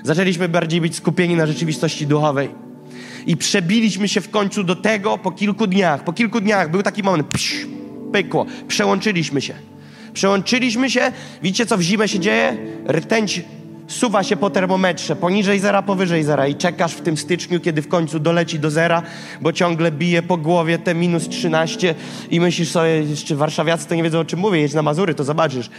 Zaczęliśmy 0.03 0.49
bardziej 0.49 0.81
być 0.81 0.97
skupieni 0.97 1.37
na 1.37 1.47
rzeczywistości 1.47 2.07
duchowej. 2.07 2.49
I 3.27 3.37
przebiliśmy 3.37 4.09
się 4.09 4.21
w 4.21 4.31
końcu 4.31 4.65
do 4.65 4.77
tego 4.77 5.19
po 5.19 5.31
kilku 5.31 5.67
dniach. 5.67 6.05
Po 6.05 6.13
kilku 6.13 6.41
dniach 6.41 6.71
był 6.71 6.83
taki 6.83 7.03
moment, 7.03 7.29
psz, 7.29 7.67
pykło, 8.13 8.47
przełączyliśmy 8.69 9.41
się. 9.41 9.55
Przełączyliśmy 10.13 10.91
się, 10.91 11.13
widzicie 11.43 11.67
co 11.67 11.79
w 11.79 11.81
zimę 11.81 12.09
się 12.09 12.19
dzieje? 12.19 12.57
Rtęć 12.89 13.43
suwa 13.87 14.23
się 14.23 14.37
po 14.37 14.51
termometrze, 14.51 15.17
poniżej 15.17 15.61
zera, 15.61 15.83
powyżej 15.83 16.25
zera 16.25 16.47
i 16.47 16.55
czekasz 16.55 16.93
w 16.95 17.01
tym 17.01 17.17
styczniu, 17.17 17.61
kiedy 17.61 17.83
w 17.83 17.89
końcu 17.89 18.19
doleci 18.19 18.59
do 18.59 18.71
zera, 18.71 19.03
bo 19.41 19.53
ciągle 19.53 19.93
bije 19.93 20.23
po 20.23 20.37
głowie 20.37 20.79
te 20.79 20.95
minus 20.95 21.29
13 21.29 21.95
i 22.31 22.41
myślisz 22.41 22.71
sobie, 22.71 23.03
jeszcze 23.03 23.37
warszawiacy 23.37 23.89
to 23.89 23.95
nie 23.95 24.03
wiedzą 24.03 24.19
o 24.19 24.25
czym 24.25 24.39
mówię, 24.39 24.61
jedź 24.61 24.75
na 24.75 24.83
Mazury, 24.83 25.15
to 25.15 25.25
zobaczysz. 25.25 25.71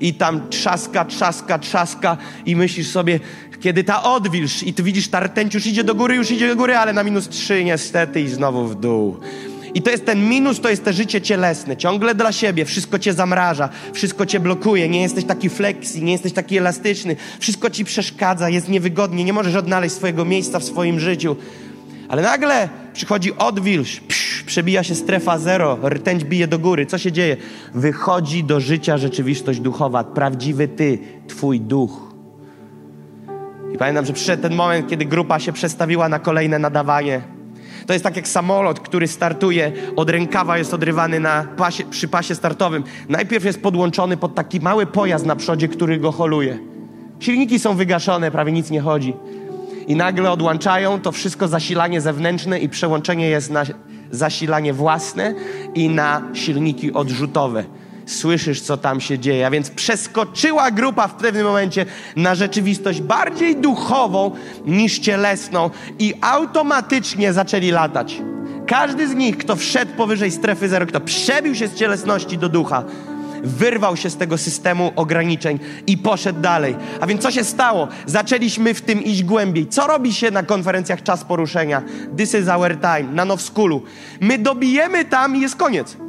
I 0.00 0.14
tam 0.14 0.48
trzaska, 0.48 1.04
trzaska, 1.04 1.58
trzaska 1.58 2.16
i 2.46 2.56
myślisz 2.56 2.88
sobie, 2.88 3.20
kiedy 3.60 3.84
ta 3.84 4.02
odwilż 4.02 4.62
i 4.62 4.74
ty 4.74 4.82
widzisz, 4.82 5.08
ta 5.08 5.20
rtęć 5.20 5.54
już 5.54 5.66
idzie 5.66 5.84
do 5.84 5.94
góry, 5.94 6.14
już 6.14 6.30
idzie 6.30 6.48
do 6.48 6.56
góry, 6.56 6.76
ale 6.76 6.92
na 6.92 7.02
minus 7.04 7.28
3 7.28 7.64
niestety 7.64 8.20
i 8.20 8.28
znowu 8.28 8.68
w 8.68 8.74
dół. 8.74 9.16
I 9.74 9.82
to 9.82 9.90
jest 9.90 10.06
ten 10.06 10.28
minus, 10.28 10.60
to 10.60 10.70
jest 10.70 10.84
te 10.84 10.92
życie 10.92 11.20
cielesne. 11.20 11.76
Ciągle 11.76 12.14
dla 12.14 12.32
siebie, 12.32 12.64
wszystko 12.64 12.98
cię 12.98 13.12
zamraża, 13.12 13.68
wszystko 13.92 14.26
cię 14.26 14.40
blokuje, 14.40 14.88
nie 14.88 15.02
jesteś 15.02 15.24
taki 15.24 15.48
flexi, 15.48 16.04
nie 16.04 16.12
jesteś 16.12 16.32
taki 16.32 16.58
elastyczny, 16.58 17.16
wszystko 17.38 17.70
ci 17.70 17.84
przeszkadza, 17.84 18.48
jest 18.48 18.68
niewygodnie, 18.68 19.24
nie 19.24 19.32
możesz 19.32 19.54
odnaleźć 19.54 19.94
swojego 19.94 20.24
miejsca 20.24 20.58
w 20.58 20.64
swoim 20.64 21.00
życiu. 21.00 21.36
Ale 22.08 22.22
nagle 22.22 22.68
przychodzi 22.92 23.32
odwilż, 23.36 24.00
psz, 24.00 24.42
przebija 24.42 24.82
się 24.82 24.94
strefa 24.94 25.38
zero, 25.38 25.78
rtęć 25.88 26.24
bije 26.24 26.48
do 26.48 26.58
góry. 26.58 26.86
Co 26.86 26.98
się 26.98 27.12
dzieje? 27.12 27.36
Wychodzi 27.74 28.44
do 28.44 28.60
życia 28.60 28.98
rzeczywistość 28.98 29.60
duchowa, 29.60 30.04
prawdziwy 30.04 30.68
ty, 30.68 30.98
twój 31.28 31.60
duch. 31.60 32.14
I 33.74 33.78
pamiętam, 33.78 34.06
że 34.06 34.12
przyszedł 34.12 34.42
ten 34.42 34.54
moment, 34.54 34.88
kiedy 34.88 35.04
grupa 35.04 35.38
się 35.38 35.52
przestawiła 35.52 36.08
na 36.08 36.18
kolejne 36.18 36.58
nadawanie 36.58 37.37
to 37.88 37.92
jest 37.92 38.04
tak 38.04 38.16
jak 38.16 38.28
samolot, 38.28 38.80
który 38.80 39.08
startuje, 39.08 39.72
od 39.96 40.10
rękawa 40.10 40.58
jest 40.58 40.74
odrywany 40.74 41.20
na 41.20 41.44
pasie, 41.56 41.84
przy 41.84 42.08
pasie 42.08 42.34
startowym. 42.34 42.84
Najpierw 43.08 43.44
jest 43.44 43.62
podłączony 43.62 44.16
pod 44.16 44.34
taki 44.34 44.60
mały 44.60 44.86
pojazd 44.86 45.26
na 45.26 45.36
przodzie, 45.36 45.68
który 45.68 45.98
go 45.98 46.12
holuje. 46.12 46.58
Silniki 47.20 47.58
są 47.58 47.74
wygaszone, 47.74 48.30
prawie 48.30 48.52
nic 48.52 48.70
nie 48.70 48.80
chodzi. 48.80 49.14
I 49.86 49.96
nagle 49.96 50.30
odłączają 50.30 51.00
to 51.00 51.12
wszystko 51.12 51.48
zasilanie 51.48 52.00
zewnętrzne 52.00 52.58
i 52.58 52.68
przełączenie 52.68 53.28
jest 53.28 53.50
na 53.50 53.62
zasilanie 54.10 54.72
własne 54.72 55.34
i 55.74 55.88
na 55.88 56.22
silniki 56.34 56.92
odrzutowe 56.92 57.64
słyszysz, 58.08 58.60
co 58.60 58.76
tam 58.76 59.00
się 59.00 59.18
dzieje. 59.18 59.46
A 59.46 59.50
więc 59.50 59.70
przeskoczyła 59.70 60.70
grupa 60.70 61.08
w 61.08 61.14
pewnym 61.14 61.46
momencie 61.46 61.86
na 62.16 62.34
rzeczywistość 62.34 63.00
bardziej 63.00 63.56
duchową 63.56 64.30
niż 64.66 64.98
cielesną 64.98 65.70
i 65.98 66.14
automatycznie 66.20 67.32
zaczęli 67.32 67.70
latać. 67.70 68.22
Każdy 68.66 69.08
z 69.08 69.14
nich, 69.14 69.38
kto 69.38 69.56
wszedł 69.56 69.92
powyżej 69.96 70.30
strefy 70.30 70.68
zero, 70.68 70.86
kto 70.86 71.00
przebił 71.00 71.54
się 71.54 71.68
z 71.68 71.74
cielesności 71.74 72.38
do 72.38 72.48
ducha, 72.48 72.84
wyrwał 73.44 73.96
się 73.96 74.10
z 74.10 74.16
tego 74.16 74.38
systemu 74.38 74.92
ograniczeń 74.96 75.58
i 75.86 75.98
poszedł 75.98 76.40
dalej. 76.40 76.76
A 77.00 77.06
więc 77.06 77.22
co 77.22 77.30
się 77.30 77.44
stało? 77.44 77.88
Zaczęliśmy 78.06 78.74
w 78.74 78.82
tym 78.82 79.04
iść 79.04 79.24
głębiej. 79.24 79.66
Co 79.66 79.86
robi 79.86 80.12
się 80.12 80.30
na 80.30 80.42
konferencjach 80.42 81.02
Czas 81.02 81.24
Poruszenia? 81.24 81.82
This 82.16 82.34
is 82.34 82.48
our 82.48 82.80
time, 82.80 83.12
na 83.12 83.24
Now 83.24 83.42
Schoolu. 83.42 83.82
My 84.20 84.38
dobijemy 84.38 85.04
tam 85.04 85.36
i 85.36 85.40
jest 85.40 85.56
koniec. 85.56 86.07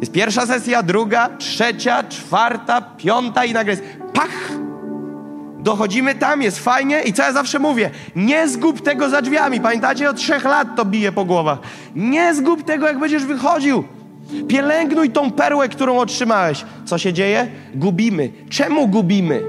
Jest 0.00 0.12
pierwsza 0.12 0.46
sesja, 0.46 0.82
druga, 0.82 1.28
trzecia, 1.38 2.04
czwarta, 2.04 2.80
piąta 2.80 3.44
i 3.44 3.52
nagle 3.52 3.72
jest 3.72 3.84
pach! 4.12 4.52
Dochodzimy 5.58 6.14
tam, 6.14 6.42
jest 6.42 6.58
fajnie 6.58 7.02
i 7.02 7.12
co 7.12 7.22
ja 7.22 7.32
zawsze 7.32 7.58
mówię, 7.58 7.90
nie 8.16 8.48
zgub 8.48 8.80
tego 8.80 9.08
za 9.08 9.22
drzwiami. 9.22 9.60
Pamiętacie, 9.60 10.10
od 10.10 10.16
trzech 10.16 10.44
lat 10.44 10.68
to 10.76 10.84
bije 10.84 11.12
po 11.12 11.24
głowach. 11.24 11.58
Nie 11.96 12.34
zgub 12.34 12.62
tego, 12.62 12.86
jak 12.86 12.98
będziesz 12.98 13.24
wychodził. 13.24 13.84
Pielęgnuj 14.48 15.10
tą 15.10 15.30
perłę, 15.30 15.68
którą 15.68 15.98
otrzymałeś. 15.98 16.64
Co 16.84 16.98
się 16.98 17.12
dzieje? 17.12 17.48
Gubimy. 17.74 18.30
Czemu 18.50 18.88
gubimy? 18.88 19.42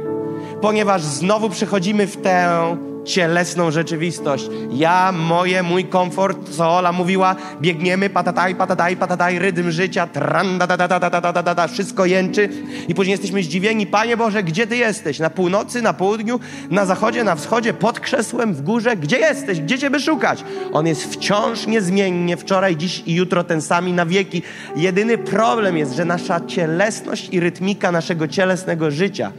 Ponieważ 0.61 1.01
znowu 1.01 1.49
przechodzimy 1.49 2.07
w 2.07 2.17
tę 2.17 2.77
cielesną 3.11 3.71
rzeczywistość. 3.71 4.49
Ja, 4.71 5.11
moje, 5.11 5.63
mój 5.63 5.85
komfort, 5.85 6.49
co 6.49 6.77
Ola 6.77 6.91
mówiła, 6.91 7.35
biegniemy, 7.61 8.09
patataj, 8.09 8.55
patataj, 8.55 8.97
patataj, 8.97 9.39
rytm 9.39 9.71
życia, 9.71 10.07
tran, 10.07 10.57
da, 10.57 10.67
da, 10.67 10.77
da, 10.77 10.87
da, 10.87 10.99
da, 10.99 11.21
da, 11.21 11.43
da, 11.43 11.55
da, 11.55 11.67
wszystko 11.67 12.05
jęczy 12.05 12.49
i 12.87 12.95
później 12.95 13.11
jesteśmy 13.11 13.43
zdziwieni, 13.43 13.87
Panie 13.87 14.17
Boże, 14.17 14.43
gdzie 14.43 14.67
Ty 14.67 14.77
jesteś? 14.77 15.19
Na 15.19 15.29
północy, 15.29 15.81
na 15.81 15.93
południu, 15.93 16.39
na 16.69 16.85
zachodzie, 16.85 17.23
na 17.23 17.35
wschodzie, 17.35 17.73
pod 17.73 17.99
krzesłem, 17.99 18.53
w 18.53 18.61
górze? 18.61 18.97
Gdzie 18.97 19.19
jesteś? 19.19 19.61
Gdzie 19.61 19.79
Ciebie 19.79 19.99
szukać? 19.99 20.43
On 20.73 20.87
jest 20.87 21.13
wciąż 21.13 21.67
niezmiennie, 21.67 22.37
wczoraj, 22.37 22.77
dziś 22.77 23.03
i 23.05 23.13
jutro 23.13 23.43
ten 23.43 23.61
sami 23.61 23.93
na 23.93 24.05
wieki. 24.05 24.41
Jedyny 24.75 25.17
problem 25.17 25.77
jest, 25.77 25.95
że 25.95 26.05
nasza 26.05 26.39
cielesność 26.39 27.29
i 27.31 27.39
rytmika 27.39 27.91
naszego 27.91 28.27
cielesnego 28.27 28.91
życia 28.91 29.31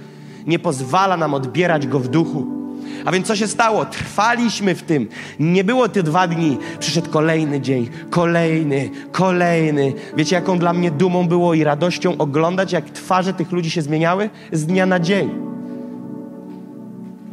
nie 0.47 0.59
pozwala 0.59 1.17
nam 1.17 1.35
odbierać 1.35 1.87
go 1.87 1.99
w 1.99 2.09
duchu. 2.09 2.62
A 3.05 3.13
więc 3.13 3.27
co 3.27 3.37
się 3.37 3.47
stało? 3.47 3.85
Trwaliśmy 3.85 4.75
w 4.75 4.83
tym. 4.83 5.09
Nie 5.41 5.65
było 5.65 5.89
te 5.89 6.03
dwa 6.03 6.29
dni. 6.29 6.59
Przyszedł 6.79 7.11
kolejny 7.11 7.61
dzień, 7.61 7.91
kolejny, 8.11 8.91
kolejny. 9.13 9.93
Wiecie, 10.17 10.37
jaką 10.37 10.59
dla 10.59 10.73
mnie 10.73 10.91
dumą 10.91 11.29
było 11.29 11.55
i 11.55 11.65
radością 11.65 12.19
oglądać, 12.19 12.73
jak 12.73 12.91
twarze 12.91 13.35
tych 13.35 13.53
ludzi 13.53 13.71
się 13.71 13.83
zmieniały 13.83 14.31
z 14.53 14.67
dnia 14.67 14.87
na 14.87 15.01
dzień. 15.01 15.31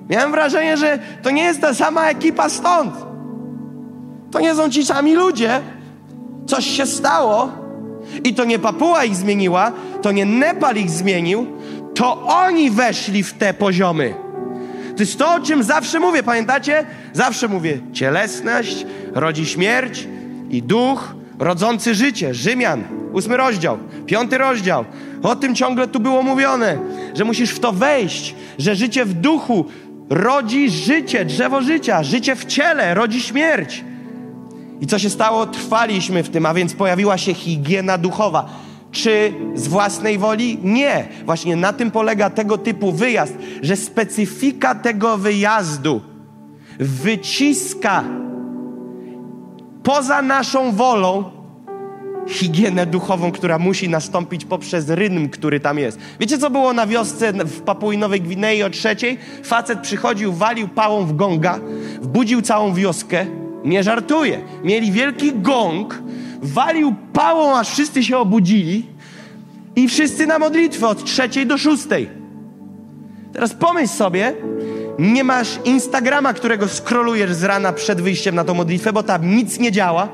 Miałem 0.10 0.32
wrażenie, 0.32 0.78
że 0.78 1.00
to 1.24 1.32
nie 1.32 1.44
jest 1.44 1.62
ta 1.62 1.74
sama 1.74 2.10
ekipa 2.10 2.50
stąd. 2.50 2.94
To 4.32 4.40
nie 4.40 4.56
są 4.56 4.70
ci 4.70 4.86
sami 4.86 5.16
ludzie. 5.16 5.62
Coś 6.48 6.66
się 6.66 6.86
stało 6.86 7.50
i 8.24 8.34
to 8.34 8.46
nie 8.46 8.60
Papua 8.60 9.04
ich 9.04 9.16
zmieniła, 9.16 9.72
to 10.02 10.12
nie 10.12 10.26
Nepal 10.26 10.76
ich 10.76 10.90
zmienił, 10.90 11.48
to 11.96 12.22
oni 12.22 12.72
weszli 12.72 13.24
w 13.24 13.34
te 13.34 13.54
poziomy. 13.54 14.29
To 15.00 15.04
jest 15.04 15.20
to, 15.20 15.34
o 15.34 15.40
czym 15.40 15.64
zawsze 15.64 16.00
mówię, 16.00 16.24
pamiętacie? 16.24 16.86
Zawsze 17.14 17.48
mówię, 17.48 17.80
cielesność 17.94 18.86
rodzi 19.14 19.46
śmierć 19.46 20.08
i 20.50 20.64
duch 20.64 21.16
rodzący 21.40 21.96
życie. 21.96 22.34
Rzymian, 22.34 22.84
ósmy 23.14 23.38
rozdział, 23.38 23.78
piąty 24.06 24.38
rozdział. 24.38 24.86
O 25.24 25.36
tym 25.36 25.56
ciągle 25.56 25.88
tu 25.88 26.00
było 26.00 26.24
mówione, 26.24 26.78
że 27.16 27.26
musisz 27.26 27.50
w 27.50 27.60
to 27.60 27.72
wejść, 27.72 28.36
że 28.58 28.76
życie 28.76 29.06
w 29.06 29.14
duchu 29.14 29.66
rodzi 30.10 30.70
życie, 30.70 31.26
drzewo 31.26 31.62
życia, 31.62 32.04
życie 32.04 32.36
w 32.36 32.46
ciele 32.46 32.94
rodzi 32.94 33.22
śmierć. 33.22 33.84
I 34.82 34.88
co 34.88 35.00
się 35.00 35.10
stało? 35.10 35.46
Trwaliśmy 35.46 36.24
w 36.24 36.30
tym, 36.30 36.46
a 36.46 36.54
więc 36.54 36.74
pojawiła 36.74 37.18
się 37.18 37.34
higiena 37.34 37.98
duchowa. 37.98 38.50
Czy 38.92 39.34
z 39.56 39.68
własnej 39.68 40.18
woli? 40.18 40.58
Nie. 40.64 41.08
Właśnie 41.26 41.56
na 41.56 41.74
tym 41.74 41.92
polega 41.92 42.30
tego 42.30 42.58
typu 42.58 42.92
wyjazd, 42.92 43.34
że 43.62 43.76
specyfika 43.76 44.76
tego 44.76 45.18
wyjazdu 45.18 46.02
wyciska 46.80 48.04
poza 49.84 50.22
naszą 50.22 50.72
wolą 50.72 51.24
higienę 52.28 52.86
duchową, 52.86 53.32
która 53.32 53.60
musi 53.60 53.90
nastąpić 53.90 54.46
poprzez 54.46 54.90
rytm, 54.90 55.30
który 55.30 55.60
tam 55.60 55.80
jest. 55.80 56.00
Wiecie, 56.20 56.38
co 56.38 56.50
było 56.50 56.74
na 56.74 56.88
wiosce 56.88 57.34
w 57.34 57.62
Papui 57.62 57.98
Nowej 57.98 58.22
Gwinei 58.22 58.64
o 58.64 58.70
trzeciej? 58.70 59.18
Facet 59.44 59.80
przychodził, 59.80 60.34
walił 60.34 60.68
pałą 60.68 61.06
w 61.06 61.16
gonga, 61.16 61.60
wbudził 62.02 62.42
całą 62.42 62.74
wioskę. 62.74 63.26
Nie 63.66 63.84
żartuję. 63.84 64.42
Mieli 64.64 64.92
wielki 64.92 65.32
gong, 65.36 66.02
walił 66.42 66.96
pałą, 67.14 67.58
aż 67.58 67.70
wszyscy 67.70 68.04
się 68.04 68.18
obudzili 68.18 68.86
i 69.76 69.88
wszyscy 69.88 70.28
na 70.28 70.40
modlitwę 70.40 70.88
od 70.88 71.06
trzeciej 71.06 71.48
do 71.48 71.58
szóstej. 71.58 72.10
Teraz 73.34 73.54
pomyśl 73.54 73.94
sobie, 73.94 74.34
nie 75.00 75.24
masz 75.24 75.60
Instagrama, 75.66 76.34
którego 76.34 76.68
skrolujesz 76.68 77.34
z 77.34 77.44
rana 77.44 77.74
przed 77.74 78.02
wyjściem 78.02 78.36
na 78.36 78.44
tą 78.44 78.54
modlitwę, 78.54 78.94
bo 78.94 79.04
tam 79.04 79.36
nic 79.36 79.60
nie 79.60 79.72
działa. 79.72 80.08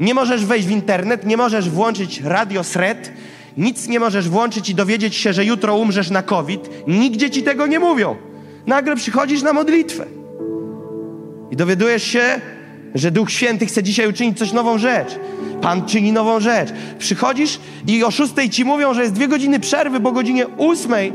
Nie 0.00 0.14
możesz 0.14 0.44
wejść 0.44 0.66
w 0.66 0.70
internet, 0.70 1.26
nie 1.26 1.36
możesz 1.36 1.70
włączyć 1.70 2.20
radio 2.20 2.64
Sred, 2.64 3.12
nic 3.56 3.88
nie 3.88 4.00
możesz 4.00 4.28
włączyć 4.28 4.70
i 4.70 4.74
dowiedzieć 4.74 5.14
się, 5.14 5.32
że 5.32 5.44
jutro 5.44 5.76
umrzesz 5.76 6.10
na 6.10 6.22
COVID. 6.22 6.70
Nigdzie 6.88 7.30
ci 7.30 7.42
tego 7.42 7.66
nie 7.66 7.78
mówią. 7.78 8.16
Nagle 8.66 8.96
przychodzisz 8.96 9.42
na 9.42 9.52
modlitwę 9.52 10.06
i 11.50 11.56
dowiadujesz 11.56 12.02
się, 12.02 12.40
że 12.94 13.10
Duch 13.10 13.30
Święty 13.30 13.66
chce 13.66 13.82
dzisiaj 13.82 14.08
uczynić 14.08 14.38
coś 14.38 14.52
nową 14.52 14.78
rzecz. 14.78 15.18
Pan 15.62 15.86
czyni 15.86 16.12
nową 16.12 16.40
rzecz. 16.40 16.68
Przychodzisz 16.98 17.60
i 17.86 18.04
o 18.04 18.10
szóstej 18.10 18.50
ci 18.50 18.64
mówią, 18.64 18.94
że 18.94 19.02
jest 19.02 19.14
dwie 19.14 19.28
godziny 19.28 19.60
przerwy, 19.60 20.00
bo 20.00 20.12
godzinie 20.12 20.46
ósmej 20.46 21.12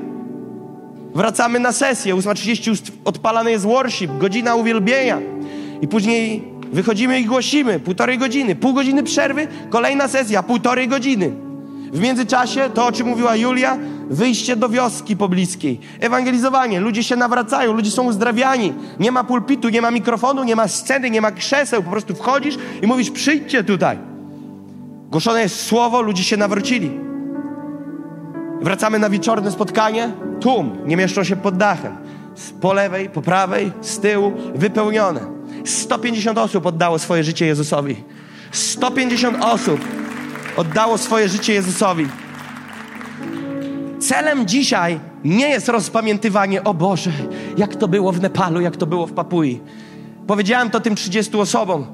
wracamy 1.15 1.59
na 1.59 1.71
sesję. 1.71 2.15
8.30 2.15 2.91
odpalany 3.05 3.51
jest 3.51 3.65
worship, 3.65 4.11
godzina 4.17 4.55
uwielbienia. 4.55 5.19
I 5.81 5.87
później 5.87 6.43
wychodzimy 6.71 7.19
i 7.19 7.25
głosimy. 7.25 7.79
Półtorej 7.79 8.17
godziny. 8.17 8.55
Pół 8.55 8.73
godziny 8.73 9.03
przerwy, 9.03 9.47
kolejna 9.69 10.07
sesja, 10.07 10.43
półtorej 10.43 10.87
godziny. 10.87 11.31
W 11.93 11.99
międzyczasie, 11.99 12.69
to 12.73 12.85
o 12.85 12.91
czym 12.91 13.07
mówiła 13.07 13.35
Julia, 13.35 13.77
wyjście 14.09 14.55
do 14.55 14.69
wioski 14.69 15.17
pobliskiej, 15.17 15.79
ewangelizowanie, 15.99 16.79
ludzie 16.79 17.03
się 17.03 17.15
nawracają, 17.15 17.73
ludzie 17.73 17.91
są 17.91 18.03
uzdrawiani. 18.03 18.73
Nie 18.99 19.11
ma 19.11 19.23
pulpitu, 19.23 19.69
nie 19.69 19.81
ma 19.81 19.91
mikrofonu, 19.91 20.43
nie 20.43 20.55
ma 20.55 20.67
sceny, 20.67 21.09
nie 21.09 21.21
ma 21.21 21.31
krzeseł, 21.31 21.83
po 21.83 21.91
prostu 21.91 22.15
wchodzisz 22.15 22.57
i 22.81 22.87
mówisz: 22.87 23.11
przyjdźcie 23.11 23.63
tutaj. 23.63 23.97
Głoszone 25.11 25.41
jest 25.41 25.65
słowo, 25.65 26.01
ludzie 26.01 26.23
się 26.23 26.37
nawrócili. 26.37 26.91
Wracamy 28.61 28.99
na 28.99 29.09
wieczorne 29.09 29.51
spotkanie, 29.51 30.11
tłum, 30.39 30.77
nie 30.85 30.97
mieszczą 30.97 31.23
się 31.23 31.35
pod 31.35 31.57
dachem. 31.57 31.97
Po 32.61 32.73
lewej, 32.73 33.09
po 33.09 33.21
prawej, 33.21 33.71
z 33.81 33.99
tyłu, 33.99 34.33
wypełnione. 34.55 35.21
150 35.65 36.37
osób 36.37 36.65
oddało 36.65 36.99
swoje 36.99 37.23
życie 37.23 37.45
Jezusowi. 37.45 38.03
150 38.51 39.37
osób 39.43 39.79
oddało 40.57 40.97
swoje 40.97 41.29
życie 41.29 41.53
Jezusowi. 41.53 42.07
Celem 43.99 44.47
dzisiaj 44.47 44.99
nie 45.23 45.49
jest 45.49 45.69
rozpamiętywanie, 45.69 46.63
o 46.63 46.73
Boże, 46.73 47.11
jak 47.57 47.75
to 47.75 47.87
było 47.87 48.11
w 48.11 48.21
Nepalu, 48.21 48.61
jak 48.61 48.77
to 48.77 48.85
było 48.85 49.07
w 49.07 49.13
Papui. 49.13 49.59
Powiedziałem 50.27 50.69
to 50.69 50.79
tym 50.79 50.95
30 50.95 51.37
osobom. 51.37 51.85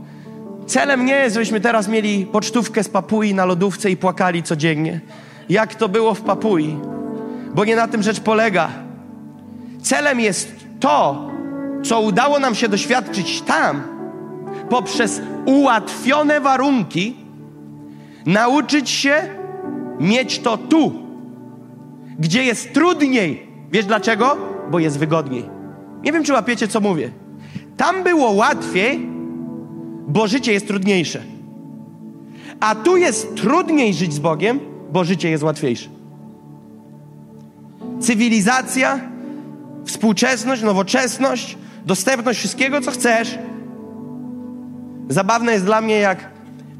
Celem 0.67 1.05
nie 1.05 1.13
jest, 1.13 1.33
żebyśmy 1.33 1.61
teraz 1.61 1.87
mieli 1.87 2.25
pocztówkę 2.25 2.83
z 2.83 2.89
Papui 2.89 3.33
na 3.33 3.45
lodówce 3.45 3.91
i 3.91 3.97
płakali 3.97 4.43
codziennie. 4.43 5.01
Jak 5.49 5.75
to 5.75 5.89
było 5.89 6.13
w 6.13 6.21
Papui. 6.21 6.77
Bo 7.55 7.65
nie 7.65 7.75
na 7.75 7.87
tym 7.87 8.03
rzecz 8.03 8.19
polega. 8.19 8.69
Celem 9.81 10.19
jest 10.19 10.55
to, 10.79 11.29
co 11.83 12.01
udało 12.01 12.39
nam 12.39 12.55
się 12.55 12.69
doświadczyć 12.69 13.41
tam, 13.41 13.83
poprzez 14.69 15.21
ułatwione 15.45 16.41
warunki, 16.41 17.15
nauczyć 18.25 18.89
się 18.89 19.15
mieć 19.99 20.39
to 20.39 20.57
tu, 20.57 21.04
gdzie 22.19 22.43
jest 22.43 22.73
trudniej. 22.73 23.47
Wiesz 23.71 23.85
dlaczego? 23.85 24.37
Bo 24.71 24.79
jest 24.79 24.99
wygodniej. 24.99 25.43
Nie 26.03 26.11
wiem, 26.11 26.23
czy 26.23 26.33
łapiecie, 26.33 26.67
co 26.67 26.81
mówię. 26.81 27.11
Tam 27.77 28.03
było 28.03 28.31
łatwiej, 28.31 29.09
bo 30.07 30.27
życie 30.27 30.53
jest 30.53 30.67
trudniejsze. 30.67 31.23
A 32.59 32.75
tu 32.75 32.97
jest 32.97 33.35
trudniej 33.35 33.93
żyć 33.93 34.13
z 34.13 34.19
Bogiem, 34.19 34.59
bo 34.91 35.03
życie 35.03 35.29
jest 35.29 35.43
łatwiejsze. 35.43 35.89
Cywilizacja, 37.99 38.99
współczesność, 39.85 40.61
nowoczesność, 40.61 41.57
dostępność 41.85 42.39
wszystkiego, 42.39 42.81
co 42.81 42.91
chcesz. 42.91 43.39
Zabawne 45.09 45.51
jest 45.51 45.65
dla 45.65 45.81
mnie, 45.81 45.95
jak 45.95 46.29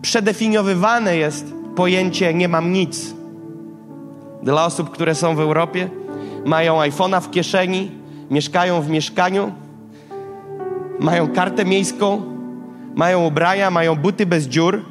przedefiniowywane 0.02 1.18
jest 1.18 1.46
pojęcie 1.76 2.34
nie 2.34 2.48
mam 2.48 2.74
nic. 2.74 3.15
Dla 4.46 4.66
osób, 4.66 4.90
które 4.90 5.16
są 5.16 5.36
w 5.36 5.40
Europie, 5.40 5.90
mają 6.46 6.80
iPhone'a 6.80 7.22
w 7.22 7.32
kieszeni, 7.32 7.92
mieszkają 8.30 8.82
w 8.82 8.90
mieszkaniu, 8.90 9.52
mają 11.00 11.28
kartę 11.28 11.66
miejską, 11.66 12.22
mają 12.96 13.26
ubrania, 13.26 13.72
mają 13.72 13.96
buty 13.96 14.26
bez 14.26 14.48
dziur, 14.48 14.82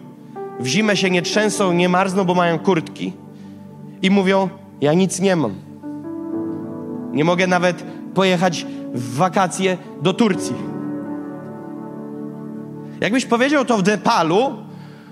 w 0.61 0.66
zimę 0.66 0.96
się 0.96 1.11
nie 1.11 1.22
trzęsą, 1.22 1.72
nie 1.72 1.88
marzną, 1.88 2.24
bo 2.24 2.34
mają 2.34 2.59
kurtki 2.59 3.12
i 4.02 4.11
mówią: 4.11 4.48
Ja 4.80 4.94
nic 4.94 5.20
nie 5.20 5.36
mam. 5.36 5.55
Nie 7.12 7.24
mogę 7.24 7.46
nawet 7.46 7.84
pojechać 8.14 8.66
w 8.94 9.16
wakacje 9.16 9.78
do 10.02 10.14
Turcji. 10.14 10.55
Jakbyś 13.00 13.26
powiedział 13.26 13.64
to 13.64 13.78
w 13.78 13.86
Nepalu, 13.86 14.57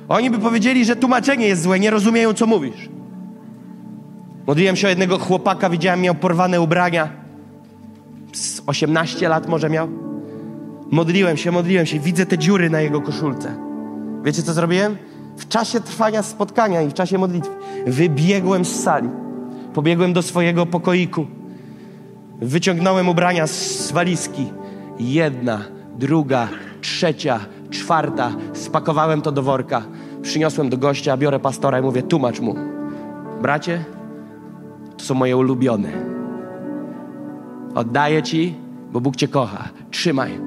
oni 0.09 0.31
by 0.31 0.39
powiedzieli, 0.39 0.85
że 0.85 0.97
tłumaczenie 0.97 1.47
jest 1.47 1.63
złe, 1.63 1.81
nie 1.81 1.91
rozumieją, 1.91 2.35
co 2.35 2.47
mówisz. 2.47 2.89
Modliłem 4.47 4.77
się 4.77 4.87
o 4.87 4.91
jednego 4.91 5.19
chłopaka, 5.19 5.71
widziałem, 5.71 6.01
miał 6.01 6.15
porwane 6.15 6.61
ubrania. 6.61 7.09
Z 8.33 8.63
18 8.67 9.29
lat 9.29 9.49
może 9.49 9.71
miał. 9.71 9.89
Modliłem 10.91 11.37
się, 11.37 11.53
modliłem 11.53 11.87
się, 11.87 12.01
widzę 12.01 12.27
te 12.27 12.39
dziury 12.39 12.71
na 12.71 12.81
jego 12.81 13.01
koszulce. 13.01 13.55
Wiecie, 14.25 14.43
co 14.43 14.53
zrobiłem? 14.53 14.97
W 15.37 15.49
czasie 15.49 15.81
trwania 15.81 16.23
spotkania 16.23 16.83
i 16.83 16.89
w 16.89 16.95
czasie 16.95 17.19
modlitwy 17.19 17.51
wybiegłem 17.87 18.65
z 18.65 18.83
sali. 18.83 19.09
Pobiegłem 19.75 20.13
do 20.13 20.23
swojego 20.23 20.67
pokoiku. 20.67 21.27
Wyciągnąłem 22.41 23.09
ubrania 23.09 23.47
z 23.47 23.93
walizki. 23.93 24.47
Jedna, 24.99 25.65
druga, 25.99 26.49
trzecia, 26.81 27.41
czwarta. 27.71 28.33
Spakowałem 28.53 29.23
to 29.23 29.33
do 29.33 29.43
worka. 29.43 29.83
Przyniosłem 30.23 30.71
do 30.71 30.77
gościa, 30.77 31.17
biorę 31.17 31.41
pastora 31.41 31.79
i 31.79 31.83
mówię, 31.83 32.03
tłumacz 32.03 32.41
mu. 32.41 32.55
Bracie, 33.43 33.85
są 35.03 35.15
moje 35.15 35.37
ulubione. 35.37 35.89
Oddaję 37.75 38.23
ci, 38.23 38.55
bo 38.93 39.01
Bóg 39.01 39.17
cię 39.17 39.29
kocha. 39.29 39.69
Trzymaj. 39.91 40.41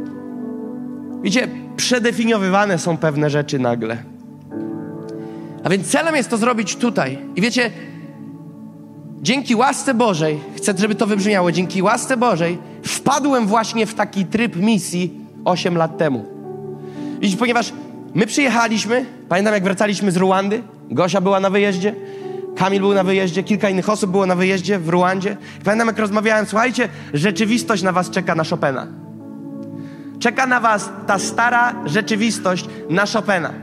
Widzicie, 1.21 1.47
przedefiniowywane 1.77 2.79
są 2.79 2.97
pewne 2.97 3.29
rzeczy 3.29 3.59
nagle. 3.59 3.97
A 5.63 5.69
więc 5.69 5.87
celem 5.87 6.15
jest 6.15 6.29
to 6.29 6.37
zrobić 6.37 6.75
tutaj. 6.75 7.17
I 7.35 7.41
wiecie, 7.41 7.71
dzięki 9.21 9.55
łasce 9.55 9.93
Bożej, 9.93 10.39
chcę, 10.55 10.73
żeby 10.77 10.95
to 10.95 11.07
wybrzmiało, 11.07 11.51
dzięki 11.51 11.81
łasce 11.81 12.17
Bożej 12.17 12.57
wpadłem 12.83 13.47
właśnie 13.47 13.85
w 13.85 13.93
taki 13.93 14.25
tryb 14.25 14.55
misji 14.55 15.13
8 15.45 15.77
lat 15.77 15.97
temu. 15.97 16.25
Widzicie, 17.19 17.39
ponieważ 17.39 17.73
my 18.13 18.25
przyjechaliśmy, 18.25 19.05
pamiętam 19.29 19.53
jak 19.53 19.63
wracaliśmy 19.63 20.11
z 20.11 20.17
Ruandy, 20.17 20.63
Gosia 20.91 21.21
była 21.21 21.39
na 21.39 21.49
wyjeździe, 21.49 21.95
Kamil 22.55 22.79
był 22.79 22.93
na 22.93 23.03
wyjeździe, 23.03 23.43
kilka 23.43 23.69
innych 23.69 23.89
osób 23.89 24.11
było 24.11 24.25
na 24.25 24.35
wyjeździe 24.35 24.79
w 24.79 24.89
Ruandzie. 24.89 25.37
Pamiętam 25.63 25.87
jak 25.87 25.99
rozmawiałem, 25.99 26.45
słuchajcie, 26.45 26.89
rzeczywistość 27.13 27.83
na 27.83 27.91
was 27.91 28.09
czeka 28.09 28.35
na 28.35 28.43
Chopina. 28.43 28.87
Czeka 30.19 30.47
na 30.47 30.59
was 30.59 30.89
ta 31.07 31.19
stara 31.19 31.75
rzeczywistość 31.85 32.65
na 32.89 33.05
Chopina. 33.05 33.53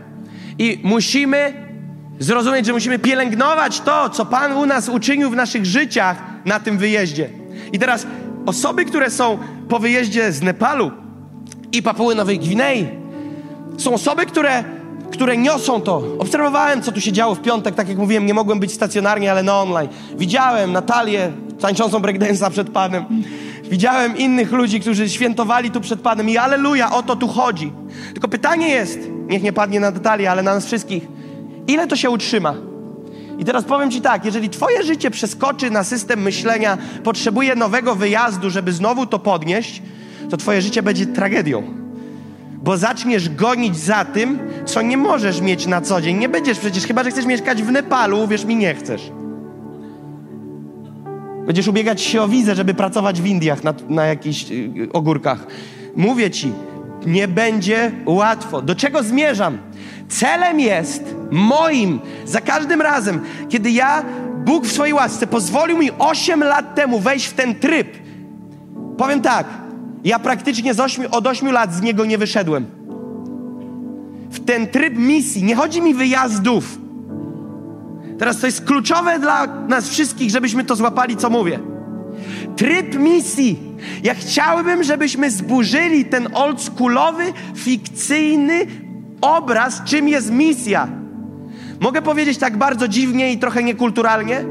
I 0.58 0.80
musimy 0.84 1.52
zrozumieć, 2.18 2.66
że 2.66 2.72
musimy 2.72 2.98
pielęgnować 2.98 3.80
to, 3.80 4.10
co 4.10 4.26
Pan 4.26 4.52
u 4.52 4.66
nas 4.66 4.88
uczynił 4.88 5.30
w 5.30 5.36
naszych 5.36 5.66
życiach 5.66 6.16
na 6.44 6.60
tym 6.60 6.78
wyjeździe. 6.78 7.30
I 7.72 7.78
teraz 7.78 8.06
osoby, 8.46 8.84
które 8.84 9.10
są 9.10 9.38
po 9.68 9.78
wyjeździe 9.78 10.32
z 10.32 10.42
Nepalu 10.42 10.90
i 11.72 11.82
Papuły 11.82 12.14
Nowej 12.14 12.38
Gwinei, 12.38 12.88
są 13.78 13.94
osoby, 13.94 14.26
które, 14.26 14.64
które 15.12 15.36
niosą 15.36 15.80
to. 15.80 16.02
Obserwowałem, 16.18 16.82
co 16.82 16.92
tu 16.92 17.00
się 17.00 17.12
działo 17.12 17.34
w 17.34 17.40
piątek, 17.40 17.74
tak 17.74 17.88
jak 17.88 17.98
mówiłem, 17.98 18.26
nie 18.26 18.34
mogłem 18.34 18.60
być 18.60 18.72
stacjonarnie, 18.72 19.30
ale 19.30 19.42
na 19.42 19.60
online. 19.60 19.88
Widziałem 20.16 20.72
Natalię 20.72 21.32
tańczącą 21.60 21.98
breakdance'a 21.98 22.50
przed 22.50 22.70
Panem. 22.70 23.04
Widziałem 23.64 24.16
innych 24.16 24.52
ludzi, 24.52 24.80
którzy 24.80 25.08
świętowali 25.08 25.70
tu 25.70 25.80
przed 25.80 26.00
Panem 26.00 26.28
i 26.28 26.36
aleluja, 26.36 26.92
o 26.92 27.02
to 27.02 27.16
tu 27.16 27.28
chodzi. 27.28 27.72
Tylko 28.12 28.28
pytanie 28.28 28.68
jest, 28.68 28.98
niech 29.28 29.42
nie 29.42 29.52
padnie 29.52 29.80
na 29.80 29.90
Natalię, 29.90 30.30
ale 30.30 30.42
na 30.42 30.54
nas 30.54 30.66
wszystkich, 30.66 31.02
ile 31.66 31.86
to 31.86 31.96
się 31.96 32.10
utrzyma? 32.10 32.54
I 33.38 33.44
teraz 33.44 33.64
powiem 33.64 33.90
Ci 33.90 34.00
tak, 34.00 34.24
jeżeli 34.24 34.50
Twoje 34.50 34.82
życie 34.82 35.10
przeskoczy 35.10 35.70
na 35.70 35.84
system 35.84 36.22
myślenia, 36.22 36.78
potrzebuje 37.04 37.56
nowego 37.56 37.94
wyjazdu, 37.94 38.50
żeby 38.50 38.72
znowu 38.72 39.06
to 39.06 39.18
podnieść, 39.18 39.82
to 40.30 40.36
twoje 40.36 40.62
życie 40.62 40.82
będzie 40.82 41.06
tragedią. 41.06 41.81
Bo 42.62 42.76
zaczniesz 42.76 43.28
gonić 43.28 43.76
za 43.76 44.04
tym, 44.04 44.38
co 44.64 44.82
nie 44.82 44.96
możesz 44.96 45.40
mieć 45.40 45.66
na 45.66 45.80
co 45.80 46.00
dzień. 46.00 46.18
Nie 46.18 46.28
będziesz 46.28 46.58
przecież, 46.58 46.86
chyba 46.86 47.04
że 47.04 47.10
chcesz 47.10 47.26
mieszkać 47.26 47.62
w 47.62 47.70
Nepalu, 47.72 48.22
uwierz 48.22 48.44
mi, 48.44 48.56
nie 48.56 48.74
chcesz. 48.74 49.12
Będziesz 51.46 51.68
ubiegać 51.68 52.00
się 52.00 52.22
o 52.22 52.28
wizę, 52.28 52.54
żeby 52.54 52.74
pracować 52.74 53.22
w 53.22 53.26
Indiach 53.26 53.64
na, 53.64 53.74
na 53.88 54.06
jakichś 54.06 54.50
y, 54.50 54.88
ogórkach. 54.92 55.46
Mówię 55.96 56.30
ci, 56.30 56.52
nie 57.06 57.28
będzie 57.28 57.92
łatwo. 58.06 58.62
Do 58.62 58.74
czego 58.74 59.02
zmierzam? 59.02 59.58
Celem 60.08 60.60
jest 60.60 61.16
moim, 61.30 62.00
za 62.24 62.40
każdym 62.40 62.80
razem, 62.80 63.20
kiedy 63.48 63.70
ja, 63.70 64.04
Bóg 64.44 64.66
w 64.66 64.72
swojej 64.72 64.94
łasce, 64.94 65.26
pozwolił 65.26 65.78
mi 65.78 65.90
8 65.98 66.44
lat 66.44 66.74
temu 66.74 67.00
wejść 67.00 67.26
w 67.26 67.34
ten 67.34 67.54
tryb. 67.54 67.88
Powiem 68.96 69.20
tak, 69.20 69.46
ja 70.04 70.18
praktycznie 70.18 70.72
8, 70.78 71.06
od 71.10 71.26
8 71.26 71.52
lat 71.52 71.74
z 71.74 71.82
niego 71.82 72.04
nie 72.04 72.18
wyszedłem. 72.18 72.66
W 74.30 74.44
ten 74.44 74.66
tryb 74.66 74.98
misji, 74.98 75.42
nie 75.44 75.56
chodzi 75.56 75.82
mi 75.82 75.94
wyjazdów. 75.94 76.78
Teraz 78.18 78.40
to 78.40 78.46
jest 78.46 78.64
kluczowe 78.64 79.18
dla 79.18 79.46
nas 79.46 79.88
wszystkich, 79.88 80.30
żebyśmy 80.30 80.64
to 80.64 80.76
złapali, 80.76 81.16
co 81.16 81.30
mówię. 81.30 81.58
Tryb 82.56 82.98
misji. 82.98 83.58
Ja 84.02 84.14
chciałbym, 84.14 84.84
żebyśmy 84.84 85.30
zburzyli 85.30 86.04
ten 86.04 86.28
oldschoolowy, 86.34 87.24
fikcyjny 87.54 88.66
obraz, 89.20 89.84
czym 89.84 90.08
jest 90.08 90.30
misja. 90.30 90.88
Mogę 91.80 92.02
powiedzieć 92.02 92.38
tak 92.38 92.56
bardzo 92.56 92.88
dziwnie 92.88 93.32
i 93.32 93.38
trochę 93.38 93.62
niekulturalnie? 93.62 94.44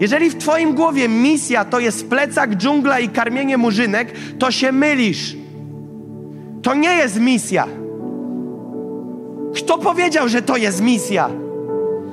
Jeżeli 0.00 0.30
w 0.30 0.38
Twoim 0.38 0.74
głowie 0.74 1.08
misja 1.08 1.64
to 1.64 1.80
jest 1.80 2.08
plecak, 2.08 2.56
dżungla 2.56 3.00
i 3.00 3.08
karmienie 3.08 3.56
murzynek, 3.56 4.12
to 4.38 4.50
się 4.50 4.72
mylisz. 4.72 5.36
To 6.62 6.74
nie 6.74 6.96
jest 6.96 7.20
misja. 7.20 7.66
Kto 9.54 9.78
powiedział, 9.78 10.28
że 10.28 10.42
to 10.42 10.56
jest 10.56 10.80
misja? 10.80 11.30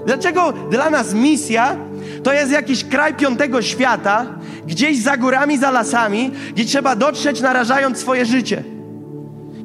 Dlaczego 0.06 0.54
dla 0.72 0.90
nas 0.90 1.14
misja 1.14 1.76
to 2.24 2.34
jest 2.34 2.52
jakiś 2.52 2.84
kraj 2.84 3.14
piątego 3.14 3.62
świata, 3.62 4.26
gdzieś 4.68 5.02
za 5.02 5.18
górami, 5.18 5.58
za 5.58 5.72
lasami, 5.72 6.32
gdzie 6.54 6.66
trzeba 6.66 6.96
dotrzeć 6.96 7.42
narażając 7.42 7.98
swoje 7.98 8.26
życie? 8.26 8.75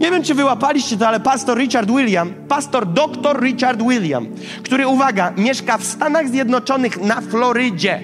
Nie 0.00 0.10
wiem, 0.10 0.22
czy 0.22 0.34
wyłapaliście 0.34 0.96
to, 0.96 1.08
ale 1.08 1.20
pastor 1.20 1.58
Richard 1.58 1.90
William, 1.90 2.32
pastor 2.48 2.86
doktor 2.92 3.42
Richard 3.42 3.82
William, 3.82 4.26
który, 4.62 4.86
uwaga, 4.86 5.32
mieszka 5.36 5.78
w 5.78 5.84
Stanach 5.84 6.28
Zjednoczonych 6.28 7.02
na 7.02 7.20
Florydzie, 7.20 8.00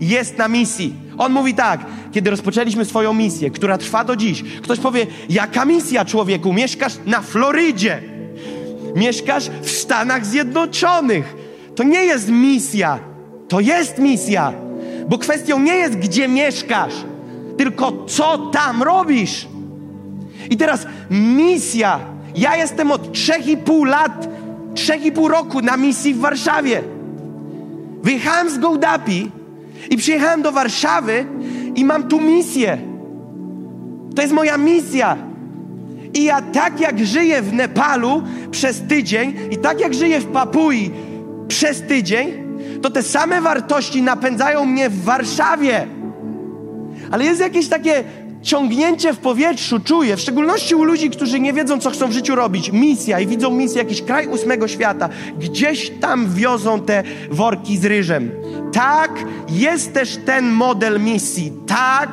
jest 0.00 0.38
na 0.38 0.48
misji. 0.48 0.94
On 1.18 1.32
mówi 1.32 1.54
tak, 1.54 1.80
kiedy 2.12 2.30
rozpoczęliśmy 2.30 2.84
swoją 2.84 3.14
misję, 3.14 3.50
która 3.50 3.78
trwa 3.78 4.04
do 4.04 4.16
dziś, 4.16 4.42
ktoś 4.62 4.78
powie, 4.78 5.06
jaka 5.28 5.64
misja 5.64 6.04
człowieku? 6.04 6.52
Mieszkasz 6.52 6.92
na 7.06 7.20
Florydzie. 7.20 8.02
Mieszkasz 8.96 9.50
w 9.62 9.70
Stanach 9.70 10.26
Zjednoczonych. 10.26 11.36
To 11.76 11.82
nie 11.82 12.04
jest 12.04 12.28
misja. 12.28 12.98
To 13.48 13.60
jest 13.60 13.98
misja. 13.98 14.52
Bo 15.08 15.18
kwestią 15.18 15.58
nie 15.60 15.74
jest, 15.74 15.94
gdzie 15.94 16.28
mieszkasz, 16.28 16.94
tylko 17.58 18.04
co 18.06 18.38
tam 18.38 18.82
robisz. 18.82 19.46
I 20.50 20.56
teraz 20.56 20.86
misja. 21.10 22.00
Ja 22.34 22.56
jestem 22.56 22.90
od 22.90 23.12
3,5 23.12 23.86
lat, 23.86 24.28
3,5 24.74 25.28
roku 25.28 25.60
na 25.60 25.76
misji 25.76 26.14
w 26.14 26.20
Warszawie. 26.20 26.82
Wyjechałem 28.02 28.50
z 28.50 28.58
Gołdapi 28.58 29.30
i 29.90 29.96
przyjechałem 29.96 30.42
do 30.42 30.52
Warszawy 30.52 31.26
i 31.74 31.84
mam 31.84 32.08
tu 32.08 32.20
misję. 32.20 32.78
To 34.16 34.22
jest 34.22 34.34
moja 34.34 34.58
misja. 34.58 35.16
I 36.14 36.24
ja 36.24 36.42
tak 36.42 36.80
jak 36.80 37.06
żyję 37.06 37.42
w 37.42 37.52
Nepalu 37.52 38.22
przez 38.50 38.82
tydzień 38.88 39.34
i 39.50 39.56
tak 39.56 39.80
jak 39.80 39.94
żyję 39.94 40.20
w 40.20 40.26
Papui 40.26 40.90
przez 41.48 41.82
tydzień, 41.82 42.32
to 42.82 42.90
te 42.90 43.02
same 43.02 43.40
wartości 43.40 44.02
napędzają 44.02 44.64
mnie 44.64 44.90
w 44.90 45.04
Warszawie. 45.04 45.86
Ale 47.10 47.24
jest 47.24 47.40
jakieś 47.40 47.68
takie 47.68 48.04
ciągnięcie 48.42 49.12
w 49.12 49.18
powietrzu, 49.18 49.80
czuję, 49.80 50.16
w 50.16 50.20
szczególności 50.20 50.74
u 50.74 50.84
ludzi, 50.84 51.10
którzy 51.10 51.40
nie 51.40 51.52
wiedzą, 51.52 51.78
co 51.78 51.90
chcą 51.90 52.08
w 52.08 52.12
życiu 52.12 52.34
robić. 52.34 52.72
Misja 52.72 53.20
i 53.20 53.26
widzą 53.26 53.50
misję, 53.50 53.78
jakiś 53.78 54.02
kraj 54.02 54.26
ósmego 54.26 54.68
świata. 54.68 55.08
Gdzieś 55.38 55.90
tam 56.00 56.34
wiozą 56.34 56.80
te 56.80 57.02
worki 57.30 57.78
z 57.78 57.84
ryżem. 57.84 58.30
Tak, 58.72 59.10
jest 59.48 59.94
też 59.94 60.18
ten 60.26 60.50
model 60.50 61.00
misji. 61.00 61.52
Tak, 61.66 62.10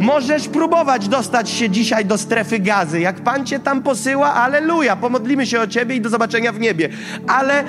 możesz 0.00 0.48
próbować 0.48 1.08
dostać 1.08 1.50
się 1.50 1.70
dzisiaj 1.70 2.04
do 2.04 2.18
strefy 2.18 2.58
gazy. 2.58 3.00
Jak 3.00 3.20
Pan 3.20 3.46
Cię 3.46 3.58
tam 3.58 3.82
posyła, 3.82 4.34
aleluja, 4.34 4.96
pomodlimy 4.96 5.46
się 5.46 5.60
o 5.60 5.66
Ciebie 5.66 5.96
i 5.96 6.00
do 6.00 6.08
zobaczenia 6.08 6.52
w 6.52 6.60
niebie. 6.60 6.88
Ale, 7.26 7.64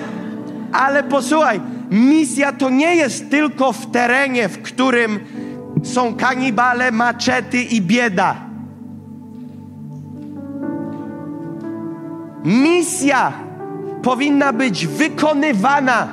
ale 0.71 1.03
posłuchaj, 1.03 1.61
misja 1.91 2.51
to 2.51 2.69
nie 2.69 2.95
jest 2.95 3.29
tylko 3.29 3.73
w 3.73 3.91
terenie, 3.91 4.49
w 4.49 4.61
którym 4.61 5.19
są 5.83 6.15
kanibale, 6.15 6.91
maczety 6.91 7.63
i 7.63 7.81
bieda. 7.81 8.35
Misja 12.45 13.33
powinna 14.03 14.53
być 14.53 14.87
wykonywana 14.87 16.07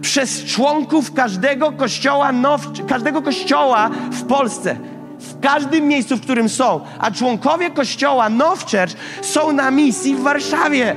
przez 0.00 0.44
członków 0.44 1.12
każdego 1.12 1.72
kościoła, 1.72 2.32
now, 2.32 2.60
każdego 2.88 3.22
kościoła 3.22 3.90
w 4.10 4.22
Polsce. 4.22 4.76
W 5.18 5.40
każdym 5.40 5.88
miejscu, 5.88 6.16
w 6.16 6.20
którym 6.20 6.48
są. 6.48 6.80
A 6.98 7.10
członkowie 7.10 7.70
kościoła 7.70 8.28
Now 8.28 8.60
Church 8.60 8.96
są 9.22 9.52
na 9.52 9.70
misji 9.70 10.14
w 10.14 10.20
Warszawie. 10.20 10.96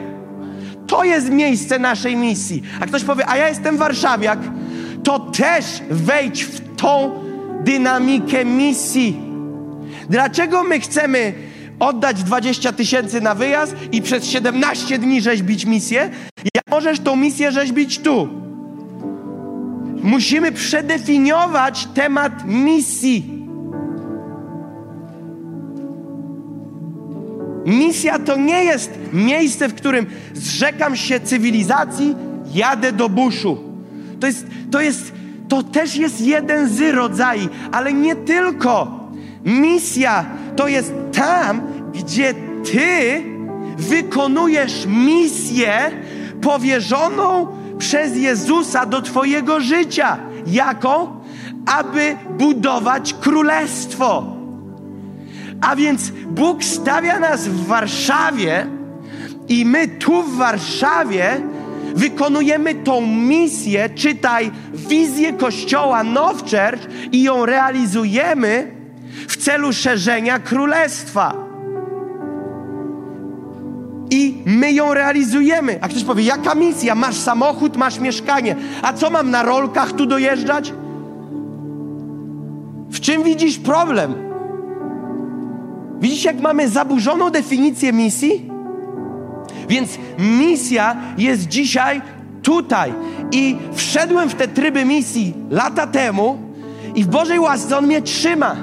To 0.87 1.03
jest 1.03 1.29
miejsce 1.29 1.79
naszej 1.79 2.15
misji. 2.15 2.63
A 2.81 2.85
ktoś 2.85 3.03
powie, 3.03 3.29
a 3.29 3.37
ja 3.37 3.49
jestem 3.49 3.77
warszawiak, 3.77 4.39
to 5.03 5.19
też 5.19 5.65
wejdź 5.89 6.43
w 6.43 6.75
tą 6.75 7.11
dynamikę 7.63 8.45
misji. 8.45 9.19
Dlaczego 10.09 10.63
my 10.63 10.79
chcemy 10.79 11.33
oddać 11.79 12.23
20 12.23 12.71
tysięcy 12.71 13.21
na 13.21 13.35
wyjazd 13.35 13.75
i 13.91 14.01
przez 14.01 14.25
17 14.25 14.99
dni 14.99 15.21
rzeźbić 15.21 15.65
misję? 15.65 16.09
Jak 16.55 16.63
możesz 16.71 16.99
tą 16.99 17.15
misję 17.15 17.51
rzeźbić 17.51 17.99
tu? 17.99 18.27
Musimy 20.03 20.51
przedefiniować 20.51 21.87
temat 21.93 22.45
misji. 22.45 23.39
Misja 27.65 28.19
to 28.19 28.35
nie 28.35 28.63
jest 28.63 28.91
miejsce, 29.13 29.67
w 29.67 29.75
którym 29.75 30.05
zrzekam 30.33 30.95
się 30.95 31.19
cywilizacji, 31.19 32.15
jadę 32.53 32.91
do 32.91 33.09
buszu. 33.09 33.57
To 34.19 34.27
jest, 34.27 34.47
to 34.71 34.81
jest, 34.81 35.13
to 35.49 35.63
też 35.63 35.95
jest 35.95 36.21
jeden 36.21 36.69
z 36.69 36.95
rodzajów, 36.95 37.49
ale 37.71 37.93
nie 37.93 38.15
tylko. 38.15 38.99
Misja 39.45 40.25
to 40.55 40.67
jest 40.67 40.93
tam, 41.11 41.61
gdzie 41.93 42.33
ty 42.71 43.23
wykonujesz 43.77 44.85
misję 44.85 45.91
powierzoną 46.41 47.47
przez 47.77 48.17
Jezusa 48.17 48.85
do 48.85 49.01
Twojego 49.01 49.59
życia. 49.59 50.17
Jaką? 50.47 51.19
Aby 51.65 52.17
budować 52.37 53.13
królestwo. 53.13 54.23
A 55.61 55.75
więc 55.75 56.09
Bóg 56.09 56.63
stawia 56.63 57.19
nas 57.19 57.47
w 57.47 57.65
Warszawie 57.65 58.67
i 59.47 59.65
my 59.65 59.87
tu 59.87 60.23
w 60.23 60.37
Warszawie 60.37 61.41
wykonujemy 61.95 62.75
tą 62.75 63.07
misję, 63.07 63.89
czytaj 63.95 64.51
wizję 64.73 65.33
Kościoła 65.33 66.03
Now 66.03 66.39
Church 66.39 67.11
i 67.11 67.23
ją 67.23 67.45
realizujemy 67.45 68.71
w 69.27 69.37
celu 69.37 69.73
szerzenia 69.73 70.39
królestwa. 70.39 71.49
I 74.11 74.37
my 74.45 74.71
ją 74.71 74.93
realizujemy. 74.93 75.79
A 75.81 75.87
ktoś 75.87 76.03
powie, 76.03 76.23
jaka 76.23 76.55
misja? 76.55 76.95
Masz 76.95 77.15
samochód, 77.15 77.77
masz 77.77 77.99
mieszkanie. 77.99 78.55
A 78.81 78.93
co 78.93 79.09
mam 79.09 79.31
na 79.31 79.43
rolkach 79.43 79.91
tu 79.91 80.05
dojeżdżać? 80.05 80.73
W 82.89 82.99
czym 82.99 83.23
widzisz 83.23 83.59
problem? 83.59 84.13
Widzisz, 86.01 86.23
jak 86.23 86.41
mamy 86.41 86.69
zaburzoną 86.69 87.29
definicję 87.29 87.93
misji? 87.93 88.48
Więc 89.69 89.89
misja 90.19 90.95
jest 91.17 91.47
dzisiaj 91.47 92.01
tutaj. 92.41 92.93
I 93.31 93.55
wszedłem 93.73 94.29
w 94.29 94.35
te 94.35 94.47
tryby 94.47 94.85
misji 94.85 95.33
lata 95.49 95.87
temu 95.87 96.39
i 96.95 97.03
w 97.03 97.07
Bożej 97.07 97.39
łasce 97.39 97.77
On 97.77 97.85
mnie 97.85 98.01
trzyma. 98.01 98.55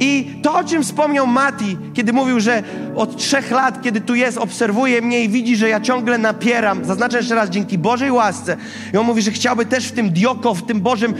I 0.00 0.40
to, 0.42 0.54
o 0.54 0.64
czym 0.64 0.82
wspomniał 0.82 1.26
Mati, 1.26 1.76
kiedy 1.94 2.12
mówił, 2.12 2.40
że 2.40 2.62
od 2.96 3.16
trzech 3.16 3.50
lat, 3.50 3.82
kiedy 3.82 4.00
tu 4.00 4.14
jest, 4.14 4.38
obserwuje 4.38 5.02
mnie 5.02 5.24
i 5.24 5.28
widzi, 5.28 5.56
że 5.56 5.68
ja 5.68 5.80
ciągle 5.80 6.18
napieram. 6.18 6.84
Zaznaczę 6.84 7.16
jeszcze 7.16 7.34
raz, 7.34 7.50
dzięki 7.50 7.78
Bożej 7.78 8.10
łasce. 8.10 8.56
I 8.94 8.96
on 8.96 9.06
mówi, 9.06 9.22
że 9.22 9.30
chciałby 9.30 9.66
też 9.66 9.88
w 9.88 9.92
tym 9.92 10.10
dioko, 10.10 10.54
w 10.54 10.66
tym 10.66 10.80
Bożym 10.80 11.14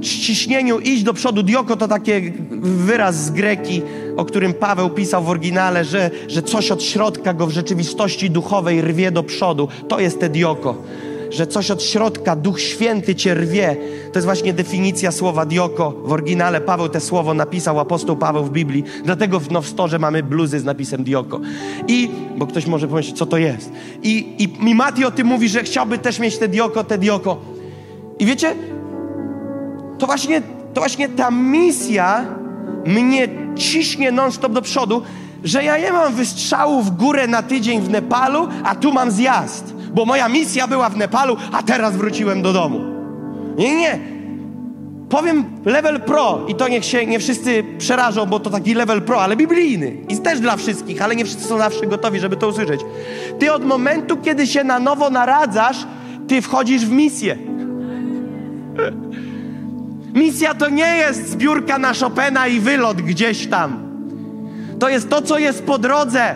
ciśnieniu 0.00 0.78
iść 0.78 1.02
do 1.02 1.14
przodu. 1.14 1.42
Dioko 1.42 1.76
to 1.76 1.88
taki 1.88 2.12
wyraz 2.60 3.24
z 3.24 3.30
greki, 3.30 3.82
o 4.18 4.24
którym 4.24 4.54
Paweł 4.54 4.90
pisał 4.90 5.24
w 5.24 5.28
oryginale, 5.28 5.84
że, 5.84 6.10
że 6.28 6.42
coś 6.42 6.70
od 6.70 6.82
środka 6.82 7.34
go 7.34 7.46
w 7.46 7.50
rzeczywistości 7.50 8.30
duchowej 8.30 8.82
rwie 8.82 9.10
do 9.10 9.22
przodu. 9.22 9.68
To 9.88 10.00
jest 10.00 10.20
te 10.20 10.28
dioko 10.28 10.74
że 11.30 11.46
coś 11.46 11.70
od 11.70 11.82
środka, 11.82 12.36
Duch 12.36 12.60
Święty 12.60 13.14
cię 13.14 13.34
rwie. 13.34 13.76
To 14.12 14.18
jest 14.18 14.24
właśnie 14.24 14.52
definicja 14.52 15.12
słowa 15.12 15.46
dioko. 15.46 15.90
W 16.04 16.12
oryginale 16.12 16.60
Paweł 16.60 16.88
te 16.88 17.00
słowo 17.00 17.34
napisał, 17.34 17.80
apostoł 17.80 18.16
Paweł 18.16 18.44
w 18.44 18.50
Biblii. 18.50 18.84
Dlatego 19.04 19.40
w 19.40 19.50
Nowstorze 19.50 19.98
mamy 19.98 20.22
bluzy 20.22 20.60
z 20.60 20.64
napisem 20.64 21.04
dioko. 21.04 21.40
I, 21.88 22.10
bo 22.36 22.46
ktoś 22.46 22.66
może 22.66 22.88
pomyśleć, 22.88 23.18
co 23.18 23.26
to 23.26 23.38
jest. 23.38 23.72
I, 24.02 24.34
i, 24.38 24.68
i 24.70 24.74
Mati 24.74 25.04
o 25.04 25.10
tym 25.10 25.26
mówi, 25.26 25.48
że 25.48 25.62
chciałby 25.62 25.98
też 25.98 26.18
mieć 26.18 26.38
te 26.38 26.48
dioko, 26.48 26.84
te 26.84 26.98
dioko. 26.98 27.36
I 28.18 28.26
wiecie, 28.26 28.54
to 29.98 30.06
właśnie, 30.06 30.42
to 30.74 30.80
właśnie 30.80 31.08
ta 31.08 31.30
misja 31.30 32.26
mnie 32.88 33.28
ciśnie 33.56 34.12
non-stop 34.12 34.52
do 34.52 34.62
przodu, 34.62 35.02
że 35.44 35.64
ja 35.64 35.78
nie 35.78 35.92
mam 35.92 36.14
wystrzału 36.14 36.82
w 36.82 36.90
górę 36.90 37.26
na 37.26 37.42
tydzień 37.42 37.80
w 37.80 37.90
Nepalu, 37.90 38.48
a 38.64 38.74
tu 38.74 38.92
mam 38.92 39.10
zjazd 39.10 39.78
bo 39.94 40.04
moja 40.04 40.28
misja 40.28 40.66
była 40.66 40.88
w 40.88 40.96
Nepalu, 40.96 41.36
a 41.52 41.62
teraz 41.62 41.96
wróciłem 41.96 42.42
do 42.42 42.52
domu. 42.52 42.80
Nie, 43.56 43.76
nie. 43.76 43.98
Powiem 45.08 45.44
level 45.64 46.00
pro 46.00 46.44
i 46.48 46.54
to 46.54 46.68
niech 46.68 46.84
się 46.84 47.06
nie 47.06 47.18
wszyscy 47.18 47.64
przerażą, 47.78 48.26
bo 48.26 48.40
to 48.40 48.50
taki 48.50 48.74
level 48.74 49.02
pro, 49.02 49.22
ale 49.22 49.36
biblijny. 49.36 49.96
I 50.08 50.18
też 50.18 50.40
dla 50.40 50.56
wszystkich, 50.56 51.02
ale 51.02 51.16
nie 51.16 51.24
wszyscy 51.24 51.44
są 51.44 51.58
zawsze 51.58 51.86
gotowi, 51.86 52.20
żeby 52.20 52.36
to 52.36 52.48
usłyszeć. 52.48 52.80
Ty 53.38 53.52
od 53.52 53.64
momentu, 53.64 54.16
kiedy 54.16 54.46
się 54.46 54.64
na 54.64 54.78
nowo 54.78 55.10
naradzasz, 55.10 55.86
ty 56.28 56.42
wchodzisz 56.42 56.86
w 56.86 56.92
misję. 56.92 57.38
Misja 60.14 60.54
to 60.54 60.68
nie 60.68 60.96
jest 60.96 61.30
zbiórka 61.30 61.78
na 61.78 61.94
Chopina 61.94 62.46
i 62.46 62.60
wylot 62.60 63.02
gdzieś 63.02 63.46
tam. 63.46 63.88
To 64.78 64.88
jest 64.88 65.08
to, 65.08 65.22
co 65.22 65.38
jest 65.38 65.62
po 65.62 65.78
drodze. 65.78 66.34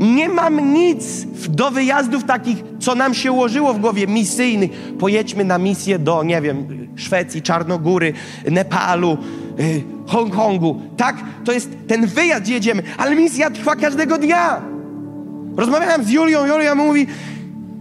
Nie 0.00 0.28
mam 0.28 0.74
nic 0.74 1.26
do 1.48 1.70
wyjazdów 1.70 2.24
takich, 2.24 2.56
co 2.78 2.94
nam 2.94 3.14
się 3.14 3.32
ułożyło 3.32 3.74
w 3.74 3.78
głowie, 3.78 4.06
misyjnych. 4.06 4.70
Pojedźmy 4.98 5.44
na 5.44 5.58
misję 5.58 5.98
do, 5.98 6.22
nie 6.22 6.40
wiem, 6.40 6.66
Szwecji, 6.96 7.42
Czarnogóry, 7.42 8.12
Nepalu, 8.50 9.18
y, 9.60 9.82
Hongkongu. 10.06 10.82
Tak, 10.96 11.16
to 11.44 11.52
jest 11.52 11.70
ten 11.86 12.06
wyjazd, 12.06 12.48
jedziemy, 12.48 12.82
ale 12.98 13.16
misja 13.16 13.50
trwa 13.50 13.76
każdego 13.76 14.18
dnia. 14.18 14.62
Rozmawiałem 15.56 16.04
z 16.04 16.10
Julią, 16.10 16.46
Julia 16.46 16.74
mówi, 16.74 17.06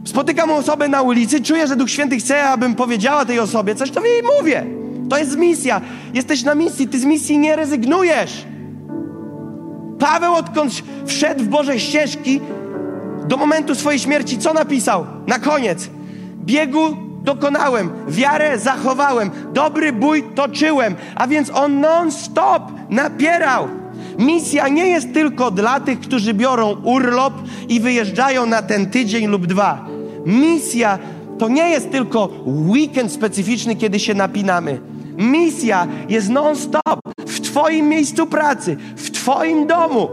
spotykam 0.04 0.52
osobę 0.52 0.88
na 0.88 1.02
ulicy, 1.02 1.42
czuję, 1.42 1.68
że 1.68 1.76
Duch 1.76 1.90
Święty 1.90 2.18
chce, 2.18 2.44
abym 2.44 2.76
powiedziała 2.76 3.26
tej 3.26 3.40
osobie 3.40 3.76
coś, 3.76 3.92
to 3.92 4.06
jej 4.06 4.22
mówię. 4.38 4.66
To 5.10 5.18
jest 5.18 5.38
misja. 5.38 5.82
Jesteś 6.14 6.44
na 6.44 6.56
misji, 6.56 6.88
ty 6.88 7.00
z 7.00 7.06
misji 7.06 7.38
nie 7.38 7.56
rezygnujesz. 7.56 8.46
Paweł 10.00 10.34
odkąd 10.34 10.72
wszedł 11.06 11.44
w 11.44 11.48
Boże 11.48 11.80
ścieżki 11.80 12.42
do 13.28 13.38
momentu 13.38 13.76
swojej 13.76 14.00
śmierci, 14.00 14.38
co 14.38 14.54
napisał? 14.54 15.06
Na 15.28 15.40
koniec. 15.40 15.90
Biegu 16.46 16.98
dokonałem, 17.24 17.90
wiarę 18.08 18.60
zachowałem, 18.60 19.32
dobry 19.54 19.94
bój 19.94 20.24
toczyłem, 20.36 20.96
a 21.16 21.28
więc 21.28 21.50
on 21.50 21.80
non-stop 21.80 22.64
napierał. 22.90 23.68
Misja 24.20 24.68
nie 24.68 24.88
jest 24.88 25.14
tylko 25.14 25.52
dla 25.52 25.80
tych, 25.80 26.00
którzy 26.00 26.34
biorą 26.34 26.76
urlop 26.84 27.34
i 27.70 27.80
wyjeżdżają 27.80 28.46
na 28.46 28.62
ten 28.62 28.90
tydzień 28.90 29.28
lub 29.28 29.48
dwa. 29.48 29.86
Misja 30.26 31.00
to 31.38 31.48
nie 31.50 31.70
jest 31.70 31.92
tylko 31.92 32.30
weekend 32.46 33.12
specyficzny, 33.12 33.76
kiedy 33.76 34.00
się 34.00 34.14
napinamy. 34.14 34.82
Misja 35.18 35.88
jest 36.10 36.30
non-stop 36.30 37.00
w 37.28 37.42
Twoim 37.42 37.88
miejscu 37.88 38.28
pracy, 38.28 38.78
w 38.96 39.12
Twoim 39.12 39.68
domu. 39.68 40.10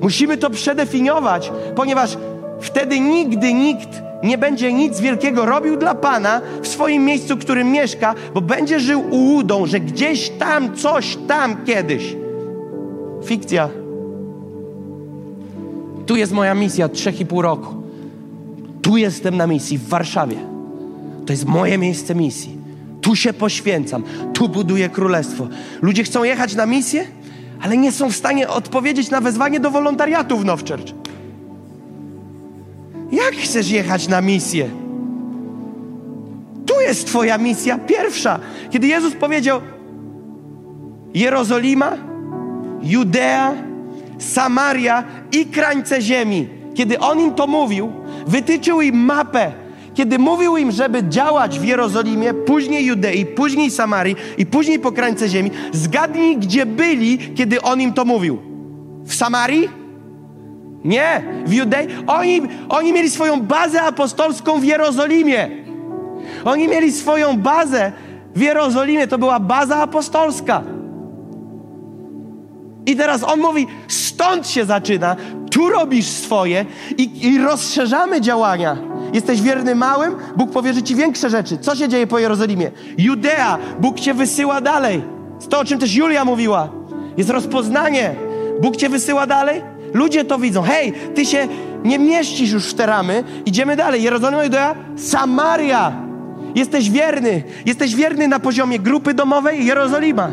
Musimy 0.00 0.36
to 0.36 0.50
przedefiniować, 0.50 1.52
ponieważ 1.76 2.16
wtedy 2.60 3.00
nigdy 3.00 3.54
nikt 3.54 4.07
nie 4.22 4.38
będzie 4.38 4.72
nic 4.72 5.00
wielkiego 5.00 5.46
robił 5.46 5.76
dla 5.76 5.94
Pana 5.94 6.40
w 6.62 6.68
swoim 6.68 7.04
miejscu, 7.04 7.36
w 7.36 7.38
którym 7.38 7.72
mieszka, 7.72 8.14
bo 8.34 8.40
będzie 8.40 8.80
żył 8.80 9.04
ułudą, 9.10 9.66
że 9.66 9.80
gdzieś 9.80 10.30
tam, 10.30 10.76
coś 10.76 11.18
tam 11.28 11.64
kiedyś. 11.64 12.16
Fikcja. 13.24 13.68
Tu 16.06 16.16
jest 16.16 16.32
moja 16.32 16.54
misja 16.54 16.88
trzech 16.88 17.20
i 17.20 17.26
pół 17.26 17.42
roku. 17.42 17.74
Tu 18.82 18.96
jestem 18.96 19.36
na 19.36 19.46
misji 19.46 19.78
w 19.78 19.88
Warszawie. 19.88 20.36
To 21.26 21.32
jest 21.32 21.46
moje 21.46 21.78
miejsce 21.78 22.14
misji. 22.14 22.58
Tu 23.00 23.16
się 23.16 23.32
poświęcam, 23.32 24.02
tu 24.34 24.48
buduję 24.48 24.88
królestwo. 24.88 25.48
Ludzie 25.82 26.04
chcą 26.04 26.24
jechać 26.24 26.54
na 26.54 26.66
misję, 26.66 27.04
ale 27.60 27.76
nie 27.76 27.92
są 27.92 28.10
w 28.10 28.16
stanie 28.16 28.48
odpowiedzieć 28.48 29.10
na 29.10 29.20
wezwanie 29.20 29.60
do 29.60 29.70
wolontariatu 29.70 30.38
w 30.38 30.44
Nowchurch. 30.44 30.92
Jak 33.12 33.34
chcesz 33.34 33.70
jechać 33.70 34.08
na 34.08 34.20
misję? 34.20 34.70
Tu 36.66 36.80
jest 36.80 37.06
Twoja 37.06 37.38
misja 37.38 37.78
pierwsza. 37.78 38.40
Kiedy 38.70 38.86
Jezus 38.86 39.14
powiedział: 39.14 39.60
Jerozolima, 41.14 41.96
Judea, 42.82 43.54
Samaria 44.18 45.04
i 45.32 45.46
krańce 45.46 46.02
ziemi, 46.02 46.48
kiedy 46.74 46.98
On 46.98 47.20
im 47.20 47.34
to 47.34 47.46
mówił, 47.46 47.92
wytyczył 48.26 48.80
im 48.80 48.96
mapę 48.96 49.52
kiedy 49.98 50.18
mówił 50.18 50.56
im, 50.56 50.72
żeby 50.72 51.08
działać 51.08 51.58
w 51.58 51.64
Jerozolimie, 51.64 52.34
później 52.34 52.84
Judei, 52.86 53.26
później 53.26 53.70
Samarii 53.70 54.16
i 54.38 54.46
później 54.46 54.78
po 54.78 54.92
krańce 54.92 55.28
ziemi, 55.28 55.50
zgadnij, 55.72 56.36
gdzie 56.36 56.66
byli, 56.66 57.18
kiedy 57.34 57.62
on 57.62 57.80
im 57.80 57.92
to 57.92 58.04
mówił. 58.04 58.38
W 59.04 59.14
Samarii? 59.14 59.68
Nie, 60.88 61.22
w 61.46 61.52
Judei. 61.52 61.86
Oni, 62.06 62.42
oni 62.68 62.92
mieli 62.92 63.10
swoją 63.10 63.40
bazę 63.40 63.82
apostolską 63.82 64.60
w 64.60 64.64
Jerozolimie. 64.64 65.48
Oni 66.44 66.68
mieli 66.68 66.92
swoją 66.92 67.36
bazę 67.38 67.92
w 68.34 68.40
Jerozolimie, 68.40 69.06
to 69.06 69.18
była 69.18 69.40
baza 69.40 69.76
apostolska. 69.76 70.62
I 72.86 72.96
teraz 72.96 73.24
on 73.24 73.40
mówi, 73.40 73.66
stąd 73.88 74.48
się 74.48 74.64
zaczyna, 74.64 75.16
tu 75.50 75.68
robisz 75.68 76.06
swoje 76.06 76.64
i, 76.98 77.26
i 77.26 77.38
rozszerzamy 77.38 78.20
działania. 78.20 78.76
Jesteś 79.12 79.42
wierny 79.42 79.74
małym, 79.74 80.16
Bóg 80.36 80.50
powierzy 80.50 80.82
ci 80.82 80.94
większe 80.94 81.30
rzeczy. 81.30 81.58
Co 81.58 81.76
się 81.76 81.88
dzieje 81.88 82.06
po 82.06 82.18
Jerozolimie? 82.18 82.70
Judea, 82.98 83.58
Bóg 83.80 84.00
cię 84.00 84.14
wysyła 84.14 84.60
dalej. 84.60 85.02
To, 85.50 85.60
o 85.60 85.64
czym 85.64 85.78
też 85.78 85.94
Julia 85.94 86.24
mówiła. 86.24 86.68
Jest 87.16 87.30
rozpoznanie. 87.30 88.14
Bóg 88.60 88.76
cię 88.76 88.88
wysyła 88.88 89.26
dalej. 89.26 89.62
Ludzie 89.94 90.24
to 90.24 90.38
widzą. 90.38 90.62
Hej, 90.62 90.92
ty 91.14 91.26
się 91.26 91.48
nie 91.84 91.98
mieścisz 91.98 92.50
już 92.50 92.66
w 92.66 92.74
te 92.74 92.86
ramy. 92.86 93.24
Idziemy 93.46 93.76
dalej. 93.76 94.02
Jerozolima, 94.02 94.44
Judea, 94.44 94.74
Samaria. 94.96 95.92
Jesteś 96.54 96.90
wierny. 96.90 97.42
Jesteś 97.66 97.94
wierny 97.94 98.28
na 98.28 98.40
poziomie 98.40 98.78
grupy 98.78 99.14
domowej 99.14 99.66
Jerozolima. 99.66 100.30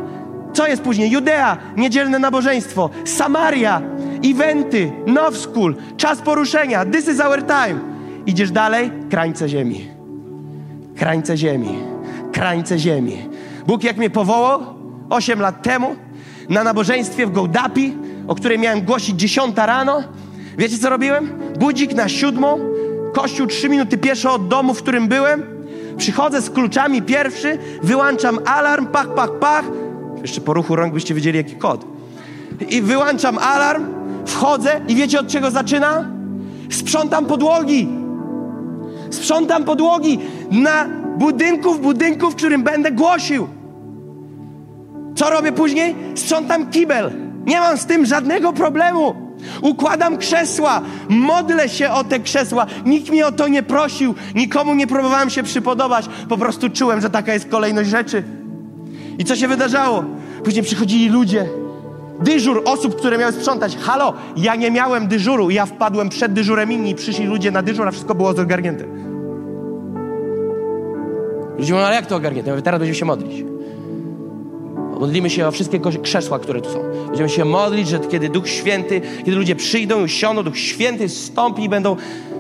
Co 0.53 0.68
jest 0.68 0.82
później? 0.82 1.12
Judea, 1.12 1.58
niedzielne 1.78 2.20
nabożeństwo. 2.20 2.89
Samaria, 3.06 3.82
eventy, 4.26 4.91
Now 5.08 5.38
School, 5.38 5.76
czas 5.97 6.22
poruszenia. 6.22 6.86
This 6.86 7.08
is 7.08 7.20
our 7.20 7.43
time. 7.43 7.80
Idziesz 8.26 8.51
dalej, 8.51 8.91
krańce 9.10 9.49
ziemi. 9.49 9.88
Krańce 10.95 11.38
ziemi. 11.38 11.80
Krańce 12.32 12.80
ziemi. 12.80 13.18
Bóg 13.68 13.84
jak 13.84 13.97
mnie 13.97 14.10
powołał 14.10 14.62
8 15.10 15.39
lat 15.39 15.64
temu 15.64 15.95
na 16.49 16.64
nabożeństwie 16.64 17.28
w 17.28 17.32
Gołdapi, 17.32 17.93
o 18.28 18.36
której 18.36 18.59
miałem 18.59 18.82
głosić 18.82 19.19
10 19.19 19.57
rano, 19.57 20.03
wiecie 20.57 20.78
co 20.78 20.89
robiłem? 20.89 21.30
Budzik 21.59 21.93
na 21.93 22.09
siódmą, 22.09 22.59
kościół 23.13 23.47
trzy 23.47 23.69
minuty 23.69 23.97
pieszo 23.97 24.34
od 24.34 24.47
domu, 24.47 24.73
w 24.73 24.82
którym 24.82 25.07
byłem. 25.07 25.43
Przychodzę 25.97 26.41
z 26.41 26.49
kluczami 26.49 27.01
pierwszy, 27.01 27.57
wyłączam 27.84 28.39
alarm, 28.45 28.88
pach, 28.88 29.13
pach, 29.13 29.32
pach. 29.39 29.65
Jeszcze 30.21 30.41
po 30.41 30.53
ruchu 30.53 30.76
rąk 30.76 30.93
byście 30.93 31.13
wiedzieli, 31.13 31.38
jaki 31.38 31.55
kod. 31.55 31.86
I 32.69 32.82
wyłączam 32.82 33.38
alarm, 33.38 33.86
wchodzę 34.26 34.82
i 34.88 34.95
wiecie 34.95 35.19
od 35.19 35.28
czego 35.28 35.51
zaczyna? 35.51 36.05
Sprzątam 36.71 37.26
podłogi. 37.26 37.88
Sprzątam 39.11 39.63
podłogi 39.63 40.19
na 40.51 40.86
budynku 41.17 41.73
w 41.73 41.80
budynku, 41.80 42.32
w 42.32 42.36
którym 42.36 42.63
będę 42.63 42.91
głosił. 42.91 43.47
Co 45.15 45.30
robię 45.30 45.51
później? 45.51 45.95
Sprzątam 46.15 46.69
kibel. 46.69 47.24
Nie 47.45 47.59
mam 47.59 47.77
z 47.77 47.85
tym 47.85 48.05
żadnego 48.05 48.53
problemu. 48.53 49.15
Układam 49.61 50.17
krzesła, 50.17 50.81
modlę 51.09 51.69
się 51.69 51.89
o 51.89 52.03
te 52.03 52.19
krzesła. 52.19 52.65
Nikt 52.85 53.09
mnie 53.09 53.27
o 53.27 53.31
to 53.31 53.47
nie 53.47 53.63
prosił, 53.63 54.15
nikomu 54.35 54.73
nie 54.73 54.87
próbowałem 54.87 55.29
się 55.29 55.43
przypodobać. 55.43 56.05
Po 56.29 56.37
prostu 56.37 56.69
czułem, 56.69 57.01
że 57.01 57.09
taka 57.09 57.33
jest 57.33 57.49
kolejność 57.49 57.89
rzeczy. 57.89 58.23
I 59.17 59.25
co 59.25 59.35
się 59.35 59.47
wydarzało? 59.47 60.03
Później 60.43 60.63
przychodzili 60.63 61.09
ludzie, 61.09 61.49
dyżur 62.19 62.61
osób, 62.65 62.95
które 62.95 63.17
miały 63.17 63.31
sprzątać. 63.31 63.77
Halo, 63.77 64.13
ja 64.37 64.55
nie 64.55 64.71
miałem 64.71 65.07
dyżuru, 65.07 65.49
ja 65.49 65.65
wpadłem 65.65 66.09
przed 66.09 66.33
dyżurem 66.33 66.71
inni, 66.71 66.95
przyszli 66.95 67.25
ludzie 67.25 67.51
na 67.51 67.61
dyżur, 67.61 67.87
a 67.87 67.91
wszystko 67.91 68.15
było 68.15 68.33
zorgarnięte. 68.33 68.85
Ludzie 71.57 71.73
mówią, 71.73 71.85
ale 71.85 71.95
jak 71.95 72.05
to 72.05 72.15
ogarnięte? 72.15 72.49
Ja 72.49 72.53
mówię, 72.55 72.63
teraz 72.63 72.79
będziemy 72.79 72.95
się 72.95 73.05
modlić. 73.05 73.55
Modlimy 74.99 75.29
się 75.29 75.47
o 75.47 75.51
wszystkie 75.51 75.79
krzesła, 76.03 76.39
które 76.39 76.61
tu 76.61 76.69
są. 76.69 76.83
Będziemy 77.07 77.29
się 77.29 77.45
modlić, 77.45 77.87
że 77.87 77.99
kiedy 77.99 78.29
Duch 78.29 78.49
Święty, 78.49 79.01
kiedy 79.17 79.37
ludzie 79.37 79.55
przyjdą 79.55 79.99
i 79.99 80.03
usiądą, 80.03 80.43
Duch 80.43 80.57
Święty 80.57 81.09
stąpi 81.09 81.63
i 81.63 81.69
będą 81.69 81.95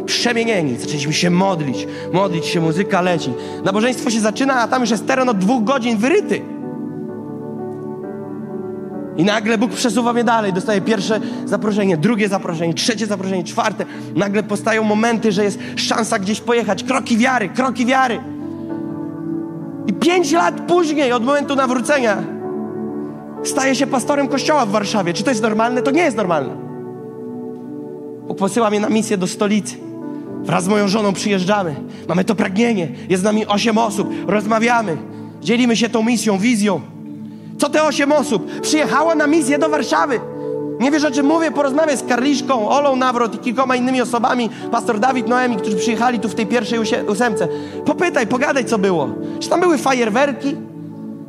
przemienieni. 0.05 0.77
Zaczęliśmy 0.77 1.13
się 1.13 1.29
modlić, 1.29 1.87
modlić 2.13 2.45
się, 2.45 2.61
muzyka 2.61 3.01
leci. 3.01 3.29
Nabożeństwo 3.63 4.09
się 4.09 4.19
zaczyna, 4.19 4.53
a 4.53 4.67
tam 4.67 4.81
już 4.81 4.89
jest 4.91 5.07
teren 5.07 5.29
od 5.29 5.37
dwóch 5.37 5.63
godzin 5.63 5.97
wyryty. 5.97 6.41
I 9.17 9.23
nagle 9.23 9.57
Bóg 9.57 9.71
przesuwa 9.71 10.13
mnie 10.13 10.23
dalej, 10.23 10.53
dostaje 10.53 10.81
pierwsze 10.81 11.19
zaproszenie, 11.45 11.97
drugie 11.97 12.29
zaproszenie, 12.29 12.73
trzecie 12.73 13.05
zaproszenie, 13.05 13.43
czwarte. 13.43 13.85
Nagle 14.15 14.43
powstają 14.43 14.83
momenty, 14.83 15.31
że 15.31 15.43
jest 15.43 15.59
szansa 15.75 16.19
gdzieś 16.19 16.41
pojechać. 16.41 16.83
Kroki 16.83 17.17
wiary, 17.17 17.49
kroki 17.49 17.85
wiary. 17.85 18.19
I 19.87 19.93
pięć 19.93 20.31
lat 20.31 20.61
później, 20.67 21.11
od 21.11 21.25
momentu 21.25 21.55
nawrócenia, 21.55 22.34
staje 23.47 23.75
się 23.75 23.87
pastorem 23.87 24.27
kościoła 24.27 24.65
w 24.65 24.69
Warszawie. 24.69 25.13
Czy 25.13 25.23
to 25.23 25.29
jest 25.29 25.41
normalne? 25.41 25.81
To 25.81 25.91
nie 25.91 26.01
jest 26.01 26.17
normalne. 26.17 26.55
Bóg 28.27 28.37
posyła 28.37 28.69
mnie 28.69 28.79
na 28.79 28.89
misję 28.89 29.17
do 29.17 29.27
stolicy. 29.27 29.75
Wraz 30.43 30.63
z 30.63 30.67
moją 30.67 30.87
żoną 30.87 31.13
przyjeżdżamy. 31.13 31.75
Mamy 32.07 32.23
to 32.23 32.35
pragnienie. 32.35 32.87
Jest 33.09 33.21
z 33.21 33.25
nami 33.25 33.45
osiem 33.45 33.77
osób. 33.77 34.09
Rozmawiamy. 34.27 34.97
Dzielimy 35.41 35.75
się 35.75 35.89
tą 35.89 36.03
misją, 36.03 36.37
wizją. 36.37 36.81
Co 37.57 37.69
te 37.69 37.83
osiem 37.83 38.11
osób? 38.11 38.61
Przyjechało 38.61 39.15
na 39.15 39.27
misję 39.27 39.59
do 39.59 39.69
Warszawy. 39.69 40.19
Nie 40.79 40.91
wiesz 40.91 41.03
o 41.03 41.11
czym 41.11 41.25
mówię? 41.25 41.51
Porozmawiaj 41.51 41.97
z 41.97 42.03
Karliszką, 42.03 42.69
Olą 42.69 42.95
Nawrot 42.95 43.35
i 43.35 43.37
kilkoma 43.37 43.75
innymi 43.75 44.01
osobami, 44.01 44.49
pastor 44.71 44.99
Dawid 44.99 45.27
Noemi, 45.27 45.55
którzy 45.55 45.77
przyjechali 45.77 46.19
tu 46.19 46.29
w 46.29 46.35
tej 46.35 46.47
pierwszej 46.47 46.79
ósemce. 47.07 47.47
Popytaj, 47.85 48.27
pogadaj, 48.27 48.65
co 48.65 48.77
było. 48.77 49.09
Czy 49.39 49.49
tam 49.49 49.59
były 49.59 49.77
fajerwerki? 49.77 50.55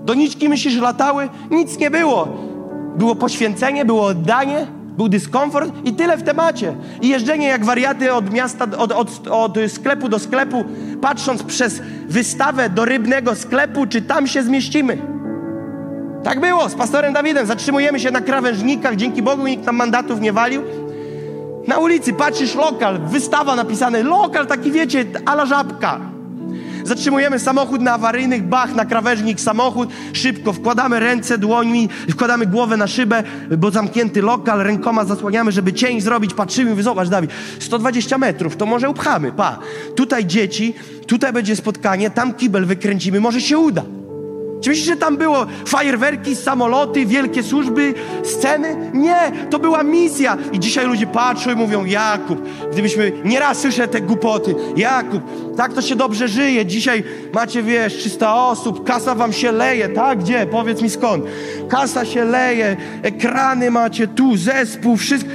Doniczki 0.06 0.48
myślisz, 0.48 0.80
latały? 0.80 1.28
Nic 1.50 1.78
nie 1.78 1.90
było. 1.90 2.28
Było 2.98 3.14
poświęcenie, 3.14 3.84
było 3.84 4.06
oddanie, 4.06 4.66
był 4.96 5.08
dyskomfort 5.08 5.72
i 5.84 5.92
tyle 5.92 6.16
w 6.16 6.22
temacie. 6.22 6.76
I 7.02 7.08
jeżdżenie 7.08 7.48
jak 7.48 7.64
wariaty 7.64 8.12
od 8.12 8.32
miasta, 8.32 8.66
od, 8.78 8.92
od, 8.92 9.28
od 9.28 9.56
sklepu 9.68 10.08
do 10.08 10.18
sklepu, 10.18 10.64
patrząc 11.00 11.42
przez 11.42 11.82
wystawę 12.08 12.70
do 12.70 12.84
rybnego 12.84 13.34
sklepu, 13.34 13.86
czy 13.86 14.02
tam 14.02 14.26
się 14.26 14.42
zmieścimy. 14.42 14.98
Tak 16.24 16.40
było 16.40 16.68
z 16.68 16.74
pastorem 16.74 17.12
Dawidem. 17.12 17.46
Zatrzymujemy 17.46 18.00
się 18.00 18.10
na 18.10 18.20
krawężnikach, 18.20 18.96
dzięki 18.96 19.22
Bogu 19.22 19.46
nikt 19.46 19.64
tam 19.64 19.76
mandatów 19.76 20.20
nie 20.20 20.32
walił. 20.32 20.62
Na 21.66 21.78
ulicy 21.78 22.12
patrzysz 22.12 22.54
lokal, 22.54 22.98
wystawa 22.98 23.56
napisane, 23.56 24.02
lokal 24.02 24.46
taki 24.46 24.70
wiecie, 24.72 25.04
ala 25.24 25.46
żabka. 25.46 26.15
Zatrzymujemy 26.86 27.38
samochód 27.38 27.80
na 27.80 27.92
awaryjnych, 27.92 28.42
bach, 28.42 28.74
na 28.74 28.84
krawężnik 28.84 29.40
samochód, 29.40 29.88
szybko 30.12 30.52
wkładamy 30.52 31.00
ręce 31.00 31.38
dłońmi, 31.38 31.88
wkładamy 32.10 32.46
głowę 32.46 32.76
na 32.76 32.86
szybę, 32.86 33.22
bo 33.58 33.70
zamknięty 33.70 34.22
lokal, 34.22 34.58
rękoma 34.58 35.04
zasłaniamy, 35.04 35.52
żeby 35.52 35.72
cień 35.72 36.00
zrobić, 36.00 36.34
patrzymy, 36.34 36.70
mówię, 36.70 36.82
zobacz 36.82 37.08
Dawid, 37.08 37.30
120 37.58 38.18
metrów, 38.18 38.56
to 38.56 38.66
może 38.66 38.90
upchamy, 38.90 39.32
pa. 39.32 39.58
Tutaj 39.96 40.26
dzieci, 40.26 40.74
tutaj 41.06 41.32
będzie 41.32 41.56
spotkanie, 41.56 42.10
tam 42.10 42.34
kibel 42.34 42.66
wykręcimy, 42.66 43.20
może 43.20 43.40
się 43.40 43.58
uda. 43.58 43.82
Czy 44.66 44.70
myślisz, 44.70 44.86
że 44.86 44.96
tam 44.96 45.16
było 45.16 45.46
fajerwerki, 45.66 46.36
samoloty, 46.36 47.06
wielkie 47.06 47.42
służby, 47.42 47.94
sceny? 48.24 48.90
Nie, 48.94 49.32
to 49.50 49.58
była 49.58 49.82
misja. 49.82 50.36
I 50.52 50.60
dzisiaj 50.60 50.86
ludzie 50.86 51.06
patrzą 51.06 51.52
i 51.52 51.54
mówią, 51.54 51.84
Jakub, 51.84 52.38
gdybyśmy, 52.72 53.12
nieraz 53.24 53.58
słyszę 53.58 53.88
te 53.88 54.00
głupoty, 54.00 54.54
Jakub, 54.76 55.22
tak 55.56 55.72
to 55.72 55.82
się 55.82 55.96
dobrze 55.96 56.28
żyje. 56.28 56.66
Dzisiaj 56.66 57.04
macie, 57.34 57.62
wiesz, 57.62 57.94
300 57.94 58.34
osób, 58.34 58.84
kasa 58.84 59.14
wam 59.14 59.32
się 59.32 59.52
leje, 59.52 59.88
tak? 59.88 60.18
Gdzie? 60.18 60.46
Powiedz 60.46 60.82
mi 60.82 60.90
skąd. 60.90 61.24
Kasa 61.68 62.04
się 62.04 62.24
leje, 62.24 62.76
ekrany 63.02 63.70
macie 63.70 64.08
tu, 64.08 64.36
zespół, 64.36 64.96
wszystko. 64.96 65.30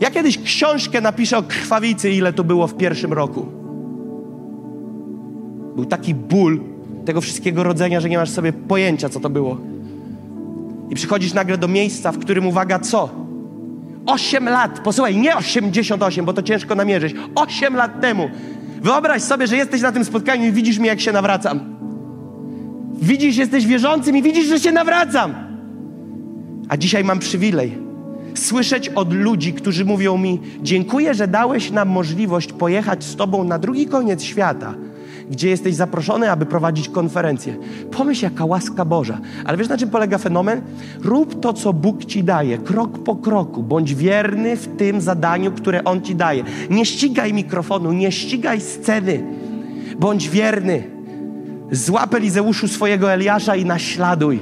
Ja 0.00 0.10
kiedyś 0.10 0.38
książkę 0.42 1.00
napiszę 1.00 1.38
o 1.38 1.42
krwawicy, 1.42 2.10
ile 2.10 2.32
to 2.32 2.44
było 2.44 2.66
w 2.66 2.76
pierwszym 2.76 3.12
roku. 3.12 3.46
Był 5.76 5.84
taki 5.84 6.14
ból, 6.14 6.73
tego 7.04 7.20
wszystkiego 7.20 7.62
rodzenia, 7.62 8.00
że 8.00 8.08
nie 8.08 8.18
masz 8.18 8.30
sobie 8.30 8.52
pojęcia, 8.52 9.08
co 9.08 9.20
to 9.20 9.30
było. 9.30 9.58
I 10.90 10.94
przychodzisz 10.94 11.34
nagle 11.34 11.58
do 11.58 11.68
miejsca, 11.68 12.12
w 12.12 12.18
którym 12.18 12.46
uwaga, 12.46 12.78
co? 12.78 13.08
Osiem 14.06 14.48
lat, 14.48 14.80
posłuchaj, 14.80 15.16
nie 15.16 15.36
88, 15.36 16.24
bo 16.24 16.32
to 16.32 16.42
ciężko 16.42 16.74
namierzyć. 16.74 17.14
Osiem 17.34 17.76
lat 17.76 18.00
temu. 18.00 18.30
Wyobraź 18.82 19.22
sobie, 19.22 19.46
że 19.46 19.56
jesteś 19.56 19.82
na 19.82 19.92
tym 19.92 20.04
spotkaniu 20.04 20.46
i 20.46 20.52
widzisz 20.52 20.78
mnie, 20.78 20.88
jak 20.88 21.00
się 21.00 21.12
nawracam. 21.12 21.60
Widzisz, 23.02 23.36
jesteś 23.36 23.66
wierzącym 23.66 24.16
i 24.16 24.22
widzisz, 24.22 24.46
że 24.46 24.60
się 24.60 24.72
nawracam. 24.72 25.34
A 26.68 26.76
dzisiaj 26.76 27.04
mam 27.04 27.18
przywilej 27.18 27.84
słyszeć 28.34 28.88
od 28.88 29.12
ludzi, 29.12 29.52
którzy 29.52 29.84
mówią 29.84 30.18
mi: 30.18 30.40
Dziękuję, 30.62 31.14
że 31.14 31.28
dałeś 31.28 31.70
nam 31.70 31.88
możliwość 31.88 32.52
pojechać 32.52 33.04
z 33.04 33.16
Tobą 33.16 33.44
na 33.44 33.58
drugi 33.58 33.86
koniec 33.86 34.22
świata 34.22 34.74
gdzie 35.30 35.48
jesteś 35.48 35.74
zaproszony, 35.74 36.30
aby 36.30 36.46
prowadzić 36.46 36.88
konferencję. 36.88 37.56
Pomyśl, 37.90 38.24
jaka 38.24 38.44
łaska 38.44 38.84
Boża. 38.84 39.18
Ale 39.44 39.58
wiesz, 39.58 39.68
na 39.68 39.78
czym 39.78 39.90
polega 39.90 40.18
fenomen? 40.18 40.62
Rób 41.02 41.40
to, 41.40 41.52
co 41.52 41.72
Bóg 41.72 42.04
ci 42.04 42.24
daje, 42.24 42.58
krok 42.58 42.98
po 42.98 43.16
kroku. 43.16 43.62
Bądź 43.62 43.94
wierny 43.94 44.56
w 44.56 44.76
tym 44.76 45.00
zadaniu, 45.00 45.52
które 45.52 45.84
On 45.84 46.02
ci 46.02 46.14
daje. 46.14 46.44
Nie 46.70 46.86
ścigaj 46.86 47.32
mikrofonu, 47.32 47.92
nie 47.92 48.12
ścigaj 48.12 48.60
sceny. 48.60 49.24
Bądź 49.98 50.28
wierny. 50.28 50.90
Złap 51.70 52.14
Elizeuszu 52.14 52.68
swojego 52.68 53.12
Eliasza 53.12 53.56
i 53.56 53.64
naśladuj. 53.64 54.40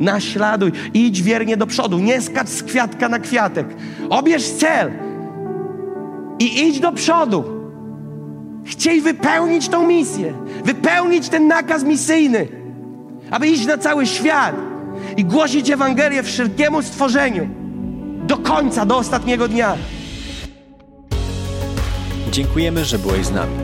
Naśladuj. 0.00 0.72
Idź 0.94 1.22
wiernie 1.22 1.56
do 1.56 1.66
przodu. 1.66 1.98
Nie 1.98 2.20
skacz 2.20 2.48
z 2.48 2.62
kwiatka 2.62 3.08
na 3.08 3.18
kwiatek. 3.18 3.66
Obierz 4.10 4.50
cel 4.50 4.92
i 6.38 6.66
idź 6.66 6.80
do 6.80 6.92
przodu. 6.92 7.55
Chcieli 8.66 9.00
wypełnić 9.00 9.68
tą 9.68 9.86
misję, 9.86 10.34
wypełnić 10.64 11.28
ten 11.28 11.46
nakaz 11.46 11.84
misyjny, 11.84 12.48
aby 13.30 13.48
iść 13.48 13.66
na 13.66 13.78
cały 13.78 14.06
świat 14.06 14.56
i 15.16 15.24
głosić 15.24 15.70
Ewangelię 15.70 16.22
wszelkiemu 16.22 16.82
stworzeniu 16.82 17.48
do 18.26 18.36
końca, 18.36 18.86
do 18.86 18.96
ostatniego 18.96 19.48
dnia. 19.48 19.76
Dziękujemy, 22.30 22.84
że 22.84 22.98
byłeś 22.98 23.26
z 23.26 23.32
nami. 23.32 23.56